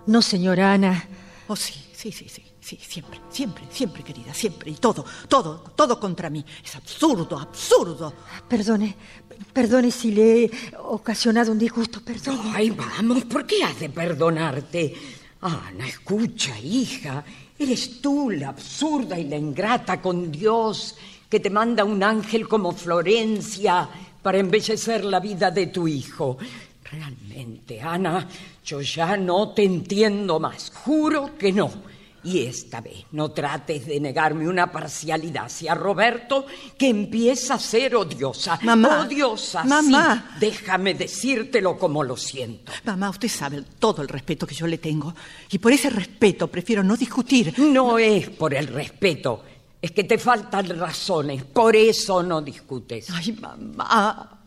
no, 0.06 0.22
señora 0.22 0.72
Ana. 0.72 1.04
Oh, 1.48 1.56
sí, 1.56 1.74
sí, 1.92 2.12
sí, 2.12 2.28
sí, 2.28 2.44
sí, 2.60 2.78
siempre, 2.80 3.20
siempre, 3.28 3.64
siempre, 3.72 4.04
querida, 4.04 4.32
siempre. 4.32 4.70
Y 4.70 4.76
todo, 4.76 5.04
todo, 5.26 5.64
todo 5.74 5.98
contra 5.98 6.30
mí. 6.30 6.44
Es 6.64 6.76
absurdo, 6.76 7.40
absurdo. 7.40 8.14
Perdone, 8.48 8.96
perdone 9.52 9.90
si 9.90 10.12
le 10.12 10.44
he 10.44 10.50
ocasionado 10.78 11.50
un 11.50 11.58
disgusto, 11.58 12.04
perdón. 12.04 12.52
Ay, 12.54 12.70
vamos, 12.70 13.24
¿por 13.24 13.44
qué 13.44 13.64
has 13.64 13.80
de 13.80 13.88
perdonarte? 13.88 14.94
Ana, 15.40 15.88
escucha, 15.88 16.56
hija. 16.60 17.24
Eres 17.58 18.00
tú 18.00 18.30
la 18.30 18.48
absurda 18.48 19.18
y 19.18 19.24
la 19.24 19.36
ingrata 19.36 20.00
con 20.00 20.32
Dios 20.32 20.96
que 21.28 21.40
te 21.40 21.50
manda 21.50 21.84
un 21.84 22.02
ángel 22.02 22.48
como 22.48 22.72
Florencia 22.72 23.88
para 24.22 24.38
embellecer 24.38 25.04
la 25.04 25.20
vida 25.20 25.50
de 25.50 25.68
tu 25.68 25.86
hijo. 25.86 26.36
Realmente, 26.90 27.80
Ana, 27.80 28.28
yo 28.64 28.80
ya 28.80 29.16
no 29.16 29.50
te 29.50 29.62
entiendo 29.64 30.40
más. 30.40 30.72
Juro 30.84 31.36
que 31.38 31.52
no. 31.52 31.70
Y 32.24 32.46
esta 32.46 32.80
vez 32.80 33.04
no 33.12 33.30
trates 33.32 33.86
de 33.86 34.00
negarme 34.00 34.48
una 34.48 34.72
parcialidad 34.72 35.44
hacia 35.44 35.74
Roberto 35.74 36.46
que 36.78 36.88
empieza 36.88 37.54
a 37.54 37.58
ser 37.58 37.94
odiosa. 37.94 38.58
Mamá. 38.62 39.02
Odiosa. 39.02 39.62
Mamá. 39.64 40.30
sí. 40.32 40.38
Déjame 40.40 40.94
decírtelo 40.94 41.78
como 41.78 42.02
lo 42.02 42.16
siento. 42.16 42.72
Mamá, 42.84 43.10
usted 43.10 43.28
sabe 43.28 43.62
todo 43.78 44.00
el 44.00 44.08
respeto 44.08 44.46
que 44.46 44.54
yo 44.54 44.66
le 44.66 44.78
tengo. 44.78 45.14
Y 45.50 45.58
por 45.58 45.72
ese 45.72 45.90
respeto 45.90 46.48
prefiero 46.48 46.82
no 46.82 46.96
discutir. 46.96 47.54
No 47.58 47.98
es 47.98 48.30
por 48.30 48.54
el 48.54 48.68
respeto. 48.68 49.44
Es 49.82 49.90
que 49.90 50.04
te 50.04 50.16
faltan 50.16 50.78
razones. 50.78 51.44
Por 51.44 51.76
eso 51.76 52.22
no 52.22 52.40
discutes. 52.40 53.10
Ay, 53.10 53.32
mamá, 53.32 54.40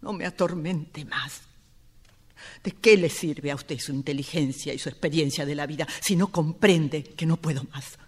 no 0.00 0.12
me 0.14 0.24
atormente 0.24 1.04
más. 1.04 1.49
¿De 2.62 2.72
qué 2.72 2.96
le 2.96 3.08
sirve 3.08 3.50
a 3.50 3.54
usted 3.54 3.78
su 3.78 3.92
inteligencia 3.92 4.74
y 4.74 4.78
su 4.78 4.90
experiencia 4.90 5.46
de 5.46 5.54
la 5.54 5.66
vida 5.66 5.86
si 6.00 6.14
no 6.14 6.28
comprende 6.28 7.02
que 7.02 7.24
no 7.24 7.38
puedo 7.38 7.64
más? 7.72 7.98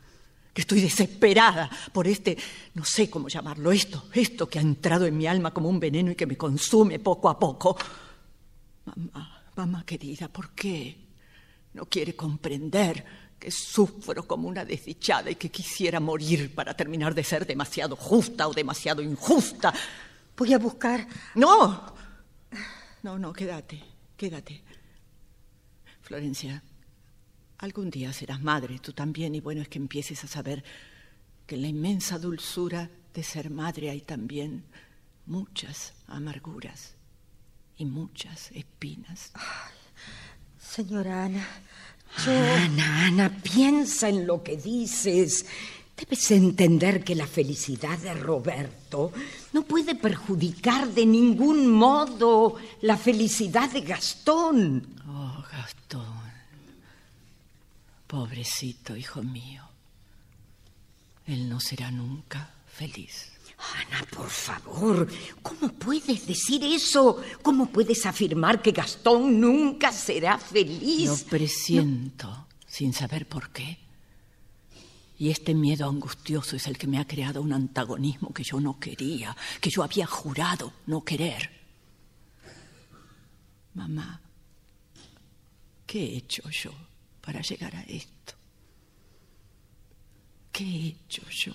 Que 0.52 0.60
estoy 0.60 0.82
desesperada 0.82 1.70
por 1.92 2.06
este, 2.06 2.36
no 2.74 2.84
sé 2.84 3.08
cómo 3.08 3.28
llamarlo, 3.28 3.72
esto, 3.72 4.04
esto 4.12 4.46
que 4.48 4.58
ha 4.58 4.62
entrado 4.62 5.06
en 5.06 5.16
mi 5.16 5.26
alma 5.26 5.54
como 5.54 5.70
un 5.70 5.80
veneno 5.80 6.10
y 6.10 6.14
que 6.14 6.26
me 6.26 6.36
consume 6.36 6.98
poco 6.98 7.30
a 7.30 7.38
poco. 7.38 7.78
Mamá, 8.84 9.42
mamá 9.56 9.86
querida, 9.86 10.28
¿por 10.28 10.50
qué 10.50 10.98
no 11.72 11.86
quiere 11.86 12.14
comprender 12.14 13.02
que 13.38 13.50
sufro 13.50 14.26
como 14.26 14.48
una 14.48 14.66
desdichada 14.66 15.30
y 15.30 15.36
que 15.36 15.50
quisiera 15.50 15.98
morir 15.98 16.54
para 16.54 16.76
terminar 16.76 17.14
de 17.14 17.24
ser 17.24 17.46
demasiado 17.46 17.96
justa 17.96 18.46
o 18.48 18.52
demasiado 18.52 19.00
injusta? 19.00 19.72
Voy 20.36 20.52
a 20.52 20.58
buscar. 20.58 21.06
No, 21.36 21.94
no, 23.02 23.18
no, 23.18 23.32
quédate. 23.32 23.91
Quédate. 24.22 24.62
Florencia, 26.00 26.62
algún 27.58 27.90
día 27.90 28.12
serás 28.12 28.40
madre, 28.40 28.78
tú 28.78 28.92
también, 28.92 29.34
y 29.34 29.40
bueno 29.40 29.62
es 29.62 29.68
que 29.68 29.78
empieces 29.78 30.22
a 30.22 30.28
saber 30.28 30.62
que 31.44 31.56
en 31.56 31.62
la 31.62 31.66
inmensa 31.66 32.20
dulzura 32.20 32.88
de 33.12 33.22
ser 33.24 33.50
madre 33.50 33.90
hay 33.90 34.00
también 34.00 34.62
muchas 35.26 35.94
amarguras 36.06 36.94
y 37.76 37.84
muchas 37.84 38.52
espinas. 38.52 39.32
Ay, 39.34 39.74
señora 40.56 41.24
Ana, 41.24 41.44
yo... 42.24 42.30
Ana, 42.30 43.06
Ana, 43.06 43.42
piensa 43.42 44.08
en 44.08 44.24
lo 44.24 44.44
que 44.44 44.56
dices. 44.56 45.46
Debes 46.02 46.32
entender 46.32 47.04
que 47.04 47.14
la 47.14 47.28
felicidad 47.28 47.96
de 47.96 48.12
Roberto 48.12 49.12
no 49.52 49.62
puede 49.62 49.94
perjudicar 49.94 50.88
de 50.88 51.06
ningún 51.06 51.70
modo 51.70 52.56
la 52.80 52.96
felicidad 52.96 53.70
de 53.70 53.82
Gastón. 53.82 54.84
Oh, 55.06 55.44
Gastón. 55.52 56.32
Pobrecito 58.08 58.96
hijo 58.96 59.22
mío. 59.22 59.62
Él 61.28 61.48
no 61.48 61.60
será 61.60 61.92
nunca 61.92 62.52
feliz. 62.66 63.30
Ana, 63.78 64.04
por 64.10 64.28
favor, 64.28 65.06
¿cómo 65.40 65.72
puedes 65.72 66.26
decir 66.26 66.64
eso? 66.64 67.22
¿Cómo 67.42 67.66
puedes 67.66 68.04
afirmar 68.06 68.60
que 68.60 68.72
Gastón 68.72 69.40
nunca 69.40 69.92
será 69.92 70.36
feliz? 70.36 71.06
Lo 71.06 71.30
presiento, 71.30 72.26
no. 72.26 72.48
sin 72.66 72.92
saber 72.92 73.28
por 73.28 73.50
qué. 73.50 73.78
Y 75.22 75.30
este 75.30 75.54
miedo 75.54 75.88
angustioso 75.88 76.56
es 76.56 76.66
el 76.66 76.76
que 76.76 76.88
me 76.88 76.98
ha 76.98 77.06
creado 77.06 77.42
un 77.42 77.52
antagonismo 77.52 78.34
que 78.34 78.42
yo 78.42 78.58
no 78.58 78.80
quería, 78.80 79.36
que 79.60 79.70
yo 79.70 79.84
había 79.84 80.04
jurado 80.04 80.72
no 80.86 81.04
querer. 81.04 81.48
Mamá, 83.74 84.20
¿qué 85.86 86.02
he 86.02 86.16
hecho 86.16 86.50
yo 86.50 86.72
para 87.20 87.40
llegar 87.40 87.76
a 87.76 87.82
esto? 87.82 88.34
¿Qué 90.50 90.64
he 90.64 90.86
hecho 90.88 91.22
yo? 91.30 91.52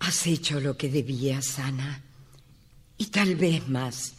Has 0.00 0.26
hecho 0.26 0.60
lo 0.60 0.76
que 0.76 0.90
debías, 0.90 1.58
Ana. 1.58 2.02
Y 2.98 3.06
tal 3.06 3.34
vez 3.34 3.66
más. 3.66 4.12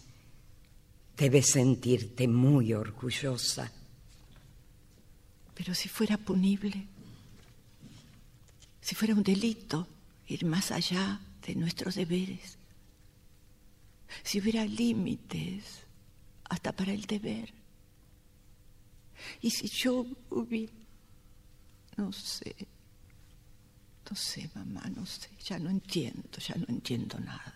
Debes 1.15 1.51
sentirte 1.51 2.27
muy 2.27 2.73
orgullosa. 2.73 3.71
Pero 5.55 5.73
si 5.73 5.89
fuera 5.89 6.17
punible, 6.17 6.85
si 8.81 8.93
fuera 8.93 9.15
un 9.15 9.23
delito 9.23 9.87
ir 10.27 10.45
más 10.45 10.71
allá 10.71 11.19
de 11.47 11.55
nuestros 11.55 11.95
deberes, 11.95 12.57
si 14.23 14.39
hubiera 14.39 14.65
límites 14.65 15.63
hasta 16.43 16.71
para 16.71 16.93
el 16.93 17.05
deber, 17.05 17.51
y 19.41 19.49
si 19.49 19.67
yo 19.67 20.05
hubiera, 20.29 20.73
no 21.97 22.11
sé, 22.11 22.55
no 24.09 24.15
sé, 24.15 24.49
mamá, 24.53 24.83
no 24.95 25.05
sé, 25.05 25.29
ya 25.43 25.57
no 25.57 25.69
entiendo, 25.69 26.37
ya 26.37 26.55
no 26.55 26.65
entiendo 26.67 27.17
nada. 27.19 27.54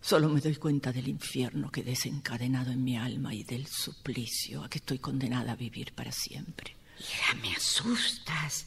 Solo 0.00 0.28
me 0.28 0.40
doy 0.40 0.56
cuenta 0.56 0.92
del 0.92 1.08
infierno 1.08 1.70
que 1.70 1.80
he 1.80 1.84
desencadenado 1.84 2.70
en 2.70 2.82
mi 2.84 2.96
alma 2.96 3.34
y 3.34 3.42
del 3.42 3.66
suplicio 3.66 4.62
a 4.62 4.68
que 4.68 4.78
estoy 4.78 4.98
condenada 4.98 5.52
a 5.52 5.56
vivir 5.56 5.92
para 5.92 6.12
siempre. 6.12 6.76
Hija, 6.98 7.34
me 7.42 7.54
asustas. 7.54 8.66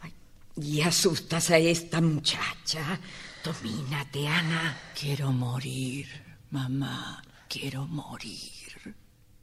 Ay, 0.00 0.12
y 0.56 0.80
asustas 0.82 1.50
a 1.50 1.58
esta 1.58 2.00
muchacha. 2.00 3.00
Domínate, 3.42 4.28
Ana. 4.28 4.78
Quiero 4.98 5.32
morir, 5.32 6.06
mamá. 6.50 7.22
Quiero 7.48 7.86
morir 7.86 8.94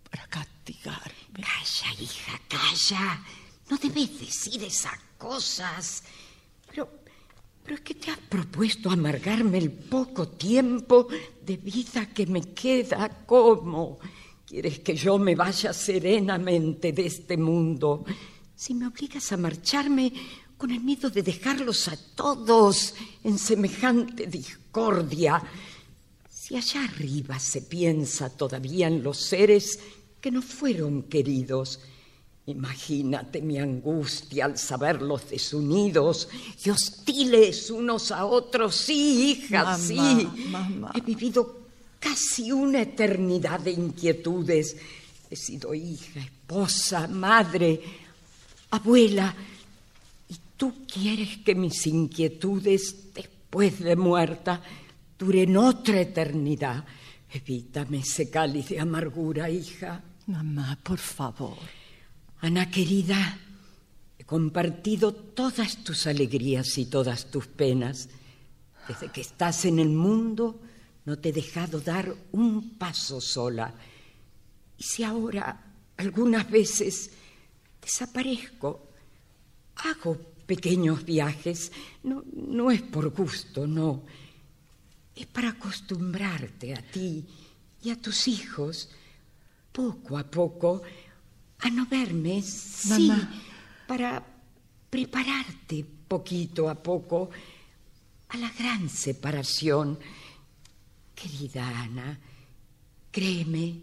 para 0.09 0.27
castigarme. 0.27 1.41
Calla, 1.41 2.01
hija, 2.01 2.39
calla. 2.47 3.23
No 3.69 3.77
debes 3.77 4.19
decir 4.19 4.63
esas 4.63 4.99
cosas. 5.17 6.03
Pero 6.69 6.87
Pero 7.63 7.75
es 7.77 7.81
que 7.81 7.95
propuesto 8.35 8.89
amargarme 8.89 9.59
el 9.59 9.71
poco 9.71 10.27
tiempo 10.27 11.07
de 11.41 11.55
vida 11.55 12.07
que 12.07 12.25
me 12.25 12.41
queda. 12.53 13.23
¿Cómo? 13.25 13.97
¿Quieres 14.45 14.79
que 14.79 14.93
yo 14.93 15.17
me 15.17 15.35
vaya 15.35 15.71
serenamente 15.71 16.91
de 16.91 17.05
este 17.05 17.37
mundo? 17.37 18.03
Si 18.53 18.73
me 18.73 18.87
obligas 18.87 19.31
a 19.31 19.37
marcharme 19.37 20.11
con 20.57 20.69
el 20.71 20.81
miedo 20.81 21.09
de 21.09 21.23
dejarlos 21.23 21.87
a 21.87 21.95
todos 22.13 22.93
en 23.23 23.37
semejante 23.37 24.27
discordia. 24.27 25.41
Si 26.29 26.57
allá 26.57 26.83
arriba 26.83 27.39
se 27.39 27.61
piensa 27.61 28.35
todavía 28.35 28.87
en 28.87 29.01
los 29.01 29.17
seres 29.17 29.79
que 30.19 30.29
no 30.29 30.41
fueron 30.41 31.03
queridos, 31.03 31.79
Imagínate 32.47 33.41
mi 33.41 33.57
angustia 33.57 34.45
al 34.45 34.57
saberlos 34.57 35.29
desunidos 35.31 36.29
y 36.63 36.69
hostiles 36.69 37.71
unos 37.71 38.11
a 38.11 38.25
otros. 38.25 38.75
Sí, 38.75 39.31
hija, 39.31 39.75
sí. 39.79 40.27
He 40.93 41.01
vivido 41.01 41.65
casi 41.99 42.51
una 42.51 42.81
eternidad 42.81 43.61
de 43.61 43.71
inquietudes. 43.71 44.77
He 45.27 45.35
sido 45.35 45.73
hija, 45.73 46.19
esposa, 46.19 47.07
madre, 47.07 47.81
abuela. 48.69 49.35
Y 50.29 50.35
tú 50.55 50.85
quieres 50.85 51.37
que 51.37 51.55
mis 51.55 51.87
inquietudes, 51.87 53.11
después 53.15 53.79
de 53.79 53.95
muerta, 53.95 54.61
duren 55.17 55.57
otra 55.57 55.99
eternidad. 55.99 56.85
Evítame 57.33 57.99
ese 58.01 58.29
cáliz 58.29 58.69
de 58.69 58.79
amargura, 58.79 59.49
hija. 59.49 60.03
Mamá, 60.27 60.77
por 60.83 60.99
favor. 60.99 61.57
Ana 62.45 62.69
querida, 62.69 63.39
he 64.19 64.23
compartido 64.23 65.11
todas 65.11 65.83
tus 65.83 66.05
alegrías 66.05 66.77
y 66.77 66.85
todas 66.85 67.31
tus 67.31 67.47
penas. 67.47 68.07
Desde 68.87 69.11
que 69.11 69.21
estás 69.21 69.65
en 69.65 69.79
el 69.79 69.89
mundo 69.89 70.61
no 71.05 71.17
te 71.17 71.29
he 71.29 71.33
dejado 71.33 71.79
dar 71.79 72.15
un 72.33 72.77
paso 72.77 73.19
sola. 73.19 73.73
Y 74.77 74.83
si 74.83 75.03
ahora 75.03 75.59
algunas 75.97 76.47
veces 76.47 77.09
desaparezco, 77.81 78.89
hago 79.77 80.15
pequeños 80.45 81.03
viajes, 81.03 81.71
no, 82.03 82.23
no 82.31 82.69
es 82.69 82.83
por 82.83 83.09
gusto, 83.09 83.65
no. 83.65 84.03
Es 85.15 85.25
para 85.25 85.49
acostumbrarte 85.49 86.75
a 86.75 86.81
ti 86.91 87.25
y 87.81 87.89
a 87.89 87.99
tus 87.99 88.27
hijos, 88.27 88.91
poco 89.71 90.19
a 90.19 90.23
poco, 90.23 90.83
a 91.59 91.69
no 91.69 91.85
verme, 91.85 92.41
sí, 92.41 93.11
para 93.87 94.23
prepararte 94.89 95.85
poquito 96.07 96.69
a 96.69 96.75
poco 96.75 97.29
a 98.29 98.37
la 98.37 98.51
gran 98.51 98.89
separación. 98.89 99.99
Querida 101.13 101.67
Ana, 101.67 102.19
créeme 103.11 103.81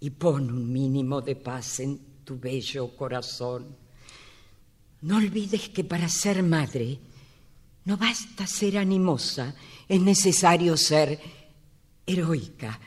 y 0.00 0.10
pon 0.10 0.50
un 0.50 0.72
mínimo 0.72 1.20
de 1.20 1.36
paz 1.36 1.80
en 1.80 1.98
tu 2.24 2.38
bello 2.38 2.96
corazón. 2.96 3.76
No 5.02 5.16
olvides 5.16 5.68
que 5.68 5.84
para 5.84 6.08
ser 6.08 6.42
madre 6.42 6.98
no 7.84 7.96
basta 7.96 8.46
ser 8.46 8.78
animosa, 8.78 9.54
es 9.88 10.00
necesario 10.00 10.76
ser 10.76 11.20
heroica. 12.04 12.80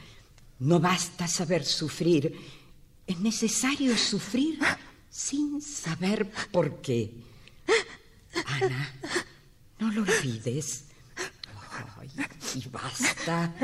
No 0.59 0.79
basta 0.79 1.25
saber 1.27 1.63
sufrir, 1.63 2.35
es 3.09 3.19
necesario 3.19 3.97
sufrir 3.97 4.59
sin 5.09 5.59
saber 5.61 6.29
por 6.51 6.79
qué. 6.79 7.11
Ana, 8.45 8.93
no 9.79 9.91
lo 9.91 10.03
olvides. 10.03 10.85
Y 12.53 12.67
basta. 12.69 13.55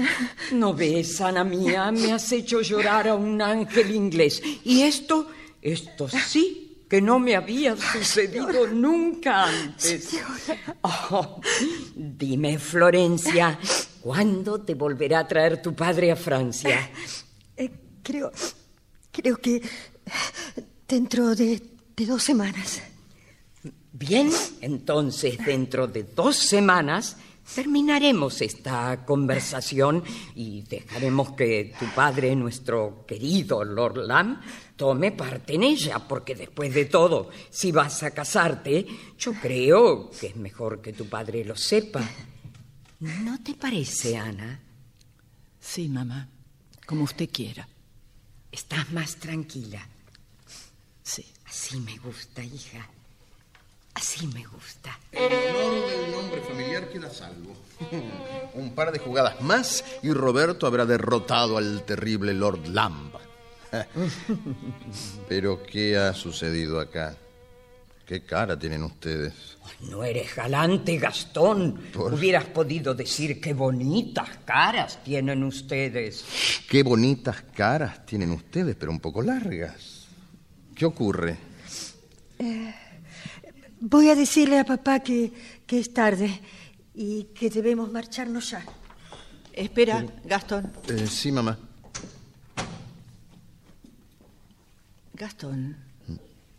No 0.53 0.73
ves, 0.73 1.21
Ana 1.21 1.43
mía, 1.43 1.91
me 1.91 2.11
has 2.11 2.31
hecho 2.31 2.61
llorar 2.61 3.07
a 3.07 3.13
un 3.13 3.39
ángel 3.39 3.93
inglés. 3.93 4.41
Y 4.63 4.81
esto, 4.81 5.29
esto 5.61 6.09
sí 6.09 6.83
que 6.89 6.99
no 6.99 7.19
me 7.19 7.35
había 7.35 7.77
sucedido 7.77 8.67
nunca 8.67 9.45
antes. 9.45 10.17
Oh, 10.81 11.39
dime, 11.95 12.57
Florencia, 12.57 13.59
¿cuándo 14.01 14.61
te 14.61 14.73
volverá 14.73 15.19
a 15.19 15.27
traer 15.27 15.61
tu 15.61 15.75
padre 15.75 16.11
a 16.11 16.15
Francia? 16.15 16.91
Eh, 17.57 17.71
creo, 18.01 18.31
creo 19.15 19.37
que 19.37 19.61
dentro 20.87 21.35
de, 21.35 21.61
de 21.95 22.05
dos 22.05 22.23
semanas. 22.23 22.81
Bien, 23.91 24.29
entonces 24.61 25.37
dentro 25.45 25.87
de 25.87 26.03
dos 26.03 26.35
semanas 26.35 27.17
terminaremos 27.53 28.41
esta 28.41 29.05
conversación 29.05 30.03
y 30.35 30.63
dejaremos 30.63 31.31
que 31.33 31.73
tu 31.79 31.85
padre, 31.93 32.35
nuestro 32.35 33.05
querido 33.07 33.63
Lord 33.63 34.05
Lamb, 34.05 34.41
tome 34.75 35.11
parte 35.11 35.55
en 35.55 35.63
ella, 35.63 35.99
porque 35.99 36.35
después 36.35 36.73
de 36.73 36.85
todo, 36.85 37.29
si 37.49 37.71
vas 37.71 38.03
a 38.03 38.11
casarte, 38.11 38.85
yo 39.17 39.33
creo 39.33 40.09
que 40.09 40.27
es 40.27 40.35
mejor 40.35 40.81
que 40.81 40.91
tu 40.91 41.05
padre 41.05 41.45
lo 41.45 41.55
sepa. 41.55 42.01
¿No 42.99 43.41
te 43.41 43.53
parece, 43.53 44.17
Ana? 44.17 44.59
Sí, 45.59 45.87
mamá, 45.87 46.27
como 46.85 47.03
usted 47.03 47.29
quiera. 47.31 47.67
¿Estás 48.55 48.89
más 48.93 49.17
tranquila? 49.17 49.85
Sí. 51.03 51.25
Así 51.45 51.77
me 51.81 51.97
gusta, 51.97 52.41
hija. 52.41 52.87
Así 53.93 54.27
me 54.27 54.45
gusta. 54.45 54.97
El 55.11 55.23
honor 55.57 55.89
del 55.89 56.11
nombre 56.11 56.41
familiar 56.41 56.87
queda 56.89 57.09
salvo. 57.09 57.53
Un 58.53 58.73
par 58.73 58.93
de 58.93 58.99
jugadas 58.99 59.41
más 59.41 59.83
y 60.03 60.13
Roberto 60.13 60.67
habrá 60.67 60.85
derrotado 60.85 61.57
al 61.57 61.83
terrible 61.83 62.33
Lord 62.33 62.65
Lamb. 62.69 63.11
Pero, 65.27 65.61
¿qué 65.63 65.97
ha 65.97 66.13
sucedido 66.13 66.79
acá? 66.79 67.17
¿Qué 68.05 68.21
cara 68.23 68.57
tienen 68.57 68.83
ustedes? 68.83 69.33
No 69.89 70.03
eres 70.03 70.35
galante, 70.35 70.97
Gastón. 70.97 71.81
Hubieras 71.95 72.45
podido 72.45 72.93
decir 72.93 73.41
qué 73.41 73.53
bonitas 73.53 74.29
caras 74.45 75.03
tienen 75.03 75.43
ustedes. 75.43 76.23
Qué 76.69 76.83
bonitas 76.83 77.41
caras 77.55 78.05
tienen 78.05 78.31
ustedes, 78.31 78.75
pero 78.75 78.91
un 78.91 78.99
poco 78.99 79.23
largas. 79.23 80.05
¿Qué 80.75 80.85
ocurre? 80.85 81.37
Eh, 82.37 82.75
voy 83.79 84.09
a 84.09 84.15
decirle 84.15 84.59
a 84.59 84.65
papá 84.65 84.99
que, 84.99 85.31
que 85.65 85.79
es 85.79 85.91
tarde 85.91 86.41
y 86.93 87.23
que 87.33 87.49
debemos 87.49 87.91
marcharnos 87.91 88.51
ya. 88.51 88.63
Espera, 89.51 90.05
Gastón. 90.25 90.71
Eh, 90.89 91.07
sí, 91.07 91.31
mamá. 91.31 91.57
Gastón, 95.13 95.77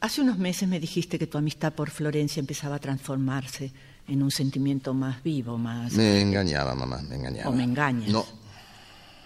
hace 0.00 0.20
unos 0.20 0.38
meses 0.38 0.68
me 0.68 0.80
dijiste 0.80 1.18
que 1.18 1.26
tu 1.26 1.38
amistad 1.38 1.72
por 1.72 1.90
Florencia 1.90 2.40
empezaba 2.40 2.76
a 2.76 2.78
transformarse 2.78 3.72
en 4.08 4.22
un 4.22 4.30
sentimiento 4.30 4.94
más 4.94 5.22
vivo, 5.22 5.58
más... 5.58 5.92
Me 5.92 6.20
engañaba, 6.20 6.74
mamá, 6.74 7.02
me 7.02 7.16
engañaba. 7.16 7.50
¿O 7.50 7.52
me 7.52 7.64
engañas? 7.64 8.08
No. 8.10 8.24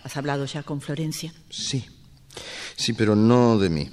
¿Has 0.03 0.17
hablado 0.17 0.47
ya 0.47 0.63
con 0.63 0.81
Florencia? 0.81 1.33
Sí. 1.51 1.85
Sí, 2.77 2.95
pero 2.95 3.15
no 3.15 3.59
de 3.59 3.69
mí. 3.69 3.91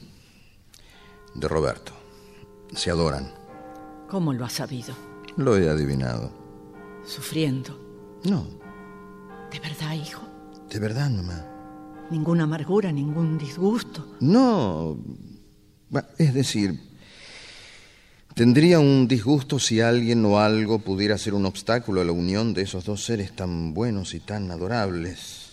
De 1.35 1.47
Roberto. 1.47 1.91
Se 2.73 2.89
adoran. 2.89 3.33
¿Cómo 4.07 4.31
lo 4.31 4.45
has 4.45 4.53
sabido? 4.53 4.95
Lo 5.35 5.57
he 5.57 5.69
adivinado. 5.69 6.31
Sufriendo. 7.05 7.77
No. 8.23 8.47
¿De 9.51 9.59
verdad, 9.59 9.93
hijo? 9.93 10.21
De 10.69 10.79
verdad, 10.79 11.09
mamá. 11.09 11.45
Ninguna 12.09 12.43
amargura, 12.43 12.91
ningún 12.91 13.37
disgusto. 13.37 14.15
No. 14.21 14.97
Es 16.17 16.33
decir, 16.33 16.79
tendría 18.33 18.79
un 18.79 19.07
disgusto 19.07 19.59
si 19.59 19.81
alguien 19.81 20.25
o 20.25 20.39
algo 20.39 20.79
pudiera 20.79 21.17
ser 21.17 21.33
un 21.33 21.45
obstáculo 21.45 22.01
a 22.01 22.05
la 22.05 22.11
unión 22.11 22.53
de 22.53 22.63
esos 22.63 22.85
dos 22.85 23.03
seres 23.03 23.35
tan 23.35 23.73
buenos 23.73 24.13
y 24.13 24.19
tan 24.19 24.51
adorables. 24.51 25.47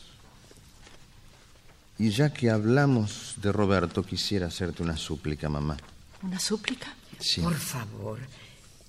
Y 1.98 2.10
ya 2.10 2.32
que 2.32 2.50
hablamos 2.50 3.34
de 3.40 3.52
Roberto, 3.52 4.02
quisiera 4.02 4.48
hacerte 4.48 4.82
una 4.82 4.96
súplica, 4.96 5.48
mamá. 5.48 5.76
¿Una 6.22 6.40
súplica? 6.40 6.92
Sí. 7.20 7.40
Por 7.40 7.54
favor, 7.54 8.18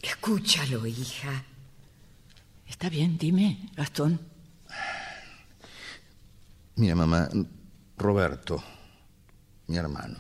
escúchalo, 0.02 0.86
hija. 0.88 1.44
Está 2.68 2.90
bien, 2.90 3.18
dime, 3.18 3.70
Gastón. 3.76 4.20
Mira, 6.78 6.96
mamá, 6.96 7.30
Roberto, 7.98 8.62
mi 9.68 9.78
hermano, 9.78 10.18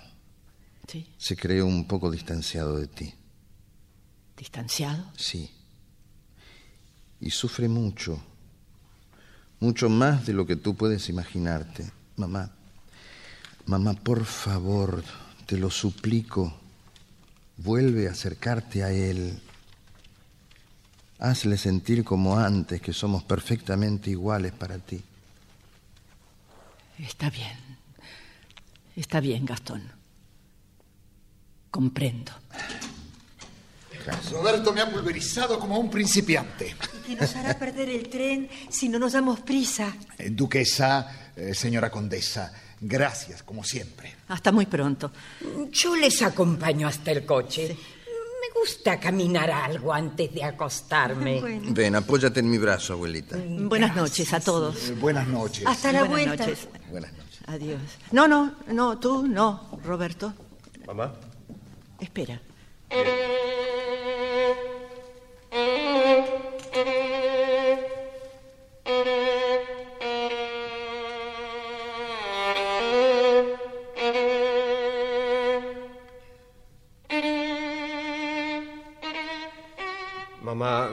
Sí. 0.87 1.07
se 1.17 1.35
cree 1.35 1.63
un 1.63 1.87
poco 1.87 2.11
distanciado 2.11 2.77
de 2.77 2.87
ti. 2.87 3.13
¿Distanciado? 4.37 5.11
Sí. 5.17 5.49
Y 7.19 7.31
sufre 7.31 7.67
mucho, 7.67 8.21
mucho 9.59 9.89
más 9.89 10.25
de 10.25 10.33
lo 10.33 10.45
que 10.45 10.55
tú 10.55 10.75
puedes 10.75 11.09
imaginarte. 11.09 11.89
Mamá, 12.17 12.51
mamá, 13.65 13.93
por 13.93 14.25
favor, 14.25 15.03
te 15.45 15.57
lo 15.57 15.69
suplico, 15.71 16.53
vuelve 17.57 18.07
a 18.07 18.11
acercarte 18.11 18.83
a 18.83 18.91
él. 18.91 19.39
Hazle 21.17 21.57
sentir 21.57 22.03
como 22.03 22.37
antes 22.37 22.81
que 22.81 22.93
somos 22.93 23.23
perfectamente 23.23 24.09
iguales 24.09 24.51
para 24.51 24.77
ti. 24.77 25.01
Está 26.99 27.29
bien. 27.29 27.57
Está 28.95 29.19
bien, 29.19 29.45
Gastón. 29.45 29.83
Comprendo. 31.75 32.31
Roberto 34.31 34.71
me 34.71 34.79
ha 34.79 34.89
pulverizado 34.89 35.59
como 35.59 35.77
un 35.77 35.89
principiante. 35.89 36.73
Que 37.05 37.17
nos 37.17 37.35
hará 37.35 37.59
perder 37.59 37.89
el 37.89 38.07
tren 38.07 38.47
si 38.69 38.87
no 38.87 38.97
nos 38.97 39.11
damos 39.11 39.41
prisa. 39.41 39.93
Eh, 40.17 40.29
Duquesa, 40.29 41.33
eh, 41.35 41.53
señora 41.53 41.91
condesa, 41.91 42.53
gracias 42.79 43.43
como 43.43 43.61
siempre. 43.65 44.15
Hasta 44.29 44.53
muy 44.53 44.67
pronto. 44.67 45.11
Yo 45.69 45.97
les 45.97 46.21
acompaño 46.21 46.87
hasta 46.87 47.11
el 47.11 47.25
coche. 47.25 47.67
Me 47.67 48.61
gusta 48.61 48.97
caminar 48.97 49.51
algo 49.51 49.91
antes 49.91 50.33
de 50.33 50.45
acostarme. 50.45 51.41
Ven, 51.71 51.93
apóyate 51.97 52.39
en 52.39 52.49
mi 52.49 52.57
brazo, 52.57 52.93
abuelita. 52.93 53.35
Buenas 53.37 53.93
noches 53.97 54.31
a 54.31 54.39
todos. 54.39 54.91
Eh, 54.91 54.93
buenas 54.93 55.27
noches. 55.27 55.65
Hasta 55.67 55.91
la 55.91 56.05
Buenas 56.05 56.25
vuelta. 56.37 56.45
noches. 56.47 56.67
Buenas 56.89 57.11
noches. 57.11 57.39
Adiós. 57.47 57.81
No, 58.13 58.29
no, 58.29 58.55
no, 58.67 58.97
tú 58.97 59.27
no, 59.27 59.77
Roberto. 59.83 60.33
Mamá. 60.87 61.11
Espera. 61.99 62.39
Mamá, 80.41 80.89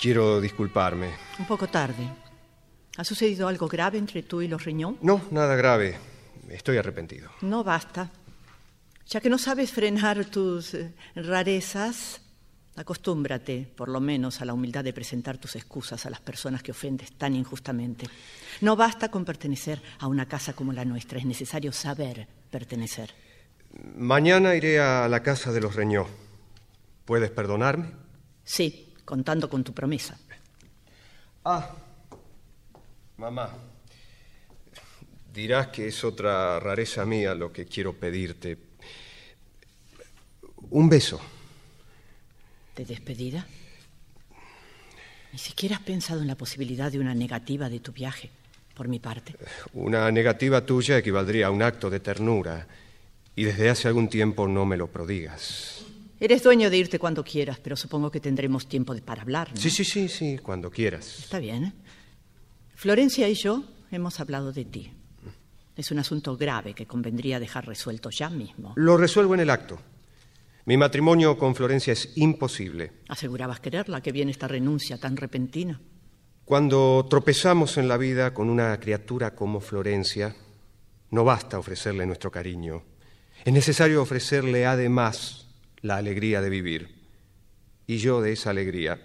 quiero 0.00 0.40
disculparme. 0.40 1.10
Un 1.38 1.46
poco 1.46 1.68
tarde. 1.68 2.08
¿Ha 2.96 3.04
sucedido 3.04 3.48
algo 3.48 3.68
grave 3.68 3.98
entre 3.98 4.22
tú 4.22 4.40
y 4.40 4.48
los 4.48 4.64
riñón? 4.64 4.98
No, 5.02 5.20
nada 5.30 5.56
grave. 5.56 5.96
Estoy 6.48 6.78
arrepentido. 6.78 7.30
No 7.42 7.62
basta. 7.64 8.10
Ya 9.06 9.20
que 9.20 9.28
no 9.28 9.38
sabes 9.38 9.70
frenar 9.70 10.24
tus 10.24 10.74
eh, 10.74 10.94
rarezas, 11.14 12.20
acostúmbrate, 12.76 13.70
por 13.76 13.88
lo 13.88 14.00
menos, 14.00 14.40
a 14.40 14.44
la 14.44 14.54
humildad 14.54 14.82
de 14.82 14.92
presentar 14.92 15.38
tus 15.38 15.56
excusas 15.56 16.06
a 16.06 16.10
las 16.10 16.20
personas 16.20 16.62
que 16.62 16.72
ofendes 16.72 17.12
tan 17.12 17.36
injustamente. 17.36 18.06
No 18.62 18.76
basta 18.76 19.10
con 19.10 19.24
pertenecer 19.24 19.82
a 19.98 20.06
una 20.06 20.26
casa 20.26 20.54
como 20.54 20.72
la 20.72 20.84
nuestra, 20.84 21.18
es 21.18 21.26
necesario 21.26 21.72
saber 21.72 22.26
pertenecer. 22.50 23.10
Mañana 23.96 24.54
iré 24.54 24.80
a 24.80 25.08
la 25.08 25.22
casa 25.22 25.52
de 25.52 25.60
los 25.60 25.74
Reñó. 25.74 26.06
¿Puedes 27.04 27.30
perdonarme? 27.30 27.90
Sí, 28.42 28.94
contando 29.04 29.50
con 29.50 29.64
tu 29.64 29.74
promesa. 29.74 30.18
Ah, 31.44 31.70
mamá. 33.18 33.50
Dirás 35.32 35.68
que 35.68 35.88
es 35.88 36.04
otra 36.04 36.58
rareza 36.60 37.04
mía 37.04 37.34
lo 37.34 37.52
que 37.52 37.66
quiero 37.66 37.92
pedirte. 37.92 38.56
Un 40.70 40.88
beso. 40.88 41.20
¿De 42.76 42.84
despedida? 42.84 43.46
Ni 45.32 45.38
siquiera 45.38 45.76
has 45.76 45.82
pensado 45.82 46.20
en 46.20 46.28
la 46.28 46.36
posibilidad 46.36 46.90
de 46.92 46.98
una 46.98 47.14
negativa 47.14 47.68
de 47.68 47.80
tu 47.80 47.92
viaje, 47.92 48.30
por 48.74 48.88
mi 48.88 48.98
parte. 49.00 49.34
Una 49.72 50.10
negativa 50.10 50.64
tuya 50.64 50.98
equivaldría 50.98 51.48
a 51.48 51.50
un 51.50 51.62
acto 51.62 51.90
de 51.90 52.00
ternura. 52.00 52.66
Y 53.36 53.42
desde 53.44 53.68
hace 53.68 53.88
algún 53.88 54.08
tiempo 54.08 54.46
no 54.46 54.64
me 54.64 54.76
lo 54.76 54.86
prodigas. 54.86 55.84
Eres 56.20 56.42
dueño 56.44 56.70
de 56.70 56.76
irte 56.78 57.00
cuando 57.00 57.24
quieras, 57.24 57.58
pero 57.60 57.74
supongo 57.76 58.10
que 58.10 58.20
tendremos 58.20 58.68
tiempo 58.68 58.94
de- 58.94 59.02
para 59.02 59.22
hablar. 59.22 59.50
¿no? 59.52 59.60
Sí, 59.60 59.70
sí, 59.70 59.84
sí, 59.84 60.08
sí, 60.08 60.38
cuando 60.38 60.70
quieras. 60.70 61.18
Está 61.18 61.40
bien. 61.40 61.64
¿eh? 61.64 61.72
Florencia 62.76 63.28
y 63.28 63.34
yo 63.34 63.64
hemos 63.90 64.20
hablado 64.20 64.52
de 64.52 64.64
ti. 64.64 64.92
Es 65.76 65.90
un 65.90 65.98
asunto 65.98 66.36
grave 66.36 66.74
que 66.74 66.86
convendría 66.86 67.40
dejar 67.40 67.66
resuelto 67.66 68.08
ya 68.10 68.30
mismo. 68.30 68.74
Lo 68.76 68.96
resuelvo 68.96 69.34
en 69.34 69.40
el 69.40 69.50
acto. 69.50 69.80
Mi 70.66 70.78
matrimonio 70.78 71.36
con 71.36 71.54
Florencia 71.54 71.92
es 71.92 72.12
imposible. 72.16 72.92
Asegurabas 73.08 73.60
quererla, 73.60 74.00
que 74.00 74.12
viene 74.12 74.30
esta 74.30 74.48
renuncia 74.48 74.98
tan 74.98 75.16
repentina. 75.16 75.78
Cuando 76.46 77.06
tropezamos 77.08 77.76
en 77.76 77.86
la 77.86 77.98
vida 77.98 78.32
con 78.32 78.48
una 78.48 78.78
criatura 78.80 79.34
como 79.34 79.60
Florencia, 79.60 80.34
no 81.10 81.24
basta 81.24 81.58
ofrecerle 81.58 82.06
nuestro 82.06 82.30
cariño. 82.30 82.82
Es 83.44 83.52
necesario 83.52 84.00
ofrecerle 84.00 84.64
además 84.64 85.48
la 85.82 85.96
alegría 85.96 86.40
de 86.40 86.48
vivir. 86.48 86.94
Y 87.86 87.98
yo 87.98 88.22
de 88.22 88.32
esa 88.32 88.50
alegría 88.50 89.00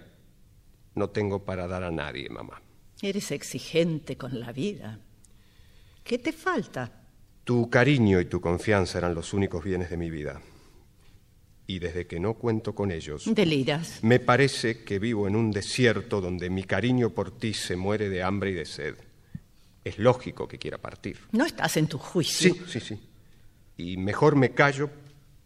no 0.94 1.10
tengo 1.10 1.44
para 1.44 1.66
dar 1.66 1.84
a 1.84 1.90
nadie, 1.90 2.30
mamá. 2.30 2.62
Eres 3.02 3.30
exigente 3.32 4.16
con 4.16 4.40
la 4.40 4.52
vida. 4.52 4.98
¿Qué 6.02 6.18
te 6.18 6.32
falta? 6.32 6.90
Tu 7.44 7.68
cariño 7.68 8.18
y 8.20 8.24
tu 8.24 8.40
confianza 8.40 8.98
eran 8.98 9.14
los 9.14 9.34
únicos 9.34 9.62
bienes 9.62 9.90
de 9.90 9.96
mi 9.98 10.10
vida. 10.10 10.40
Y 11.70 11.78
desde 11.78 12.08
que 12.08 12.18
no 12.18 12.34
cuento 12.34 12.74
con 12.74 12.90
ellos, 12.90 13.32
Deliras. 13.32 14.02
me 14.02 14.18
parece 14.18 14.82
que 14.82 14.98
vivo 14.98 15.28
en 15.28 15.36
un 15.36 15.52
desierto 15.52 16.20
donde 16.20 16.50
mi 16.50 16.64
cariño 16.64 17.10
por 17.10 17.30
ti 17.38 17.54
se 17.54 17.76
muere 17.76 18.08
de 18.08 18.24
hambre 18.24 18.50
y 18.50 18.54
de 18.54 18.64
sed. 18.66 18.96
Es 19.84 19.96
lógico 19.96 20.48
que 20.48 20.58
quiera 20.58 20.78
partir. 20.78 21.20
No 21.30 21.46
estás 21.46 21.76
en 21.76 21.86
tu 21.86 21.96
juicio. 21.96 22.54
Sí, 22.54 22.60
sí, 22.66 22.80
sí. 22.80 23.00
Y 23.76 23.96
mejor 23.98 24.34
me 24.34 24.50
callo 24.50 24.90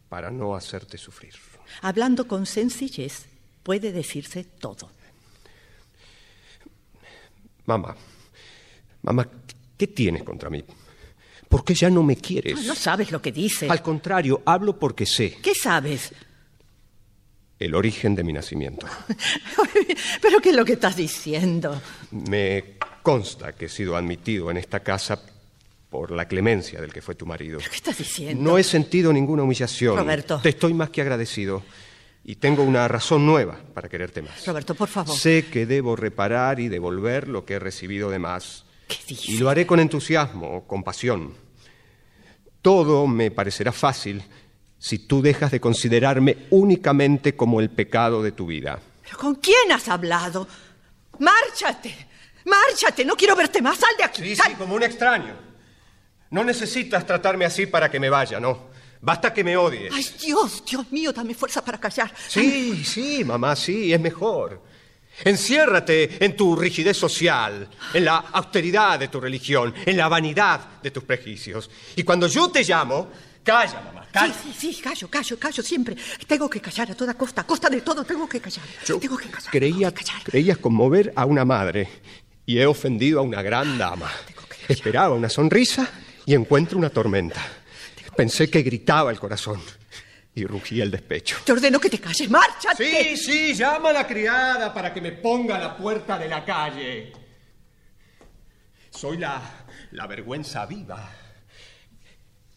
para 0.08 0.30
no 0.30 0.56
hacerte 0.56 0.96
sufrir. 0.96 1.34
Hablando 1.82 2.26
con 2.26 2.46
sencillez, 2.46 3.26
puede 3.62 3.92
decirse 3.92 4.44
todo. 4.44 4.90
Mamá, 7.66 7.94
mamá, 9.02 9.28
¿qué 9.76 9.88
tienes 9.88 10.22
contra 10.22 10.48
mí? 10.48 10.64
¿Por 11.54 11.64
qué 11.64 11.72
ya 11.72 11.88
no 11.88 12.02
me 12.02 12.16
quieres? 12.16 12.64
No 12.66 12.74
sabes 12.74 13.12
lo 13.12 13.22
que 13.22 13.30
dice. 13.30 13.68
Al 13.70 13.80
contrario, 13.80 14.42
hablo 14.44 14.76
porque 14.76 15.06
sé 15.06 15.38
¿Qué 15.40 15.54
sabes? 15.54 16.12
el 17.60 17.76
origen 17.76 18.16
de 18.16 18.24
mi 18.24 18.32
nacimiento. 18.32 18.88
¿Pero 20.20 20.40
qué 20.40 20.50
es 20.50 20.56
lo 20.56 20.64
que 20.64 20.72
estás 20.72 20.96
diciendo? 20.96 21.80
Me 22.10 22.74
consta 23.04 23.52
que 23.52 23.66
he 23.66 23.68
sido 23.68 23.96
admitido 23.96 24.50
en 24.50 24.56
esta 24.56 24.80
casa 24.80 25.22
por 25.90 26.10
la 26.10 26.26
clemencia 26.26 26.80
del 26.80 26.92
que 26.92 27.00
fue 27.00 27.14
tu 27.14 27.24
marido. 27.24 27.60
¿Qué 27.60 27.76
estás 27.76 27.98
diciendo? 27.98 28.42
No 28.42 28.58
he 28.58 28.64
sentido 28.64 29.12
ninguna 29.12 29.44
humillación. 29.44 29.96
Roberto. 29.96 30.40
Te 30.42 30.48
estoy 30.48 30.74
más 30.74 30.90
que 30.90 31.02
agradecido. 31.02 31.62
Y 32.24 32.34
tengo 32.34 32.64
una 32.64 32.88
razón 32.88 33.24
nueva 33.24 33.60
para 33.72 33.88
quererte 33.88 34.22
más. 34.22 34.44
Roberto, 34.44 34.74
por 34.74 34.88
favor. 34.88 35.16
Sé 35.16 35.46
que 35.52 35.66
debo 35.66 35.94
reparar 35.94 36.58
y 36.58 36.66
devolver 36.66 37.28
lo 37.28 37.44
que 37.44 37.54
he 37.54 37.58
recibido 37.60 38.10
de 38.10 38.18
más. 38.18 38.64
¿Qué 38.88 38.96
dices? 39.06 39.28
Y 39.28 39.38
lo 39.38 39.48
haré 39.50 39.66
con 39.68 39.78
entusiasmo, 39.78 40.66
con 40.66 40.82
pasión. 40.82 41.43
Todo 42.64 43.06
me 43.06 43.30
parecerá 43.30 43.72
fácil 43.72 44.24
si 44.78 45.00
tú 45.00 45.20
dejas 45.20 45.50
de 45.50 45.60
considerarme 45.60 46.46
únicamente 46.48 47.36
como 47.36 47.60
el 47.60 47.68
pecado 47.68 48.22
de 48.22 48.32
tu 48.32 48.46
vida. 48.46 48.80
¿Pero 49.02 49.18
con 49.18 49.34
quién 49.34 49.70
has 49.70 49.86
hablado? 49.86 50.48
¡Márchate! 51.18 51.94
¡Márchate! 52.46 53.04
No 53.04 53.16
quiero 53.16 53.36
verte 53.36 53.60
más. 53.60 53.76
¡Sal 53.76 53.90
de 53.98 54.04
aquí! 54.04 54.22
Sí, 54.22 54.34
¡Sal! 54.34 54.52
sí, 54.52 54.56
como 54.56 54.76
un 54.76 54.82
extraño. 54.82 55.34
No 56.30 56.42
necesitas 56.42 57.06
tratarme 57.06 57.44
así 57.44 57.66
para 57.66 57.90
que 57.90 58.00
me 58.00 58.08
vaya, 58.08 58.40
no. 58.40 58.68
Basta 59.02 59.34
que 59.34 59.44
me 59.44 59.58
odies. 59.58 59.92
¡Ay, 59.92 60.06
Dios! 60.22 60.64
Dios 60.64 60.90
mío, 60.90 61.12
dame 61.12 61.34
fuerza 61.34 61.62
para 61.62 61.78
callar. 61.78 62.14
Sí, 62.28 62.82
sí, 62.82 63.24
mamá, 63.24 63.56
sí, 63.56 63.92
es 63.92 64.00
mejor. 64.00 64.62
Enciérrate 65.22 66.24
en 66.24 66.34
tu 66.34 66.56
rigidez 66.56 66.96
social, 66.96 67.68
en 67.92 68.04
la 68.04 68.16
austeridad 68.16 68.98
de 68.98 69.08
tu 69.08 69.20
religión, 69.20 69.72
en 69.86 69.96
la 69.96 70.08
vanidad 70.08 70.80
de 70.82 70.90
tus 70.90 71.04
prejuicios. 71.04 71.70
Y 71.96 72.02
cuando 72.02 72.26
yo 72.26 72.50
te 72.50 72.64
llamo, 72.64 73.10
calla, 73.42 73.80
mamá, 73.80 74.06
calla. 74.10 74.34
Sí, 74.34 74.52
sí, 74.58 74.72
sí, 74.72 74.82
callo, 74.82 75.08
callo, 75.08 75.38
callo, 75.38 75.62
siempre. 75.62 75.96
Tengo 76.26 76.50
que 76.50 76.60
callar 76.60 76.90
a 76.90 76.94
toda 76.94 77.14
costa, 77.14 77.42
a 77.42 77.46
costa 77.46 77.70
de 77.70 77.80
todo, 77.82 78.04
tengo 78.04 78.28
que 78.28 78.40
callar. 78.40 78.64
Yo 78.84 78.98
tengo 78.98 79.16
que 79.16 79.28
callar. 79.28 79.50
creía, 79.50 79.90
tengo 79.90 79.94
que 79.94 80.04
callar. 80.04 80.22
creías 80.24 80.58
conmover 80.58 81.12
a 81.14 81.24
una 81.26 81.44
madre 81.44 81.88
y 82.44 82.58
he 82.58 82.66
ofendido 82.66 83.20
a 83.20 83.22
una 83.22 83.40
gran 83.42 83.78
dama. 83.78 84.10
Esperaba 84.66 85.14
una 85.14 85.28
sonrisa 85.28 85.88
y 86.26 86.34
encuentro 86.34 86.76
una 86.78 86.90
tormenta. 86.90 87.40
Pensé 88.16 88.48
que 88.48 88.62
gritaba 88.62 89.10
el 89.10 89.18
corazón 89.18 89.60
y 90.34 90.44
rugía 90.46 90.82
el 90.82 90.90
despecho. 90.90 91.38
Te 91.44 91.52
ordeno 91.52 91.78
que 91.78 91.88
te 91.88 92.00
calles, 92.00 92.28
márchate. 92.28 93.16
Sí, 93.16 93.16
sí, 93.16 93.54
llama 93.54 93.90
a 93.90 93.92
la 93.92 94.06
criada 94.06 94.74
para 94.74 94.92
que 94.92 95.00
me 95.00 95.12
ponga 95.12 95.56
a 95.56 95.60
la 95.60 95.76
puerta 95.76 96.18
de 96.18 96.28
la 96.28 96.44
calle. 96.44 97.12
Soy 98.90 99.18
la, 99.18 99.40
la 99.92 100.06
vergüenza 100.06 100.66
viva. 100.66 101.10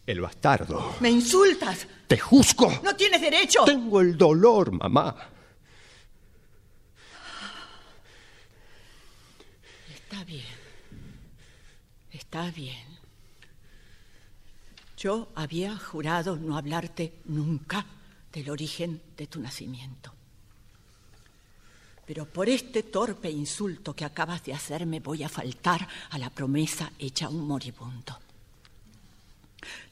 El 0.06 0.20
bastardo. 0.20 0.96
Me 1.00 1.10
insultas. 1.10 1.86
Te 2.06 2.18
juzgo. 2.18 2.80
No 2.82 2.96
tienes 2.96 3.20
derecho. 3.20 3.64
Tengo 3.64 4.00
el 4.00 4.16
dolor, 4.16 4.72
mamá. 4.72 5.14
Está 9.94 10.24
bien. 10.24 10.46
Está 12.10 12.50
bien. 12.50 12.87
Yo 14.98 15.28
había 15.36 15.78
jurado 15.78 16.36
no 16.36 16.58
hablarte 16.58 17.20
nunca 17.26 17.86
del 18.32 18.50
origen 18.50 19.00
de 19.16 19.28
tu 19.28 19.38
nacimiento. 19.38 20.12
Pero 22.04 22.26
por 22.26 22.48
este 22.48 22.82
torpe 22.82 23.30
insulto 23.30 23.94
que 23.94 24.04
acabas 24.04 24.42
de 24.42 24.54
hacerme 24.54 24.98
voy 24.98 25.22
a 25.22 25.28
faltar 25.28 25.86
a 26.10 26.18
la 26.18 26.30
promesa 26.30 26.90
hecha 26.98 27.26
a 27.26 27.28
un 27.28 27.46
moribundo. 27.46 28.18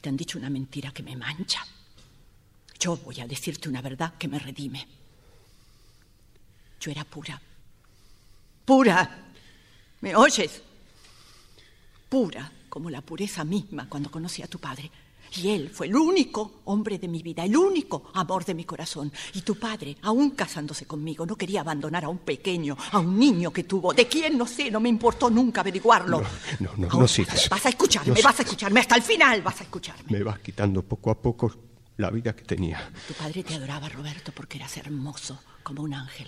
Te 0.01 0.09
han 0.09 0.17
dicho 0.17 0.37
una 0.37 0.49
mentira 0.49 0.91
que 0.91 1.03
me 1.03 1.15
mancha. 1.15 1.65
Yo 2.77 2.97
voy 2.97 3.21
a 3.21 3.27
decirte 3.27 3.69
una 3.69 3.81
verdad 3.81 4.15
que 4.15 4.27
me 4.27 4.39
redime. 4.39 4.85
Yo 6.81 6.91
era 6.91 7.05
pura. 7.05 7.41
Pura. 8.65 9.25
¿Me 10.01 10.15
oyes? 10.17 10.61
Pura 12.09 12.51
como 12.77 12.91
la 12.91 13.01
pureza 13.01 13.43
misma 13.43 13.89
cuando 13.89 14.11
conocí 14.11 14.43
a 14.43 14.47
tu 14.47 14.59
padre. 14.59 14.91
Y 15.37 15.49
él 15.49 15.71
fue 15.73 15.87
el 15.87 15.95
único 15.95 16.61
hombre 16.65 16.99
de 16.99 17.07
mi 17.07 17.23
vida, 17.23 17.43
el 17.43 17.57
único 17.57 18.11
amor 18.13 18.45
de 18.45 18.53
mi 18.53 18.65
corazón. 18.65 19.11
Y 19.33 19.41
tu 19.41 19.55
padre, 19.55 19.97
aún 20.03 20.29
casándose 20.29 20.85
conmigo, 20.85 21.25
no 21.25 21.35
quería 21.35 21.61
abandonar 21.61 22.05
a 22.05 22.09
un 22.09 22.19
pequeño, 22.19 22.77
a 22.91 22.99
un 22.99 23.17
niño 23.17 23.51
que 23.51 23.63
tuvo. 23.63 23.95
¿De 23.95 24.07
quién? 24.07 24.37
No 24.37 24.45
sé, 24.45 24.69
no 24.69 24.79
me 24.79 24.89
importó 24.89 25.27
nunca 25.31 25.61
averiguarlo. 25.61 26.21
No, 26.21 26.27
no, 26.59 26.87
no, 26.87 26.99
no 26.99 27.07
sigas. 27.07 27.49
Vas 27.49 27.65
a 27.65 27.69
escucharme, 27.69 28.13
No 28.13 28.21
vas 28.21 28.39
a 28.41 28.43
escucharme, 28.43 28.79
hasta 28.79 28.95
el 28.95 29.01
final 29.01 29.41
vas 29.41 29.59
a 29.59 29.63
escucharme. 29.63 30.11
Me 30.11 30.21
vas 30.21 30.37
quitando 30.37 30.83
poco 30.83 31.09
a 31.09 31.19
poco 31.19 31.51
la 31.97 32.11
vida 32.11 32.35
que 32.35 32.43
tenía. 32.43 32.91
Tu 33.07 33.15
padre 33.15 33.43
te 33.43 33.55
adoraba, 33.55 33.89
Roberto, 33.89 34.31
porque 34.35 34.59
eras 34.59 34.77
hermoso, 34.77 35.39
como 35.63 35.81
un 35.81 35.95
ángel. 35.95 36.27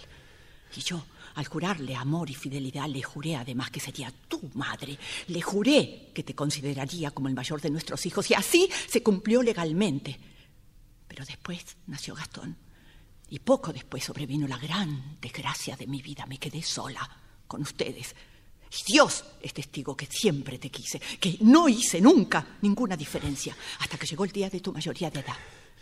Y 0.75 0.81
yo, 0.81 1.03
al 1.39 1.47
jurarle 1.47 1.95
amor 1.95 2.29
y 2.29 2.35
fidelidad, 2.35 2.87
le 2.87 3.01
juré 3.01 3.35
además 3.35 3.71
que 3.71 3.79
sería 3.79 4.11
tu 4.27 4.49
madre. 4.55 4.97
Le 5.27 5.41
juré 5.41 6.11
que 6.13 6.23
te 6.23 6.35
consideraría 6.35 7.11
como 7.11 7.29
el 7.29 7.33
mayor 7.33 7.61
de 7.61 7.69
nuestros 7.69 8.05
hijos. 8.05 8.29
Y 8.29 8.33
así 8.33 8.69
se 8.87 9.01
cumplió 9.01 9.41
legalmente. 9.41 10.19
Pero 11.07 11.25
después 11.25 11.77
nació 11.87 12.13
Gastón. 12.13 12.57
Y 13.29 13.39
poco 13.39 13.71
después 13.71 14.03
sobrevino 14.03 14.47
la 14.47 14.57
gran 14.57 15.17
desgracia 15.21 15.75
de 15.75 15.87
mi 15.87 16.01
vida. 16.01 16.25
Me 16.25 16.37
quedé 16.37 16.61
sola 16.61 17.09
con 17.47 17.61
ustedes. 17.61 18.15
Dios 18.85 19.23
es 19.41 19.53
testigo 19.53 19.95
que 19.95 20.05
siempre 20.05 20.59
te 20.59 20.69
quise, 20.69 20.99
que 20.99 21.37
no 21.41 21.67
hice 21.67 22.01
nunca 22.01 22.57
ninguna 22.61 22.95
diferencia, 22.95 23.55
hasta 23.79 23.97
que 23.97 24.05
llegó 24.05 24.25
el 24.25 24.31
día 24.31 24.49
de 24.49 24.59
tu 24.59 24.71
mayoría 24.71 25.09
de 25.09 25.21
edad. 25.21 25.37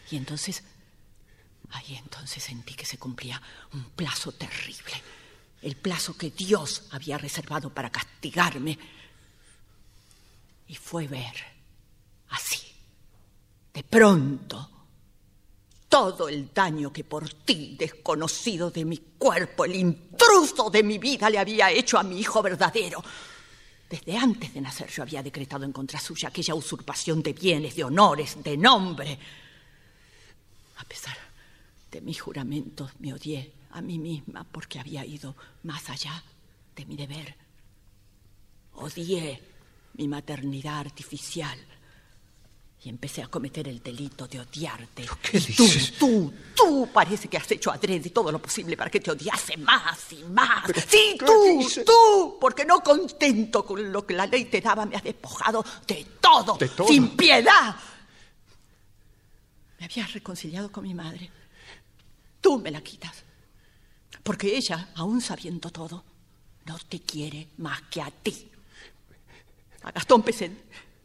Y 0.10 0.16
entonces, 0.16 0.64
ahí 1.72 1.96
entonces 1.96 2.42
sentí 2.44 2.76
que 2.76 2.86
se 2.86 2.98
cumplía 2.98 3.42
un 3.74 3.84
plazo 3.90 4.32
terrible, 4.32 4.94
el 5.62 5.76
plazo 5.76 6.16
que 6.18 6.32
Dios 6.32 6.84
había 6.92 7.18
reservado 7.18 7.70
para 7.70 7.90
castigarme. 7.90 8.78
Y 10.68 10.76
fue 10.76 11.08
ver, 11.08 11.36
así, 12.30 12.62
de 13.74 13.84
pronto, 13.84 14.70
todo 15.88 16.28
el 16.28 16.54
daño 16.54 16.92
que 16.92 17.04
por 17.04 17.30
ti, 17.30 17.76
desconocido 17.80 18.70
de 18.70 18.86
mi 18.86 18.98
cuerpo, 19.18 19.66
el 19.66 19.76
intruso 19.76 20.70
de 20.70 20.84
mi 20.84 20.98
vida, 20.98 21.30
le 21.30 21.40
había 21.40 21.72
hecho 21.72 21.98
a 21.98 22.04
mi 22.04 22.20
hijo 22.20 22.42
verdadero. 22.42 23.04
Desde 23.90 24.18
antes 24.18 24.54
de 24.54 24.60
nacer 24.60 24.90
yo 24.90 25.04
había 25.04 25.24
decretado 25.24 25.64
en 25.64 25.72
contra 25.72 26.00
suya 26.00 26.28
aquella 26.28 26.56
usurpación 26.56 27.24
de 27.24 27.32
bienes, 27.32 27.76
de 27.76 27.86
honores, 27.86 28.44
de 28.44 28.58
nombre. 28.58 29.18
A 30.78 30.84
pesar 30.84 31.18
de 31.90 32.02
mis 32.02 32.20
juramentos, 32.20 32.92
me 33.00 33.14
odié 33.14 33.54
a 33.78 33.82
mí 33.82 33.98
misma 34.00 34.44
porque 34.52 34.80
había 34.80 35.06
ido 35.06 35.36
más 35.64 35.90
allá 35.90 36.24
de 36.76 36.86
mi 36.86 36.96
deber. 36.96 37.36
Odié 38.74 39.42
mi 39.94 40.08
maternidad 40.08 40.80
artificial 40.80 41.58
y 42.84 42.90
empecé 42.90 43.24
a 43.24 43.28
cometer 43.28 43.68
el 43.68 43.82
delito 43.82 44.28
de 44.28 44.40
odiarte. 44.40 45.06
¿Qué 45.24 45.38
Y 45.40 45.54
tú, 45.56 45.64
dices? 45.64 45.94
tú, 45.98 46.34
tú 46.56 46.90
parece 46.94 47.28
que 47.28 47.38
has 47.38 47.50
hecho 47.52 47.72
adrede 47.72 48.12
todo 48.12 48.32
lo 48.32 48.40
posible 48.40 48.78
para 48.78 48.92
que 48.92 49.00
te 49.00 49.10
odiase 49.12 49.58
más 49.58 50.12
y 50.14 50.24
más. 50.26 50.64
Pero, 50.68 50.82
sí, 50.82 51.16
¿qué 51.20 51.26
tú, 51.26 51.58
dices? 51.60 51.86
tú, 51.86 52.38
porque 52.40 52.66
no 52.66 52.80
contento 52.82 53.66
con 53.66 53.92
lo 53.92 54.06
que 54.06 54.14
la 54.14 54.28
ley 54.28 54.46
te 54.46 54.62
daba, 54.62 54.86
me 54.86 54.96
has 54.96 55.04
despojado 55.04 55.66
de 55.88 56.06
todo, 56.22 56.56
De 56.58 56.70
todo. 56.70 56.88
sin 56.88 57.18
piedad. 57.18 57.76
Me 59.80 59.86
habías 59.86 60.14
reconciliado 60.14 60.72
con 60.72 60.84
mi 60.84 60.94
madre. 60.94 61.32
Tú 62.42 62.60
me 62.60 62.70
la 62.72 62.82
quitas. 62.82 63.24
Porque 64.28 64.58
ella, 64.58 64.90
aún 64.96 65.22
sabiendo 65.22 65.70
todo, 65.70 66.04
no 66.66 66.78
te 66.90 67.00
quiere 67.00 67.48
más 67.60 67.84
que 67.84 68.02
a 68.02 68.12
ti. 68.12 68.52
A 69.84 69.92
Gastón 69.94 70.22
pensé, 70.22 70.52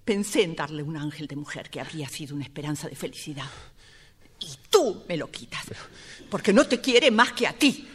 pensé 0.04 0.42
en 0.42 0.56
darle 0.56 0.82
un 0.82 0.96
ángel 0.96 1.28
de 1.28 1.36
mujer 1.36 1.70
que 1.70 1.80
habría 1.80 2.08
sido 2.08 2.34
una 2.34 2.42
esperanza 2.42 2.88
de 2.88 2.96
felicidad. 2.96 3.46
Y 4.40 4.48
tú 4.68 5.04
me 5.08 5.16
lo 5.16 5.30
quitas. 5.30 5.66
Porque 6.28 6.52
no 6.52 6.66
te 6.66 6.80
quiere 6.80 7.12
más 7.12 7.32
que 7.32 7.46
a 7.46 7.52
ti. 7.52 7.88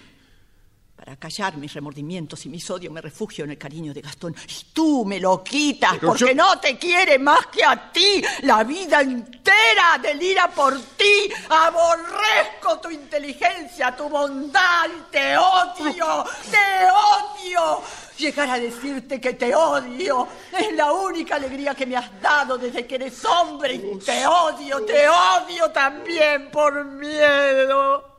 Para 0.98 1.16
callar 1.16 1.56
mis 1.58 1.72
remordimientos 1.74 2.44
y 2.48 2.50
mis 2.50 2.68
odios 2.72 2.92
me 2.92 3.00
refugio 3.02 3.46
en 3.46 3.52
el 3.52 3.58
cariño 3.58 3.94
de 3.94 4.02
Gastón. 4.02 4.36
Y 4.50 4.74
tú 4.74 5.06
me 5.06 5.20
lo 5.20 5.44
quitas 5.44 5.92
Pero 5.94 6.08
porque 6.08 6.26
yo- 6.30 6.34
no 6.36 6.60
te 6.60 6.76
quiere 6.78 7.20
más 7.20 7.46
que 7.48 7.64
a 7.64 7.92
ti. 7.92 8.22
La 8.42 8.64
vida 8.64 9.02
entera 9.02 10.00
delira 10.02 10.50
por 10.50 10.74
ti. 10.98 11.32
Aborrezco 11.50 12.80
tu 12.82 12.90
inteligencia, 12.90 13.96
tu 13.96 14.10
bondad 14.10 14.88
y 14.88 15.12
te 15.12 15.38
odio. 15.38 16.26
Te 16.50 17.46
odio. 17.46 17.82
Llegar 18.18 18.50
a 18.50 18.58
decirte 18.60 19.22
que 19.22 19.34
te 19.34 19.54
odio 19.54 20.28
es 20.58 20.74
la 20.74 20.92
única 20.92 21.36
alegría 21.36 21.76
que 21.76 21.86
me 21.86 21.96
has 21.96 22.20
dado 22.20 22.58
desde 22.58 22.88
que 22.88 22.96
eres 22.96 23.24
hombre. 23.24 23.76
Y 23.76 24.00
te 24.00 24.26
odio, 24.26 24.84
te 24.84 25.08
odio 25.08 25.70
también 25.72 26.50
por 26.50 26.84
miedo 26.84 28.17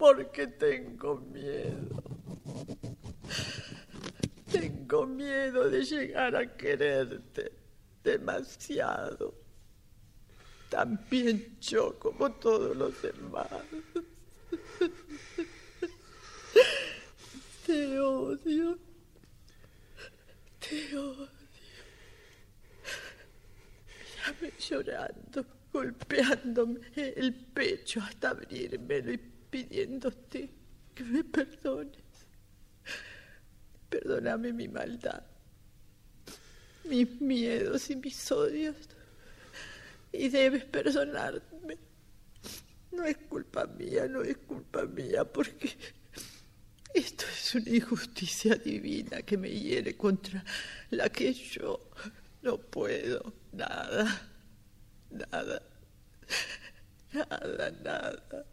porque 0.00 0.46
tengo 0.46 1.16
miedo. 1.16 2.02
Tengo 4.50 5.06
miedo 5.06 5.68
de 5.68 5.84
llegar 5.84 6.34
a 6.34 6.56
quererte 6.56 7.52
demasiado. 8.02 9.34
También 10.70 11.58
yo 11.60 11.98
como 11.98 12.32
todos 12.32 12.74
los 12.74 13.02
demás. 13.02 13.46
Te 17.66 18.00
odio. 18.00 18.78
Te 20.60 20.96
odio. 20.96 21.28
Mírame 24.00 24.52
llorando, 24.58 25.44
golpeándome 25.70 26.80
el 26.94 27.34
pecho 27.34 28.00
hasta 28.00 28.30
abrirme 28.30 28.98
y 28.98 29.39
pidiéndote 29.50 30.50
que 30.94 31.04
me 31.04 31.24
perdones. 31.24 32.00
Perdóname 33.88 34.52
mi 34.52 34.68
maldad, 34.68 35.22
mis 36.84 37.20
miedos 37.20 37.90
y 37.90 37.96
mis 37.96 38.30
odios. 38.30 38.76
Y 40.12 40.28
debes 40.28 40.64
perdonarme. 40.64 41.78
No 42.92 43.04
es 43.04 43.16
culpa 43.16 43.66
mía, 43.66 44.06
no 44.08 44.22
es 44.22 44.36
culpa 44.38 44.84
mía, 44.84 45.24
porque 45.24 45.70
esto 46.94 47.24
es 47.32 47.54
una 47.54 47.70
injusticia 47.70 48.56
divina 48.56 49.22
que 49.22 49.36
me 49.36 49.48
hiere 49.48 49.96
contra 49.96 50.44
la 50.90 51.08
que 51.08 51.32
yo 51.32 51.90
no 52.42 52.58
puedo 52.58 53.32
nada, 53.52 54.28
nada, 55.10 55.62
nada, 57.12 57.70
nada. 57.82 58.46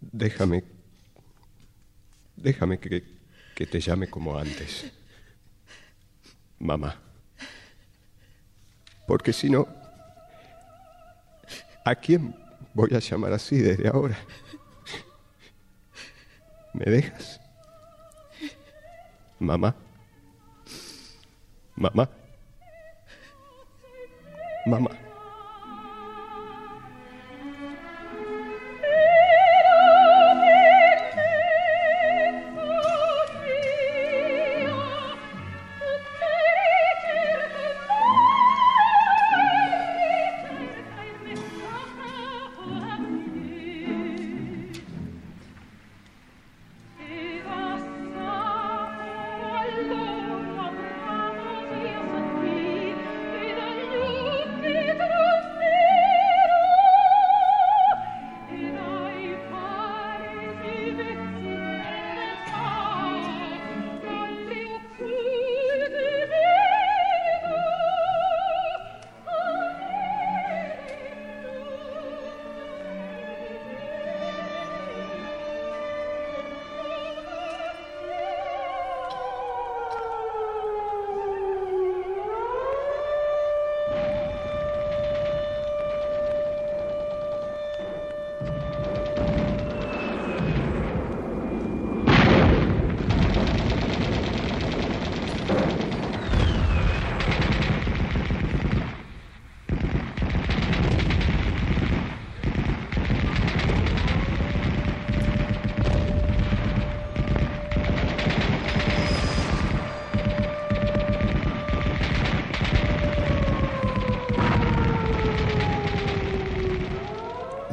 Déjame. 0.00 0.64
Déjame 2.36 2.78
que, 2.78 3.04
que 3.54 3.66
te 3.66 3.80
llame 3.80 4.08
como 4.08 4.38
antes. 4.38 4.90
Mamá. 6.58 6.96
Porque 9.06 9.32
si 9.32 9.50
no. 9.50 9.66
¿A 11.84 11.94
quién 11.94 12.34
voy 12.74 12.94
a 12.94 12.98
llamar 12.98 13.32
así 13.32 13.58
desde 13.58 13.88
ahora? 13.88 14.16
¿Me 16.72 16.84
dejas? 16.84 17.40
Mamá. 19.38 19.74
Mamá. 21.74 22.08
Mamá. 24.64 25.01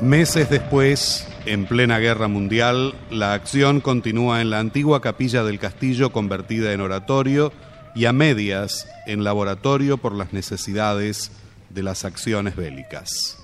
Meses 0.09 0.49
después, 0.49 1.27
en 1.45 1.67
plena 1.67 1.99
guerra 1.99 2.27
mundial, 2.27 2.95
la 3.11 3.35
acción 3.35 3.79
continúa 3.79 4.41
en 4.41 4.49
la 4.49 4.57
antigua 4.57 5.01
capilla 5.01 5.43
del 5.43 5.59
castillo 5.59 6.11
convertida 6.11 6.73
en 6.73 6.81
oratorio 6.81 7.53
y 7.93 8.05
a 8.05 8.11
medias 8.11 8.87
en 9.05 9.23
laboratorio 9.23 9.99
por 9.99 10.15
las 10.15 10.33
necesidades 10.33 11.31
de 11.69 11.83
las 11.83 12.05
acciones 12.05 12.55
bélicas. 12.55 13.37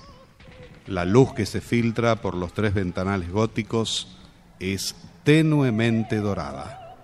La 0.88 1.04
luz 1.04 1.34
que 1.34 1.46
se 1.46 1.60
filtra 1.60 2.16
por 2.16 2.34
los 2.34 2.52
tres 2.52 2.74
ventanales 2.74 3.30
góticos 3.30 4.18
es 4.58 4.96
tenuemente 5.22 6.16
dorada. 6.16 6.96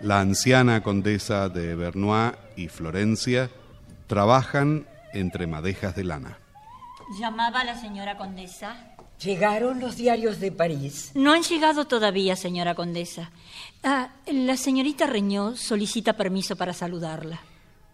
La 0.00 0.20
anciana 0.20 0.84
condesa 0.84 1.48
de 1.48 1.74
Vernois 1.74 2.34
y 2.54 2.68
Florencia 2.68 3.50
trabajan 4.06 4.86
entre 5.12 5.48
madejas 5.48 5.96
de 5.96 6.04
lana. 6.04 6.38
¿Llamaba 7.18 7.60
a 7.60 7.64
la 7.64 7.80
señora 7.80 8.16
condesa? 8.16 8.94
¿Llegaron 9.22 9.80
los 9.80 9.96
diarios 9.96 10.38
de 10.38 10.52
París? 10.52 11.10
No 11.14 11.32
han 11.32 11.42
llegado 11.42 11.86
todavía, 11.86 12.36
señora 12.36 12.74
condesa. 12.74 13.32
Ah, 13.82 14.14
la 14.26 14.56
señorita 14.56 15.06
Reñó 15.06 15.56
solicita 15.56 16.14
permiso 16.14 16.56
para 16.56 16.72
saludarla. 16.72 17.40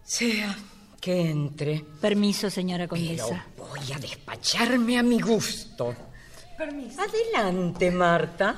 Sea 0.05 0.55
que 1.01 1.31
entre. 1.31 1.83
Permiso, 2.01 2.51
señora 2.51 2.87
condesa. 2.87 3.47
Pero 3.57 3.69
voy 3.69 3.93
a 3.93 3.99
despacharme 3.99 4.99
a 4.99 5.03
mi 5.03 5.21
gusto. 5.21 5.97
Permiso. 6.57 7.01
Adelante, 7.01 7.91
Marta. 7.91 8.55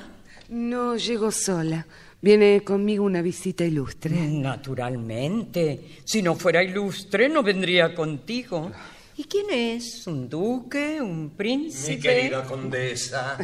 No 0.49 0.95
llego 0.97 1.31
sola. 1.31 1.85
Viene 2.21 2.61
conmigo 2.65 3.05
una 3.05 3.21
visita 3.21 3.63
ilustre. 3.63 4.15
Naturalmente. 4.15 6.01
Si 6.03 6.21
no 6.21 6.35
fuera 6.35 6.61
ilustre, 6.61 7.29
no 7.29 7.43
vendría 7.43 7.95
contigo. 7.95 8.71
¿Y 9.19 9.25
quién 9.25 9.47
es? 9.49 10.07
¿Un 10.07 10.29
duque? 10.29 11.01
¿Un 11.01 11.31
príncipe? 11.31 11.95
Mi 11.95 11.99
querida 11.99 12.45
condesa. 12.45 13.37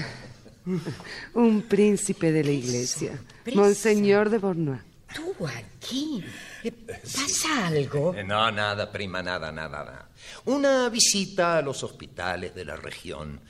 Un 1.33 1.63
príncipe 1.63 2.31
de 2.31 2.45
la 2.45 2.51
iglesia. 2.51 3.19
Monseñor 3.53 4.29
de 4.29 4.37
Bournois. 4.37 4.79
¿Tú 5.13 5.45
aquí? 5.45 6.23
Eh, 6.63 6.71
¿Pasa 6.71 7.67
algo? 7.67 8.13
Eh, 8.15 8.23
No, 8.23 8.49
nada, 8.53 8.89
prima, 8.89 9.21
nada, 9.21 9.51
nada, 9.51 9.83
nada. 9.83 10.09
Una 10.45 10.87
visita 10.87 11.57
a 11.57 11.61
los 11.61 11.83
hospitales 11.83 12.55
de 12.55 12.63
la 12.63 12.77
región. 12.77 13.41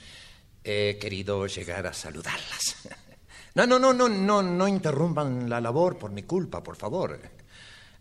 He 0.63 0.97
querido 0.99 1.45
llegar 1.45 1.85
a 1.85 1.93
saludarlas. 1.93 2.75
No, 3.53 3.65
no, 3.67 3.77
no, 3.79 3.93
no, 3.93 4.09
no, 4.09 4.41
no 4.43 4.67
interrumpan 4.67 5.47
la 5.49 5.61
labor 5.61 5.97
por 5.97 6.11
mi 6.11 6.23
culpa, 6.23 6.61
por 6.61 6.75
favor. 6.75 7.17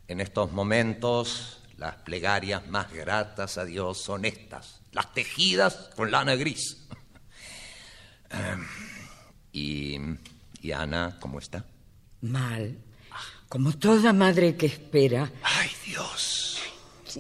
En 0.09 0.21
estos 0.21 0.51
momentos, 0.51 1.61
las 1.77 1.97
plegarias 1.97 2.67
más 2.69 2.93
gratas 2.93 3.59
a 3.59 3.65
Dios 3.65 3.99
son 4.01 4.25
estas, 4.25 4.81
las 4.93 5.13
tejidas 5.13 5.91
con 5.97 6.11
lana 6.11 6.35
gris. 6.35 6.87
Em, 8.31 8.67
y, 9.53 9.97
y 10.61 10.73
Ana, 10.73 11.17
¿cómo 11.21 11.39
está? 11.39 11.65
Mal. 12.23 12.79
Como 13.49 13.73
toda 13.79 14.13
madre 14.13 14.57
que 14.57 14.67
espera. 14.67 15.31
¡Ay, 15.43 15.71
Dios! 15.87 16.59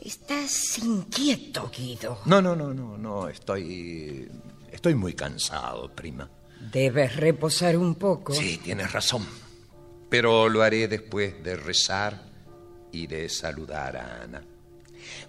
Estás 0.05 0.79
inquieto, 0.79 1.71
Guido. 1.71 2.21
No, 2.25 2.43
no, 2.43 2.57
no, 2.57 2.75
no, 2.75 2.99
no, 2.99 3.29
estoy. 3.29 4.29
Estoy 4.73 4.97
muy 4.97 5.15
cansado, 5.15 5.95
prima. 5.95 6.29
Debes 6.73 7.15
reposar 7.15 7.77
un 7.77 7.95
poco. 7.95 8.35
Sí, 8.35 8.59
tienes 8.59 8.91
razón. 8.91 9.25
Pero 10.11 10.49
lo 10.49 10.63
haré 10.63 10.89
después 10.89 11.43
de 11.45 11.55
rezar 11.55 12.34
y 12.95 13.07
de 13.07 13.29
saludar 13.29 13.97
a 13.97 14.23
Ana. 14.23 14.43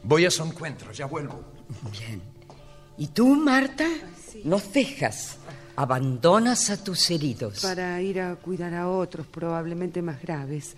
Voy 0.03 0.25
a 0.25 0.31
su 0.31 0.43
encuentro, 0.43 0.91
ya 0.91 1.05
vuelvo. 1.05 1.43
Bien. 1.91 2.21
¿Y 2.97 3.07
tú, 3.07 3.35
Marta? 3.35 3.87
Nos 4.43 4.71
dejas. 4.71 5.37
Abandonas 5.75 6.69
a 6.69 6.81
tus 6.81 7.09
heridos. 7.11 7.59
Para 7.61 8.01
ir 8.01 8.21
a 8.21 8.35
cuidar 8.37 8.73
a 8.73 8.87
otros, 8.87 9.27
probablemente 9.27 10.01
más 10.01 10.21
graves. 10.21 10.75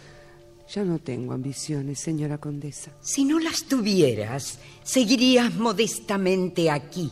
Ya 0.74 0.84
no 0.84 1.00
tengo 1.00 1.34
ambiciones, 1.34 2.00
señora 2.00 2.40
condesa. 2.40 2.92
Si 3.02 3.24
no 3.24 3.40
las 3.40 3.66
tuvieras, 3.66 4.60
seguirías 4.84 5.54
modestamente 5.56 6.72
aquí, 6.72 7.12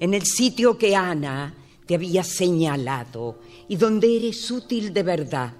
en 0.00 0.14
el 0.14 0.24
sitio 0.24 0.78
que 0.78 0.96
Ana 0.96 1.54
te 1.86 1.94
había 1.94 2.24
señalado 2.24 3.40
y 3.68 3.76
donde 3.76 4.16
eres 4.16 4.50
útil 4.50 4.92
de 4.92 5.02
verdad. 5.02 5.52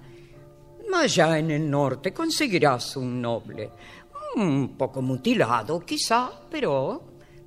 Allá 0.94 1.38
en 1.38 1.52
el 1.52 1.70
norte 1.70 2.12
conseguirás 2.12 2.96
un 2.96 3.22
noble, 3.22 3.70
un 4.34 4.76
poco 4.76 5.00
mutilado 5.00 5.78
quizá, 5.80 6.28
pero 6.50 7.02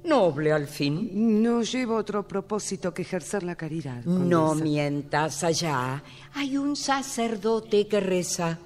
noble 0.05 0.53
al 0.53 0.67
fin. 0.67 1.41
No 1.43 1.61
llevo 1.61 1.95
otro 1.95 2.25
propósito 2.25 2.93
que 2.93 3.01
ejercer 3.01 3.43
la 3.43 3.55
caridad. 3.55 4.05
No 4.05 4.55
mientas 4.55 5.43
allá. 5.43 6.01
Hay 6.33 6.55
un 6.55 6.77
sacerdote 6.77 7.87
que 7.87 7.99
reza. 7.99 8.57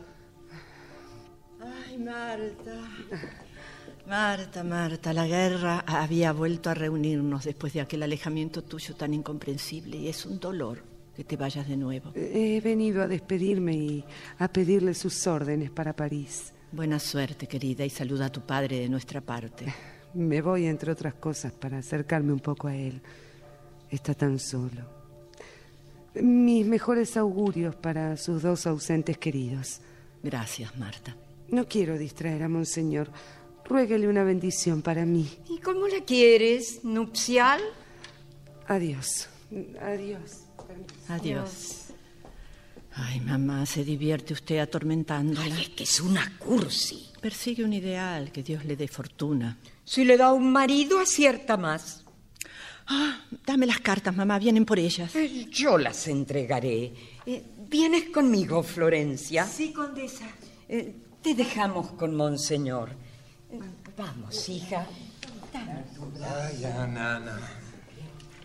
Ay, 1.60 1.98
Marta. 1.98 2.90
Marta, 4.08 4.64
Marta, 4.64 5.14
la 5.14 5.26
guerra 5.26 5.84
había 5.88 6.32
vuelto 6.32 6.70
a 6.70 6.76
reunirnos 6.76 7.44
después 7.44 7.74
de 7.74 7.82
aquel 7.82 8.04
alejamiento 8.04 8.62
tuyo 8.62 8.96
tan 8.96 9.16
incomprensible 9.16 9.98
y 9.98 10.10
es 10.10 10.28
un 10.28 10.40
dolor 10.40 10.95
que 11.16 11.24
te 11.24 11.38
vayas 11.38 11.68
de 11.68 11.78
nuevo. 11.78 12.12
He 12.16 12.60
venido 12.62 13.02
a 13.02 13.08
despedirme 13.08 13.74
y 13.74 14.06
a 14.40 14.48
pedirle 14.48 14.94
sus 14.94 15.26
órdenes 15.28 15.72
para 15.72 15.96
París. 15.96 16.54
Buena 16.72 17.00
suerte, 17.00 17.48
querida, 17.48 17.86
y 17.86 17.90
saluda 17.90 18.26
a 18.26 18.32
tu 18.32 18.42
padre 18.42 18.80
de 18.80 18.90
nuestra 18.90 19.22
parte. 19.22 19.74
Me 20.14 20.42
voy, 20.42 20.66
entre 20.66 20.92
otras 20.92 21.14
cosas, 21.16 21.54
para 21.54 21.78
acercarme 21.78 22.34
un 22.34 22.40
poco 22.40 22.68
a 22.68 22.76
él. 22.76 23.02
Está 23.90 24.14
tan 24.14 24.40
solo. 24.40 24.94
Mis 26.16 26.66
mejores 26.66 27.18
augurios 27.18 27.76
para 27.76 28.16
sus 28.18 28.42
dos 28.42 28.66
ausentes 28.68 29.18
queridos. 29.18 29.82
Gracias, 30.24 30.78
Marta. 30.78 31.16
No 31.50 31.68
quiero 31.68 31.98
distraer 31.98 32.44
a 32.44 32.50
Monseñor. 32.50 33.10
Ruéguele 33.66 34.08
una 34.08 34.24
bendición 34.24 34.82
para 34.82 35.06
mí. 35.06 35.30
¿Y 35.50 35.60
cómo 35.60 35.88
la 35.88 36.02
quieres? 36.02 36.84
¿Nupcial? 36.84 37.62
Adiós. 38.68 39.28
Adiós. 39.82 40.45
Adiós. 41.10 41.82
Ay, 42.98 43.20
mamá, 43.20 43.66
se 43.66 43.84
divierte 43.84 44.34
usted 44.34 44.60
atormentándola. 44.60 45.42
Ay, 45.56 45.62
es 45.64 45.70
que 45.70 45.84
es 45.84 46.00
una 46.00 46.38
cursi. 46.38 47.10
Persigue 47.22 47.64
un 47.64 47.74
ideal, 47.74 48.32
que 48.32 48.42
Dios 48.44 48.64
le 48.66 48.76
dé 48.78 48.88
fortuna. 48.88 49.58
Si 49.84 50.06
le 50.06 50.16
da 50.18 50.32
un 50.32 50.52
marido, 50.52 51.00
acierta 51.00 51.58
más. 51.58 52.04
Ah, 52.88 53.20
dame 53.46 53.66
las 53.66 53.80
cartas, 53.80 54.16
mamá, 54.16 54.38
vienen 54.40 54.64
por 54.66 54.80
ellas. 54.80 55.14
Eh, 55.16 55.48
Yo 55.52 55.78
las 55.78 56.08
entregaré. 56.08 56.94
Eh, 57.26 57.44
¿Vienes 57.68 58.10
conmigo, 58.12 58.62
Florencia? 58.64 59.46
Sí, 59.46 59.74
condesa. 59.74 60.28
Eh, 60.70 60.96
te 61.22 61.34
dejamos 61.34 61.92
con 61.94 62.16
Monseñor. 62.16 62.92
Eh, 63.52 63.60
Vamos, 63.98 64.50
hija. 64.50 64.88
Dame. 65.52 65.84
Ay, 66.24 66.64
Ana, 66.66 67.16
Ana. 67.16 67.40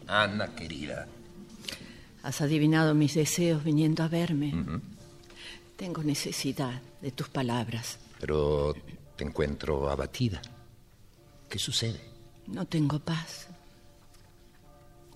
Ana, 0.07 0.55
querida. 0.55 1.07
Has 2.23 2.41
adivinado 2.41 2.95
mis 2.95 3.15
deseos 3.15 3.65
viniendo 3.65 4.03
a 4.03 4.09
verme. 4.09 4.53
Tengo 5.77 6.03
necesidad 6.03 6.83
de 7.01 7.11
tus 7.11 7.29
palabras. 7.29 7.99
Pero 8.19 8.75
te 9.17 9.25
encuentro 9.25 9.89
abatida. 9.89 10.43
¿Qué 11.49 11.59
sucede? 11.59 12.01
No 12.47 12.67
tengo 12.67 12.99
paz. 12.99 13.49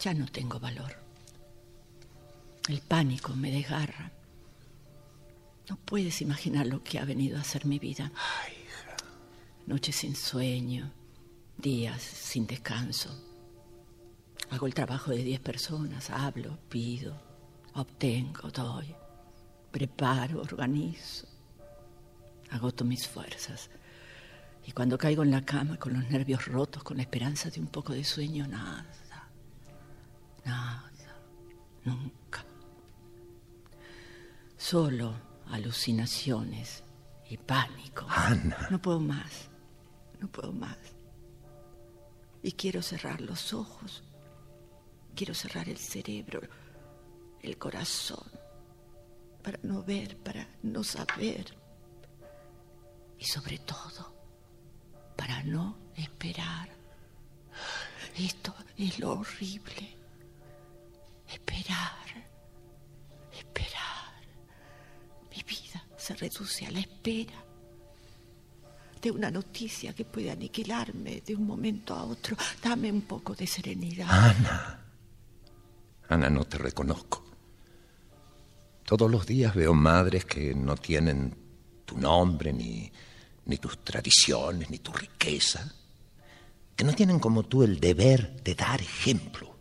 Ya 0.00 0.14
no 0.14 0.26
tengo 0.26 0.58
valor. 0.58 0.96
El 2.68 2.80
pánico 2.80 3.34
me 3.34 3.50
desgarra. 3.50 4.10
No 5.68 5.76
puedes 5.76 6.22
imaginar 6.22 6.66
lo 6.66 6.82
que 6.82 6.98
ha 6.98 7.04
venido 7.04 7.38
a 7.38 7.44
ser 7.44 7.66
mi 7.66 7.78
vida. 7.78 8.10
Noches 9.66 9.96
sin 9.96 10.14
sueño, 10.14 10.90
días 11.58 12.02
sin 12.02 12.46
descanso. 12.46 13.33
Hago 14.54 14.68
el 14.68 14.74
trabajo 14.74 15.10
de 15.10 15.24
diez 15.24 15.40
personas, 15.40 16.10
hablo, 16.10 16.56
pido, 16.68 17.20
obtengo, 17.74 18.52
doy, 18.52 18.94
preparo, 19.72 20.42
organizo. 20.42 21.26
Agoto 22.50 22.84
mis 22.84 23.08
fuerzas. 23.08 23.68
Y 24.64 24.70
cuando 24.70 24.96
caigo 24.96 25.24
en 25.24 25.32
la 25.32 25.44
cama 25.44 25.76
con 25.76 25.94
los 25.94 26.08
nervios 26.08 26.46
rotos, 26.46 26.84
con 26.84 26.98
la 26.98 27.02
esperanza 27.02 27.50
de 27.50 27.58
un 27.58 27.66
poco 27.66 27.94
de 27.94 28.04
sueño, 28.04 28.46
nada, 28.46 28.86
nada, 30.44 30.92
nunca. 31.82 32.44
Solo 34.56 35.16
alucinaciones 35.50 36.84
y 37.28 37.38
pánico. 37.38 38.06
Ana. 38.08 38.68
No 38.70 38.80
puedo 38.80 39.00
más, 39.00 39.50
no 40.20 40.28
puedo 40.28 40.52
más. 40.52 40.78
Y 42.40 42.52
quiero 42.52 42.82
cerrar 42.82 43.20
los 43.20 43.52
ojos, 43.52 44.04
Quiero 45.14 45.34
cerrar 45.34 45.68
el 45.68 45.78
cerebro, 45.78 46.40
el 47.40 47.56
corazón, 47.56 48.28
para 49.42 49.58
no 49.62 49.82
ver, 49.82 50.16
para 50.16 50.48
no 50.62 50.82
saber. 50.82 51.56
Y 53.18 53.24
sobre 53.24 53.58
todo, 53.58 54.12
para 55.16 55.42
no 55.44 55.78
esperar. 55.96 56.68
Esto 58.16 58.54
es 58.76 58.98
lo 58.98 59.12
horrible. 59.12 59.96
Esperar, 61.28 62.28
esperar. 63.32 64.14
Mi 65.30 65.42
vida 65.42 65.84
se 65.96 66.14
reduce 66.14 66.66
a 66.66 66.70
la 66.70 66.80
espera 66.80 67.44
de 69.00 69.10
una 69.10 69.30
noticia 69.30 69.92
que 69.92 70.04
puede 70.04 70.30
aniquilarme 70.30 71.20
de 71.20 71.34
un 71.36 71.46
momento 71.46 71.94
a 71.94 72.04
otro. 72.04 72.36
Dame 72.62 72.90
un 72.90 73.02
poco 73.02 73.34
de 73.34 73.46
serenidad. 73.46 74.08
Ana. 74.10 74.83
Ana, 76.14 76.30
no 76.30 76.44
te 76.44 76.58
reconozco. 76.58 77.24
Todos 78.84 79.10
los 79.10 79.26
días 79.26 79.54
veo 79.54 79.74
madres 79.74 80.24
que 80.24 80.54
no 80.54 80.76
tienen 80.76 81.34
tu 81.84 81.98
nombre, 81.98 82.52
ni, 82.52 82.92
ni 83.46 83.56
tus 83.58 83.82
tradiciones, 83.82 84.70
ni 84.70 84.78
tu 84.78 84.92
riqueza, 84.92 85.74
que 86.76 86.84
no 86.84 86.94
tienen 86.94 87.18
como 87.18 87.42
tú 87.42 87.64
el 87.64 87.80
deber 87.80 88.42
de 88.44 88.54
dar 88.54 88.80
ejemplo. 88.80 89.56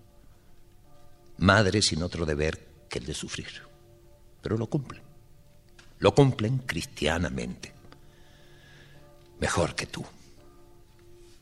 Madres 1.38 1.88
sin 1.88 2.04
otro 2.04 2.24
deber 2.26 2.86
que 2.88 3.00
el 3.00 3.06
de 3.06 3.16
sufrir. 3.16 3.64
Pero 4.42 4.56
lo 4.56 4.68
cumplen. 4.68 5.02
Lo 5.98 6.14
cumplen 6.14 6.60
cristianamente. 6.60 7.74
Mejor 9.40 9.74
que 9.74 9.88
tú. 9.88 10.06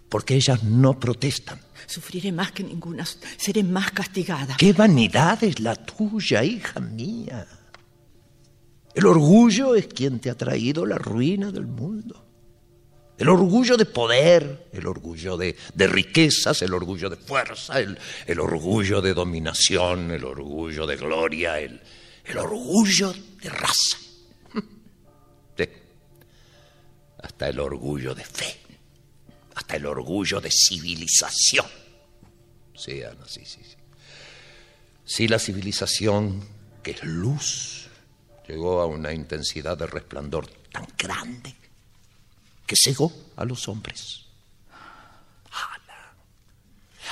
Porque 0.08 0.36
ellas 0.36 0.64
no 0.64 0.98
protestan. 0.98 1.60
Sufriré 1.86 2.32
más 2.32 2.52
que 2.52 2.64
ninguna, 2.64 3.06
seré 3.38 3.64
más 3.64 3.92
castigada. 3.92 4.56
¿Qué 4.58 4.74
vanidad 4.74 5.44
es 5.44 5.60
la 5.60 5.76
tuya, 5.76 6.44
hija 6.44 6.80
mía? 6.80 7.48
El 8.94 9.06
orgullo 9.06 9.76
es 9.76 9.88
quien 9.88 10.20
te 10.20 10.30
ha 10.30 10.36
traído 10.36 10.86
la 10.86 10.98
ruina 10.98 11.52
del 11.52 11.66
mundo. 11.66 12.26
El 13.18 13.30
orgullo 13.30 13.78
de 13.78 13.86
poder, 13.86 14.68
el 14.74 14.88
orgullo 14.88 15.38
de, 15.38 15.56
riquezas, 15.76 16.62
el 16.64 16.74
orgullo 16.74 17.08
de 17.08 17.18
fuerza, 17.18 17.80
el, 17.80 17.98
el, 18.26 18.40
orgullo 18.40 19.00
de 19.00 19.14
dominación, 19.14 20.10
el 20.10 20.26
orgullo 20.26 20.88
de 20.88 20.96
gloria, 20.96 21.60
el, 21.60 21.80
el 22.26 22.38
orgullo 22.38 23.14
de 23.14 23.50
raza. 23.50 23.98
Sí. 25.58 25.68
Hasta 27.22 27.50
el 27.50 27.60
orgullo 27.60 28.16
de 28.16 28.24
fe, 28.24 28.61
hasta 29.62 29.76
el 29.76 29.86
orgullo 29.86 30.42
de 30.42 30.50
civilización. 30.52 31.68
Sí, 32.76 33.04
Ana, 33.04 33.28
sí, 33.28 33.46
sí, 33.46 33.62
sí. 33.64 33.76
Sí, 35.06 35.28
la 35.28 35.38
civilización, 35.38 36.48
que 36.82 36.92
es 36.92 37.04
luz, 37.04 37.88
llegó 38.48 38.82
a 38.82 38.88
una 38.88 39.14
intensidad 39.14 39.78
de 39.78 39.86
resplandor 39.86 40.48
tan 40.72 40.88
grande 40.98 41.56
que 42.66 42.76
cegó 42.76 43.14
a 43.36 43.46
los 43.46 43.68
hombres. 43.68 44.26
Ana, 45.52 46.16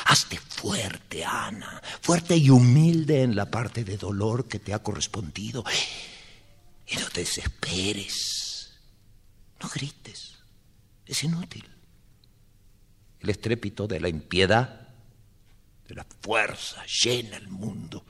hazte 0.05 0.37
fuerte, 0.39 1.23
Ana, 1.23 1.83
fuerte 2.01 2.35
y 2.35 2.49
humilde 2.49 3.21
en 3.21 3.35
la 3.35 3.51
parte 3.51 3.83
de 3.83 3.97
dolor 3.97 4.47
que 4.47 4.57
te 4.57 4.73
ha 4.73 4.79
correspondido. 4.79 5.63
Y 6.87 6.95
no 6.95 7.07
te 7.09 7.21
desesperes, 7.21 8.71
no 9.61 9.69
grites, 9.69 10.39
es 11.05 11.23
inútil. 11.23 11.78
El 13.19 13.29
estrépito 13.29 13.87
de 13.87 13.99
la 13.99 14.09
impiedad, 14.09 14.87
de 15.87 15.95
la 15.95 16.05
fuerza, 16.21 16.83
llena 16.85 17.37
el 17.37 17.49
mundo. 17.49 18.05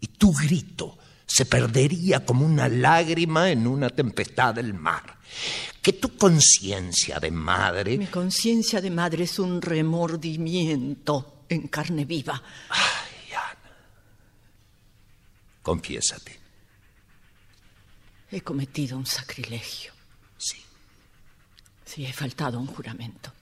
Y 0.00 0.08
tu 0.08 0.32
grito 0.32 0.98
se 1.26 1.44
perdería 1.44 2.24
como 2.24 2.44
una 2.46 2.68
lágrima 2.68 3.50
en 3.50 3.66
una 3.66 3.90
tempestad 3.90 4.54
del 4.54 4.74
mar. 4.74 5.18
Que 5.82 5.92
tu 5.92 6.16
conciencia 6.16 7.20
de 7.20 7.30
madre... 7.30 7.98
Mi 7.98 8.06
conciencia 8.06 8.80
de 8.80 8.90
madre 8.90 9.24
es 9.24 9.38
un 9.38 9.60
remordimiento 9.62 11.44
en 11.48 11.68
carne 11.68 12.04
viva. 12.04 12.42
Ay, 12.70 13.32
Ana. 13.32 13.76
Confiésate. 15.62 16.38
He 18.30 18.40
cometido 18.40 18.98
un 18.98 19.06
sacrilegio. 19.06 19.92
Sí. 20.36 20.58
Sí, 21.84 22.04
he 22.04 22.12
faltado 22.12 22.58
a 22.58 22.60
un 22.60 22.66
juramento. 22.66 23.32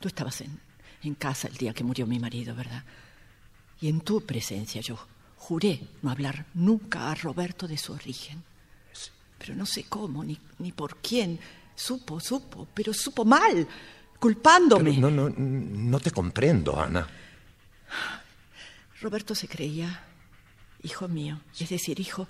Tú 0.00 0.08
estabas 0.08 0.40
en, 0.40 0.58
en 1.02 1.14
casa 1.14 1.48
el 1.48 1.56
día 1.56 1.74
que 1.74 1.84
murió 1.84 2.06
mi 2.06 2.18
marido, 2.18 2.54
¿verdad? 2.54 2.84
Y 3.80 3.88
en 3.88 4.00
tu 4.00 4.20
presencia 4.20 4.80
yo 4.80 4.98
juré 5.36 5.80
no 6.02 6.10
hablar 6.10 6.46
nunca 6.54 7.10
a 7.10 7.14
Roberto 7.14 7.68
de 7.68 7.78
su 7.78 7.92
origen. 7.92 8.42
Pero 9.38 9.54
no 9.54 9.66
sé 9.66 9.84
cómo 9.84 10.24
ni, 10.24 10.38
ni 10.58 10.72
por 10.72 10.96
quién. 10.96 11.38
Supo, 11.74 12.18
supo, 12.18 12.66
pero 12.74 12.92
supo 12.92 13.24
mal, 13.24 13.66
culpándome. 14.18 14.94
Pero 14.94 15.10
no, 15.10 15.28
no, 15.28 15.34
no 15.36 16.00
te 16.00 16.10
comprendo, 16.10 16.80
Ana. 16.80 17.06
Roberto 19.00 19.36
se 19.36 19.46
creía 19.46 20.04
hijo 20.82 21.06
mío, 21.06 21.40
es 21.58 21.68
decir, 21.68 22.00
hijo 22.00 22.26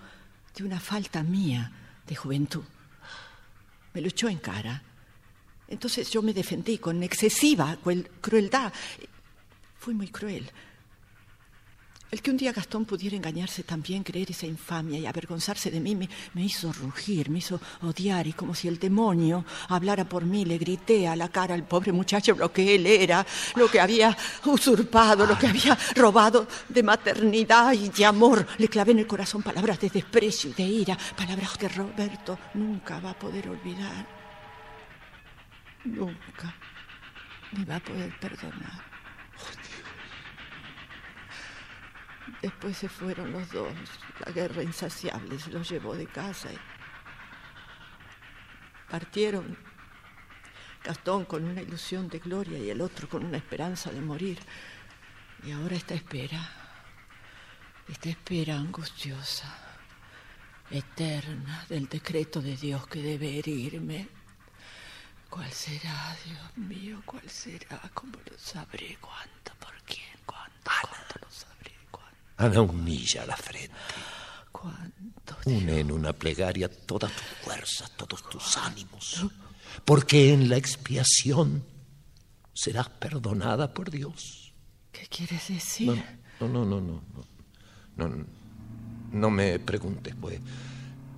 de 0.54 0.64
una 0.64 0.80
falta 0.80 1.22
mía 1.22 1.72
de 2.06 2.14
juventud. 2.14 2.64
Me 3.94 4.02
lo 4.02 4.08
echó 4.08 4.28
en 4.28 4.38
cara. 4.38 4.82
Entonces 5.68 6.10
yo 6.10 6.22
me 6.22 6.32
defendí 6.32 6.78
con 6.78 7.02
excesiva 7.02 7.76
crueldad. 8.20 8.72
Fui 9.78 9.94
muy 9.94 10.08
cruel. 10.08 10.50
El 12.10 12.22
que 12.22 12.30
un 12.30 12.38
día 12.38 12.54
Gastón 12.54 12.86
pudiera 12.86 13.16
engañarse 13.16 13.64
también, 13.64 14.02
creer 14.02 14.30
esa 14.30 14.46
infamia 14.46 14.98
y 14.98 15.04
avergonzarse 15.04 15.70
de 15.70 15.78
mí, 15.78 15.94
me, 15.94 16.08
me, 16.32 16.42
hizo 16.42 16.72
rugir, 16.72 17.28
me 17.28 17.40
hizo 17.40 17.60
odiar 17.82 18.26
y 18.26 18.32
como 18.32 18.54
si 18.54 18.66
el 18.66 18.78
demonio 18.78 19.44
hablara 19.68 20.08
por 20.08 20.24
mí, 20.24 20.46
le 20.46 20.56
grité 20.56 21.06
a 21.06 21.14
la 21.14 21.28
cara 21.28 21.54
al 21.54 21.64
pobre 21.64 21.92
muchacho 21.92 22.34
lo 22.34 22.50
que 22.50 22.76
él 22.76 22.86
era, 22.86 23.26
lo 23.56 23.70
que 23.70 23.78
había 23.78 24.16
usurpado, 24.46 25.26
lo 25.26 25.38
que 25.38 25.48
había 25.48 25.76
robado 25.96 26.48
de 26.70 26.82
maternidad 26.82 27.74
y 27.74 27.90
de 27.90 28.06
amor. 28.06 28.46
Le 28.56 28.68
clavé 28.68 28.92
en 28.92 29.00
el 29.00 29.06
corazón 29.06 29.42
palabras 29.42 29.78
de 29.78 29.90
desprecio 29.90 30.48
y 30.48 30.54
de 30.54 30.62
ira, 30.62 30.98
palabras 31.14 31.58
que 31.58 31.68
Roberto 31.68 32.38
nunca 32.54 33.00
va 33.00 33.10
a 33.10 33.18
poder 33.18 33.50
olvidar. 33.50 34.17
Nunca. 35.84 36.54
Ni 37.52 37.64
va 37.64 37.76
a 37.76 37.80
poder 37.80 38.18
perdonar. 38.18 38.84
Después 42.42 42.76
se 42.76 42.88
fueron 42.88 43.32
los 43.32 43.50
dos. 43.50 43.72
La 44.24 44.32
guerra 44.32 44.62
insaciable 44.62 45.38
se 45.38 45.50
los 45.50 45.68
llevó 45.68 45.94
de 45.94 46.06
casa. 46.06 46.52
Y 46.52 46.58
partieron. 48.90 49.56
Gastón 50.84 51.24
con 51.24 51.44
una 51.44 51.60
ilusión 51.60 52.08
de 52.08 52.18
gloria 52.18 52.58
y 52.58 52.70
el 52.70 52.80
otro 52.80 53.08
con 53.08 53.24
una 53.24 53.36
esperanza 53.36 53.90
de 53.90 54.00
morir. 54.00 54.38
Y 55.44 55.52
ahora 55.52 55.76
esta 55.76 55.94
espera, 55.94 56.40
esta 57.88 58.08
espera 58.08 58.56
angustiosa, 58.56 59.54
eterna 60.70 61.64
del 61.68 61.88
decreto 61.88 62.40
de 62.40 62.56
Dios 62.56 62.86
que 62.86 63.02
debe 63.02 63.38
herirme. 63.38 64.08
¿Cuál 65.30 65.52
será, 65.52 66.16
Dios 66.24 66.56
mío? 66.68 67.02
¿Cuál 67.04 67.28
será? 67.28 67.80
¿Cómo 67.94 68.14
lo 68.30 68.38
sabré? 68.38 68.96
¿Cuánto? 69.00 69.52
¿Por 69.60 69.74
quién? 69.86 70.16
¿Cuánto? 70.24 70.58
¿Cuánto 70.64 71.26
lo 71.26 71.30
sabré? 71.30 71.72
Ana 72.38 72.62
humilla 72.62 73.26
la 73.26 73.36
frente. 73.36 73.74
¿Cuánto? 74.52 75.36
Une 75.44 75.80
en 75.80 75.92
una 75.92 76.12
plegaria 76.12 76.68
todas 76.68 77.12
tus 77.12 77.26
fuerzas, 77.44 77.90
todos 77.96 78.28
tus 78.28 78.56
ánimos. 78.56 79.26
Porque 79.84 80.32
en 80.32 80.48
la 80.48 80.56
expiación 80.56 81.64
serás 82.54 82.88
perdonada 82.88 83.72
por 83.74 83.90
Dios. 83.90 84.52
¿Qué 84.92 85.06
quieres 85.08 85.48
decir? 85.48 86.04
No, 86.40 86.48
no, 86.48 86.64
no, 86.64 86.80
no, 86.80 87.02
no. 87.14 87.38
No, 87.96 88.26
no 89.12 89.30
me 89.30 89.58
preguntes, 89.58 90.14
pues. 90.20 90.40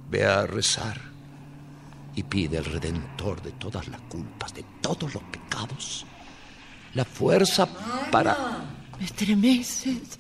Ve 0.09 0.25
a 0.25 0.47
rezar 0.47 1.01
y 2.15 2.23
pide 2.23 2.59
al 2.59 2.65
Redentor 2.65 3.43
de 3.43 3.53
todas 3.53 3.89
las 3.89 4.01
culpas, 4.03 4.55
de 4.55 4.65
todos 4.81 5.15
los 5.15 5.23
pecados, 5.25 6.07
la 6.95 7.05
fuerza 7.05 7.67
para... 8.11 8.37
Me 8.99 9.05
estremeces. 9.07 10.19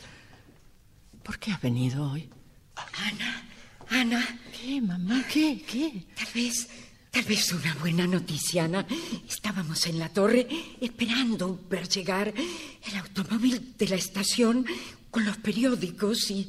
¿Por 1.22 1.38
qué 1.38 1.52
has 1.52 1.60
venido 1.60 2.10
hoy? 2.10 2.28
Ana, 2.76 3.48
Ana. 3.90 4.40
¿Qué, 4.58 4.80
mamá? 4.80 5.24
¿Qué? 5.30 5.62
¿Qué? 5.62 6.06
Tal 6.14 6.28
vez, 6.34 6.68
tal 7.10 7.24
vez 7.24 7.52
una 7.52 7.74
buena 7.74 8.06
noticia, 8.06 8.64
Ana. 8.64 8.86
Estábamos 9.28 9.86
en 9.86 9.98
la 9.98 10.08
torre 10.08 10.46
esperando 10.80 11.60
ver 11.68 11.88
llegar 11.88 12.32
el 12.32 12.96
automóvil 12.96 13.74
de 13.76 13.88
la 13.88 13.96
estación 13.96 14.64
con 15.10 15.24
los 15.24 15.36
periódicos 15.38 16.30
y... 16.30 16.48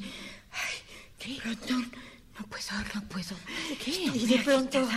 Ay, 0.52 0.82
¿Qué? 1.18 1.38
Pronto, 1.40 1.74
no 2.42 2.48
puedo, 2.48 2.84
no 2.94 3.02
puedo. 3.08 3.36
¿Qué? 3.84 3.90
Y 3.90 4.26
de 4.26 4.38
pronto 4.38 4.88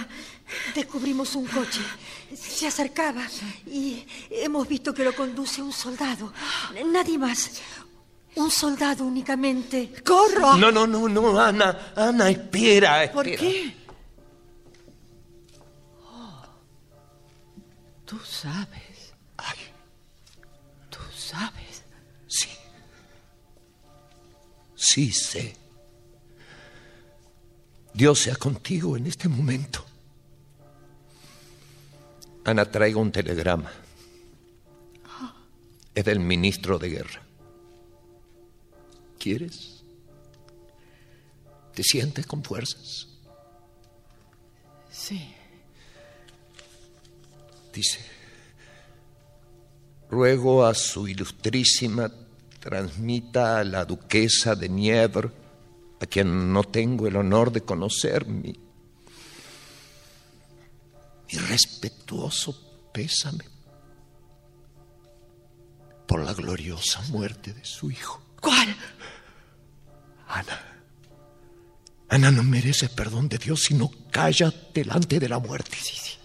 descubrimos 0.73 1.35
un 1.35 1.45
coche. 1.45 1.81
Se 2.35 2.67
acercaba 2.67 3.27
y 3.67 4.05
hemos 4.31 4.67
visto 4.67 4.93
que 4.93 5.03
lo 5.03 5.15
conduce 5.15 5.61
un 5.61 5.71
soldado. 5.71 6.33
Nadie 6.91 7.17
más. 7.17 7.61
Un 8.35 8.51
soldado 8.51 9.05
únicamente. 9.05 9.93
¡Corro! 10.03 10.57
No, 10.57 10.71
no, 10.71 10.85
no, 10.87 11.07
no, 11.07 11.39
Ana, 11.39 11.93
Ana, 11.95 12.29
espera, 12.29 13.03
espera. 13.03 13.13
¿Por 13.13 13.25
qué? 13.25 13.75
Oh, 16.03 16.43
tú 18.05 18.19
sabes. 18.19 19.13
Ay. 19.37 19.59
Tú 20.89 20.99
sabes. 21.15 21.83
Sí. 22.27 22.49
Sí 24.75 25.11
sé. 25.11 25.64
Dios 27.95 28.19
sea 28.19 28.35
contigo 28.35 28.97
en 28.97 29.07
este 29.07 29.29
momento. 29.29 29.85
Ana, 32.43 32.69
traigo 32.69 32.99
un 32.99 33.09
telegrama. 33.09 33.71
Es 35.93 36.03
del 36.03 36.19
ministro 36.19 36.77
de 36.77 36.89
guerra. 36.89 37.21
¿Quieres? 39.17 39.81
¿Te 41.73 41.83
sientes 41.83 42.27
con 42.27 42.43
fuerzas? 42.43 43.07
Sí. 44.91 45.33
Dice, 47.73 47.99
ruego 50.09 50.65
a 50.65 50.73
su 50.73 51.07
ilustrísima 51.07 52.11
transmita 52.59 53.59
a 53.59 53.63
la 53.63 53.85
duquesa 53.85 54.53
de 54.55 54.67
Nievre, 54.67 55.44
a 56.05 56.07
quien 56.07 56.53
no 56.53 56.63
tengo 56.63 57.07
el 57.07 57.15
honor 57.15 57.51
de 57.51 57.61
conocer, 57.61 58.25
mi, 58.27 58.53
mi 61.31 61.39
respetuoso 61.39 62.89
pésame 62.93 63.43
por 66.07 66.23
la 66.23 66.33
gloriosa 66.33 67.01
muerte 67.09 67.53
de 67.53 67.65
su 67.65 67.91
hijo. 67.91 68.21
¿Cuál? 68.39 68.75
Ana. 70.27 70.81
Ana 72.09 72.31
no 72.31 72.43
merece 72.43 72.87
perdón 72.89 73.27
de 73.27 73.39
Dios 73.39 73.63
si 73.63 73.73
no 73.73 73.89
calla 74.11 74.53
delante 74.73 75.19
de 75.19 75.27
la 75.27 75.39
muerte. 75.39 75.75
Sí, 75.81 75.95
sí, 75.95 76.17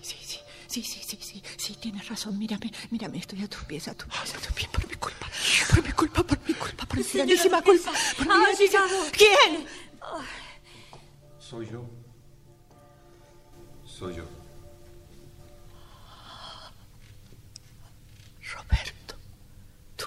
sí, 0.70 0.82
sí, 0.84 1.01
sí, 1.05 1.18
sí, 1.20 1.42
sí, 1.56 1.74
tienes 1.80 2.09
razón. 2.09 2.38
Mírame, 2.38 2.70
mírame, 2.90 3.18
estoy 3.18 3.42
a 3.42 3.48
tus 3.48 3.64
pies, 3.64 3.88
a 3.88 3.94
tus 3.94 4.06
pies, 4.09 4.34
a 4.34 4.38
tus 4.38 4.52
pies, 4.52 4.68
por 4.68 4.88
mi 4.88 4.94
culpa, 4.94 5.26
por 5.68 5.82
mi 5.84 5.92
culpa, 5.92 6.22
por 6.22 6.38
mi 6.47 6.55
culpa, 6.55 6.86
por 6.86 6.98
mi 6.98 7.05
grandísima 7.05 7.62
culpa. 7.62 7.92
Por 8.16 8.26
mi 8.26 8.44
grandísima-. 8.44 8.86
¿Quién? 9.12 9.66
Soy 11.38 11.68
yo. 11.68 11.84
Soy 13.84 14.14
yo. 14.14 14.24
Roberto, 18.55 19.14
tú. 19.97 20.06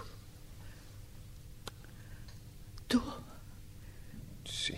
Tú. 2.88 3.02
Sí. 4.46 4.74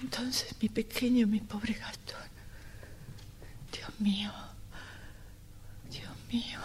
Entonces, 0.00 0.54
mi 0.60 0.68
pequeño, 0.68 1.26
mi 1.26 1.40
pobre 1.40 1.74
Gastón. 1.74 2.01
Dios 4.02 4.16
mío. 4.18 4.32
Dios 5.90 6.10
mío. 6.32 6.58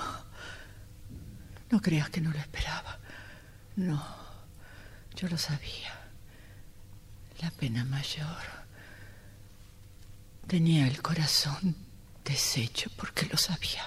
No 1.69 1.81
creas 1.81 2.09
que 2.09 2.21
no 2.21 2.31
lo 2.31 2.39
esperaba. 2.39 2.97
No. 3.75 4.03
Yo 5.15 5.27
lo 5.27 5.37
sabía. 5.37 5.93
La 7.41 7.51
pena 7.51 7.85
mayor. 7.85 8.57
Tenía 10.47 10.87
el 10.87 11.01
corazón 11.01 11.75
deshecho 12.25 12.89
porque 12.97 13.25
lo 13.27 13.37
sabía. 13.37 13.83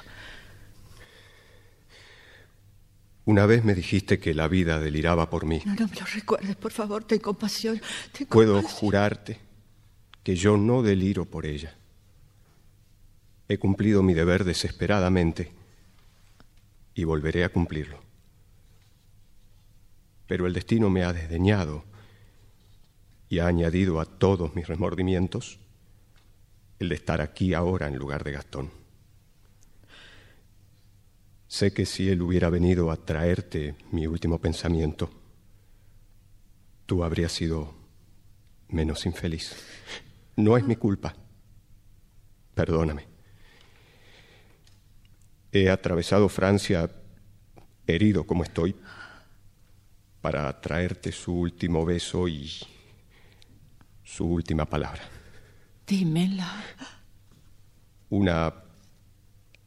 Una 3.25 3.47
vez 3.47 3.65
me 3.65 3.75
dijiste 3.75 4.19
que 4.19 4.35
la 4.35 4.49
vida 4.49 4.79
deliraba 4.79 5.29
por 5.31 5.45
mí. 5.47 5.63
No, 5.65 5.75
no 5.75 5.89
me 5.89 5.97
lo 5.97 6.07
recuerdes, 6.07 6.57
por 6.57 6.73
favor, 6.73 7.05
ten 7.05 7.19
compasión. 7.21 7.81
ten 8.13 8.27
Puedo 8.27 8.55
compasión. 8.55 8.79
jurarte 8.81 9.41
que 10.23 10.37
yo 10.37 10.57
no 10.57 10.83
deliro 10.83 11.25
por 11.25 11.47
ella. 11.47 11.75
He 13.51 13.59
cumplido 13.59 14.05
mi 14.05 14.15
deber 14.15 14.45
desesperadamente 14.45 15.51
y 16.95 17.03
volveré 17.03 17.43
a 17.43 17.49
cumplirlo. 17.49 18.01
Pero 20.29 20.47
el 20.47 20.53
destino 20.53 20.89
me 20.89 21.03
ha 21.03 21.13
desdeñado 21.13 21.83
y 23.29 23.41
ha 23.41 23.49
añadido 23.49 23.99
a 23.99 24.05
todos 24.05 24.55
mis 24.55 24.69
remordimientos 24.69 25.59
el 26.79 26.91
de 26.91 26.95
estar 26.95 27.21
aquí 27.21 27.53
ahora 27.53 27.89
en 27.89 27.97
lugar 27.97 28.23
de 28.23 28.31
Gastón. 28.31 28.71
Sé 31.49 31.73
que 31.73 31.87
si 31.87 32.09
él 32.09 32.23
hubiera 32.23 32.51
venido 32.51 32.93
a 32.93 33.05
traerte 33.05 33.75
mi 33.91 34.07
último 34.07 34.39
pensamiento, 34.41 35.11
tú 36.87 37.03
habrías 37.03 37.33
sido 37.33 37.75
menos 38.69 39.07
infeliz. 39.07 39.57
No 40.37 40.57
es 40.57 40.65
mi 40.65 40.77
culpa. 40.77 41.17
Perdóname. 42.55 43.10
He 45.53 45.69
atravesado 45.69 46.29
Francia 46.29 46.91
herido 47.87 48.25
como 48.25 48.45
estoy 48.45 48.77
para 50.21 50.61
traerte 50.61 51.13
su 51.13 51.35
último 51.35 51.85
beso 51.85 52.29
y 52.29 52.51
su 54.05 54.27
última 54.27 54.65
palabra. 54.67 55.03
Dímela. 55.87 56.63
Una 58.11 58.53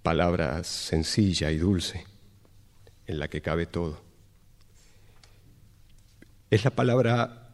palabra 0.01 0.64
sencilla 0.64 1.51
y 1.51 1.57
dulce 1.57 2.05
en 3.07 3.19
la 3.19 3.27
que 3.27 3.41
cabe 3.41 3.65
todo. 3.65 4.01
Es 6.49 6.64
la 6.64 6.69
palabra 6.69 7.49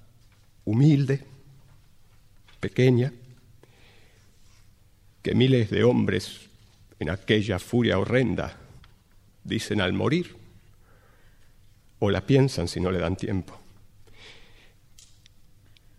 humilde, 0.66 1.26
pequeña, 2.60 3.14
que 5.24 5.34
miles 5.34 5.70
de 5.70 5.84
hombres 5.84 6.49
en 7.00 7.10
aquella 7.10 7.60
furia 7.60 7.98
horrenda 7.98 8.58
dicen 9.44 9.82
al 9.82 9.94
morir 9.94 10.36
o 12.00 12.10
la 12.10 12.26
piensan 12.26 12.68
si 12.68 12.80
no 12.80 12.92
le 12.92 13.00
dan 13.00 13.16
tiempo. 13.16 13.58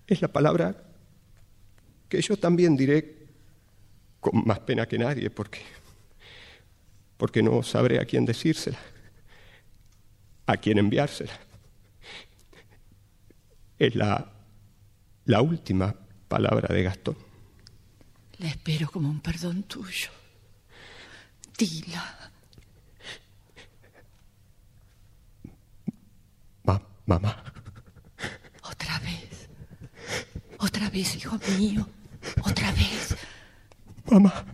Es 0.07 0.21
la 0.21 0.29
palabra 0.29 0.75
que 2.09 2.21
yo 2.21 2.37
también 2.37 2.77
diré 2.77 3.21
con 4.19 4.45
más 4.45 4.59
pena 4.61 4.87
que 4.87 4.99
nadie, 4.99 5.31
porque, 5.31 5.61
porque 7.17 7.43
no 7.43 7.63
sabré 7.63 8.01
a 8.01 8.05
quién 8.05 8.27
decírsela, 8.27 8.79
a 10.47 10.57
quién 10.57 10.79
enviársela. 10.79 11.39
Es 13.79 13.95
la, 13.95 14.31
la 15.25 15.41
última 15.41 15.95
palabra 16.29 16.75
de 16.75 16.83
Gastón. 16.83 17.17
La 18.39 18.49
espero 18.49 18.91
como 18.91 19.09
un 19.09 19.21
perdón 19.21 19.63
tuyo. 19.63 20.20
Dila. 21.61 22.01
Ma- 26.65 26.81
mamá, 27.07 27.37
Otra 28.63 28.99
vez. 29.01 29.49
Otra 30.59 30.89
vez, 30.89 31.17
hijo 31.17 31.39
mío. 31.59 31.87
Otra 32.45 32.73
vez. 32.73 33.15
mamá, 34.11 34.45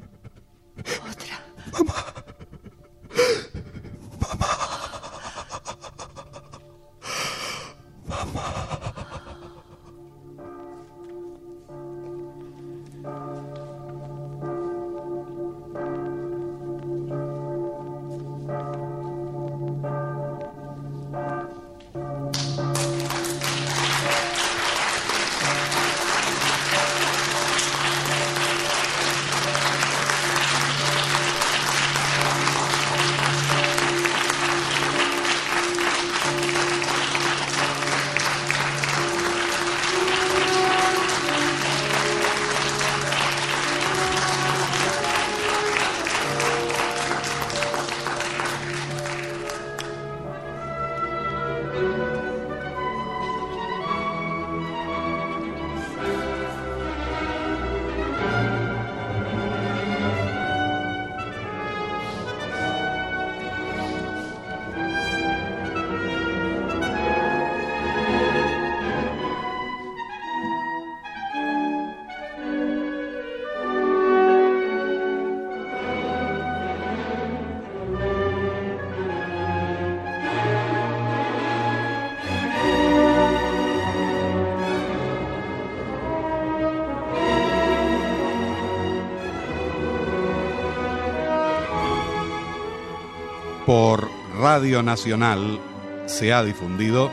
Radio 94.57 94.83
Nacional 94.83 95.61
se 96.07 96.33
ha 96.33 96.43
difundido 96.43 97.11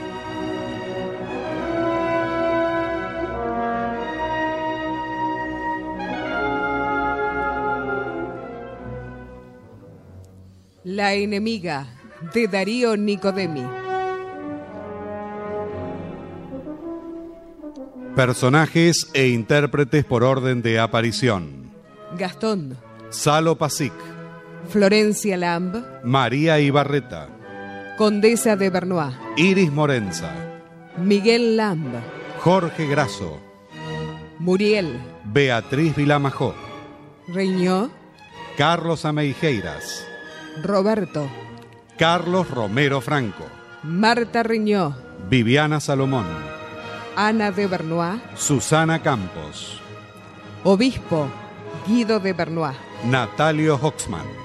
La 10.86 11.16
enemiga 11.16 11.88
de 12.34 12.48
Darío 12.48 12.96
Nicodemi. 12.96 13.66
Personajes 18.16 19.10
e 19.14 19.28
intérpretes 19.28 20.06
por 20.06 20.24
orden 20.24 20.62
de 20.62 20.80
aparición. 20.80 21.74
Gastón, 22.18 22.78
Salo 23.10 23.58
Pasic, 23.58 23.92
Florencia 24.74 25.38
Lamb, 25.38 25.86
María 26.04 26.60
Ibarreta, 26.60 27.30
Condesa 27.96 28.56
de 28.56 28.72
Bernois, 28.72 29.14
Iris 29.38 29.72
Morenza, 29.72 30.34
Miguel 30.98 31.56
Lamb, 31.58 31.94
Jorge 32.40 32.88
Grasso, 32.88 33.40
Muriel, 34.40 35.00
Beatriz 35.26 35.96
Vilamajó, 35.96 36.56
Reñó, 37.28 37.92
Carlos 38.58 39.06
Ameijeiras, 39.06 40.08
Roberto, 40.64 41.30
Carlos 42.00 42.50
Romero 42.50 43.00
Franco, 43.00 43.46
Marta 43.84 44.42
Reñó, 44.42 44.98
Viviana 45.30 45.82
Salomón, 45.82 46.26
Ana 47.16 47.52
de 47.52 47.68
Bernois, 47.68 48.20
Susana 48.34 49.04
Campos, 49.04 49.80
Obispo, 50.64 51.28
Guido 51.86 52.20
de 52.20 52.34
Bernois, 52.34 52.76
Natalio 53.06 53.78
Hoxman. 53.80 54.43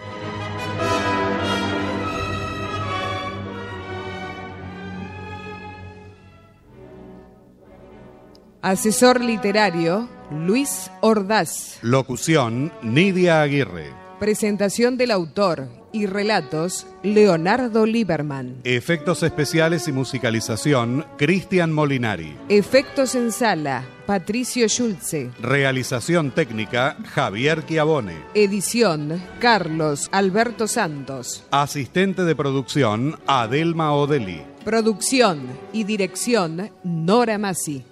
Asesor 8.68 9.24
literario, 9.24 10.10
Luis 10.30 10.90
Ordaz. 11.00 11.78
Locución, 11.80 12.70
Nidia 12.82 13.40
Aguirre. 13.40 13.94
Presentación 14.20 14.98
del 14.98 15.10
autor 15.10 15.70
y 15.90 16.04
relatos, 16.04 16.86
Leonardo 17.02 17.86
Lieberman. 17.86 18.60
Efectos 18.64 19.22
especiales 19.22 19.88
y 19.88 19.92
musicalización, 19.92 21.06
Cristian 21.16 21.72
Molinari. 21.72 22.36
Efectos 22.50 23.14
en 23.14 23.32
sala, 23.32 23.86
Patricio 24.04 24.68
Schulze. 24.68 25.30
Realización 25.40 26.30
técnica, 26.32 26.98
Javier 27.14 27.64
Chiavone. 27.64 28.18
Edición, 28.34 29.18
Carlos 29.40 30.10
Alberto 30.12 30.68
Santos. 30.68 31.42
Asistente 31.52 32.22
de 32.24 32.36
producción, 32.36 33.18
Adelma 33.26 33.94
Odeli. 33.94 34.42
Producción 34.62 35.58
y 35.72 35.84
dirección, 35.84 36.70
Nora 36.84 37.38
Massi. 37.38 37.86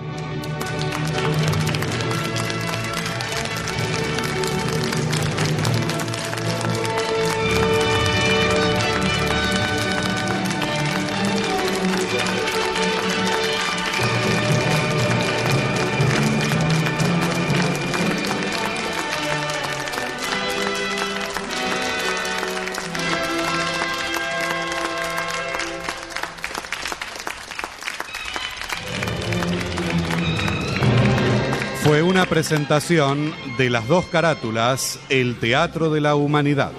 Presentación 32.36 33.32
de 33.56 33.70
las 33.70 33.88
dos 33.88 34.04
carátulas, 34.04 34.98
El 35.08 35.38
Teatro 35.40 35.88
de 35.88 36.02
la 36.02 36.16
Humanidad. 36.16 36.72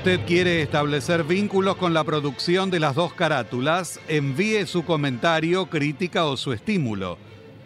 Usted 0.00 0.24
quiere 0.24 0.62
establecer 0.62 1.24
vínculos 1.24 1.76
con 1.76 1.92
la 1.92 2.04
producción 2.04 2.70
de 2.70 2.80
las 2.80 2.94
dos 2.94 3.12
carátulas, 3.12 4.00
envíe 4.08 4.64
su 4.64 4.86
comentario, 4.86 5.66
crítica 5.66 6.24
o 6.24 6.38
su 6.38 6.54
estímulo. 6.54 7.18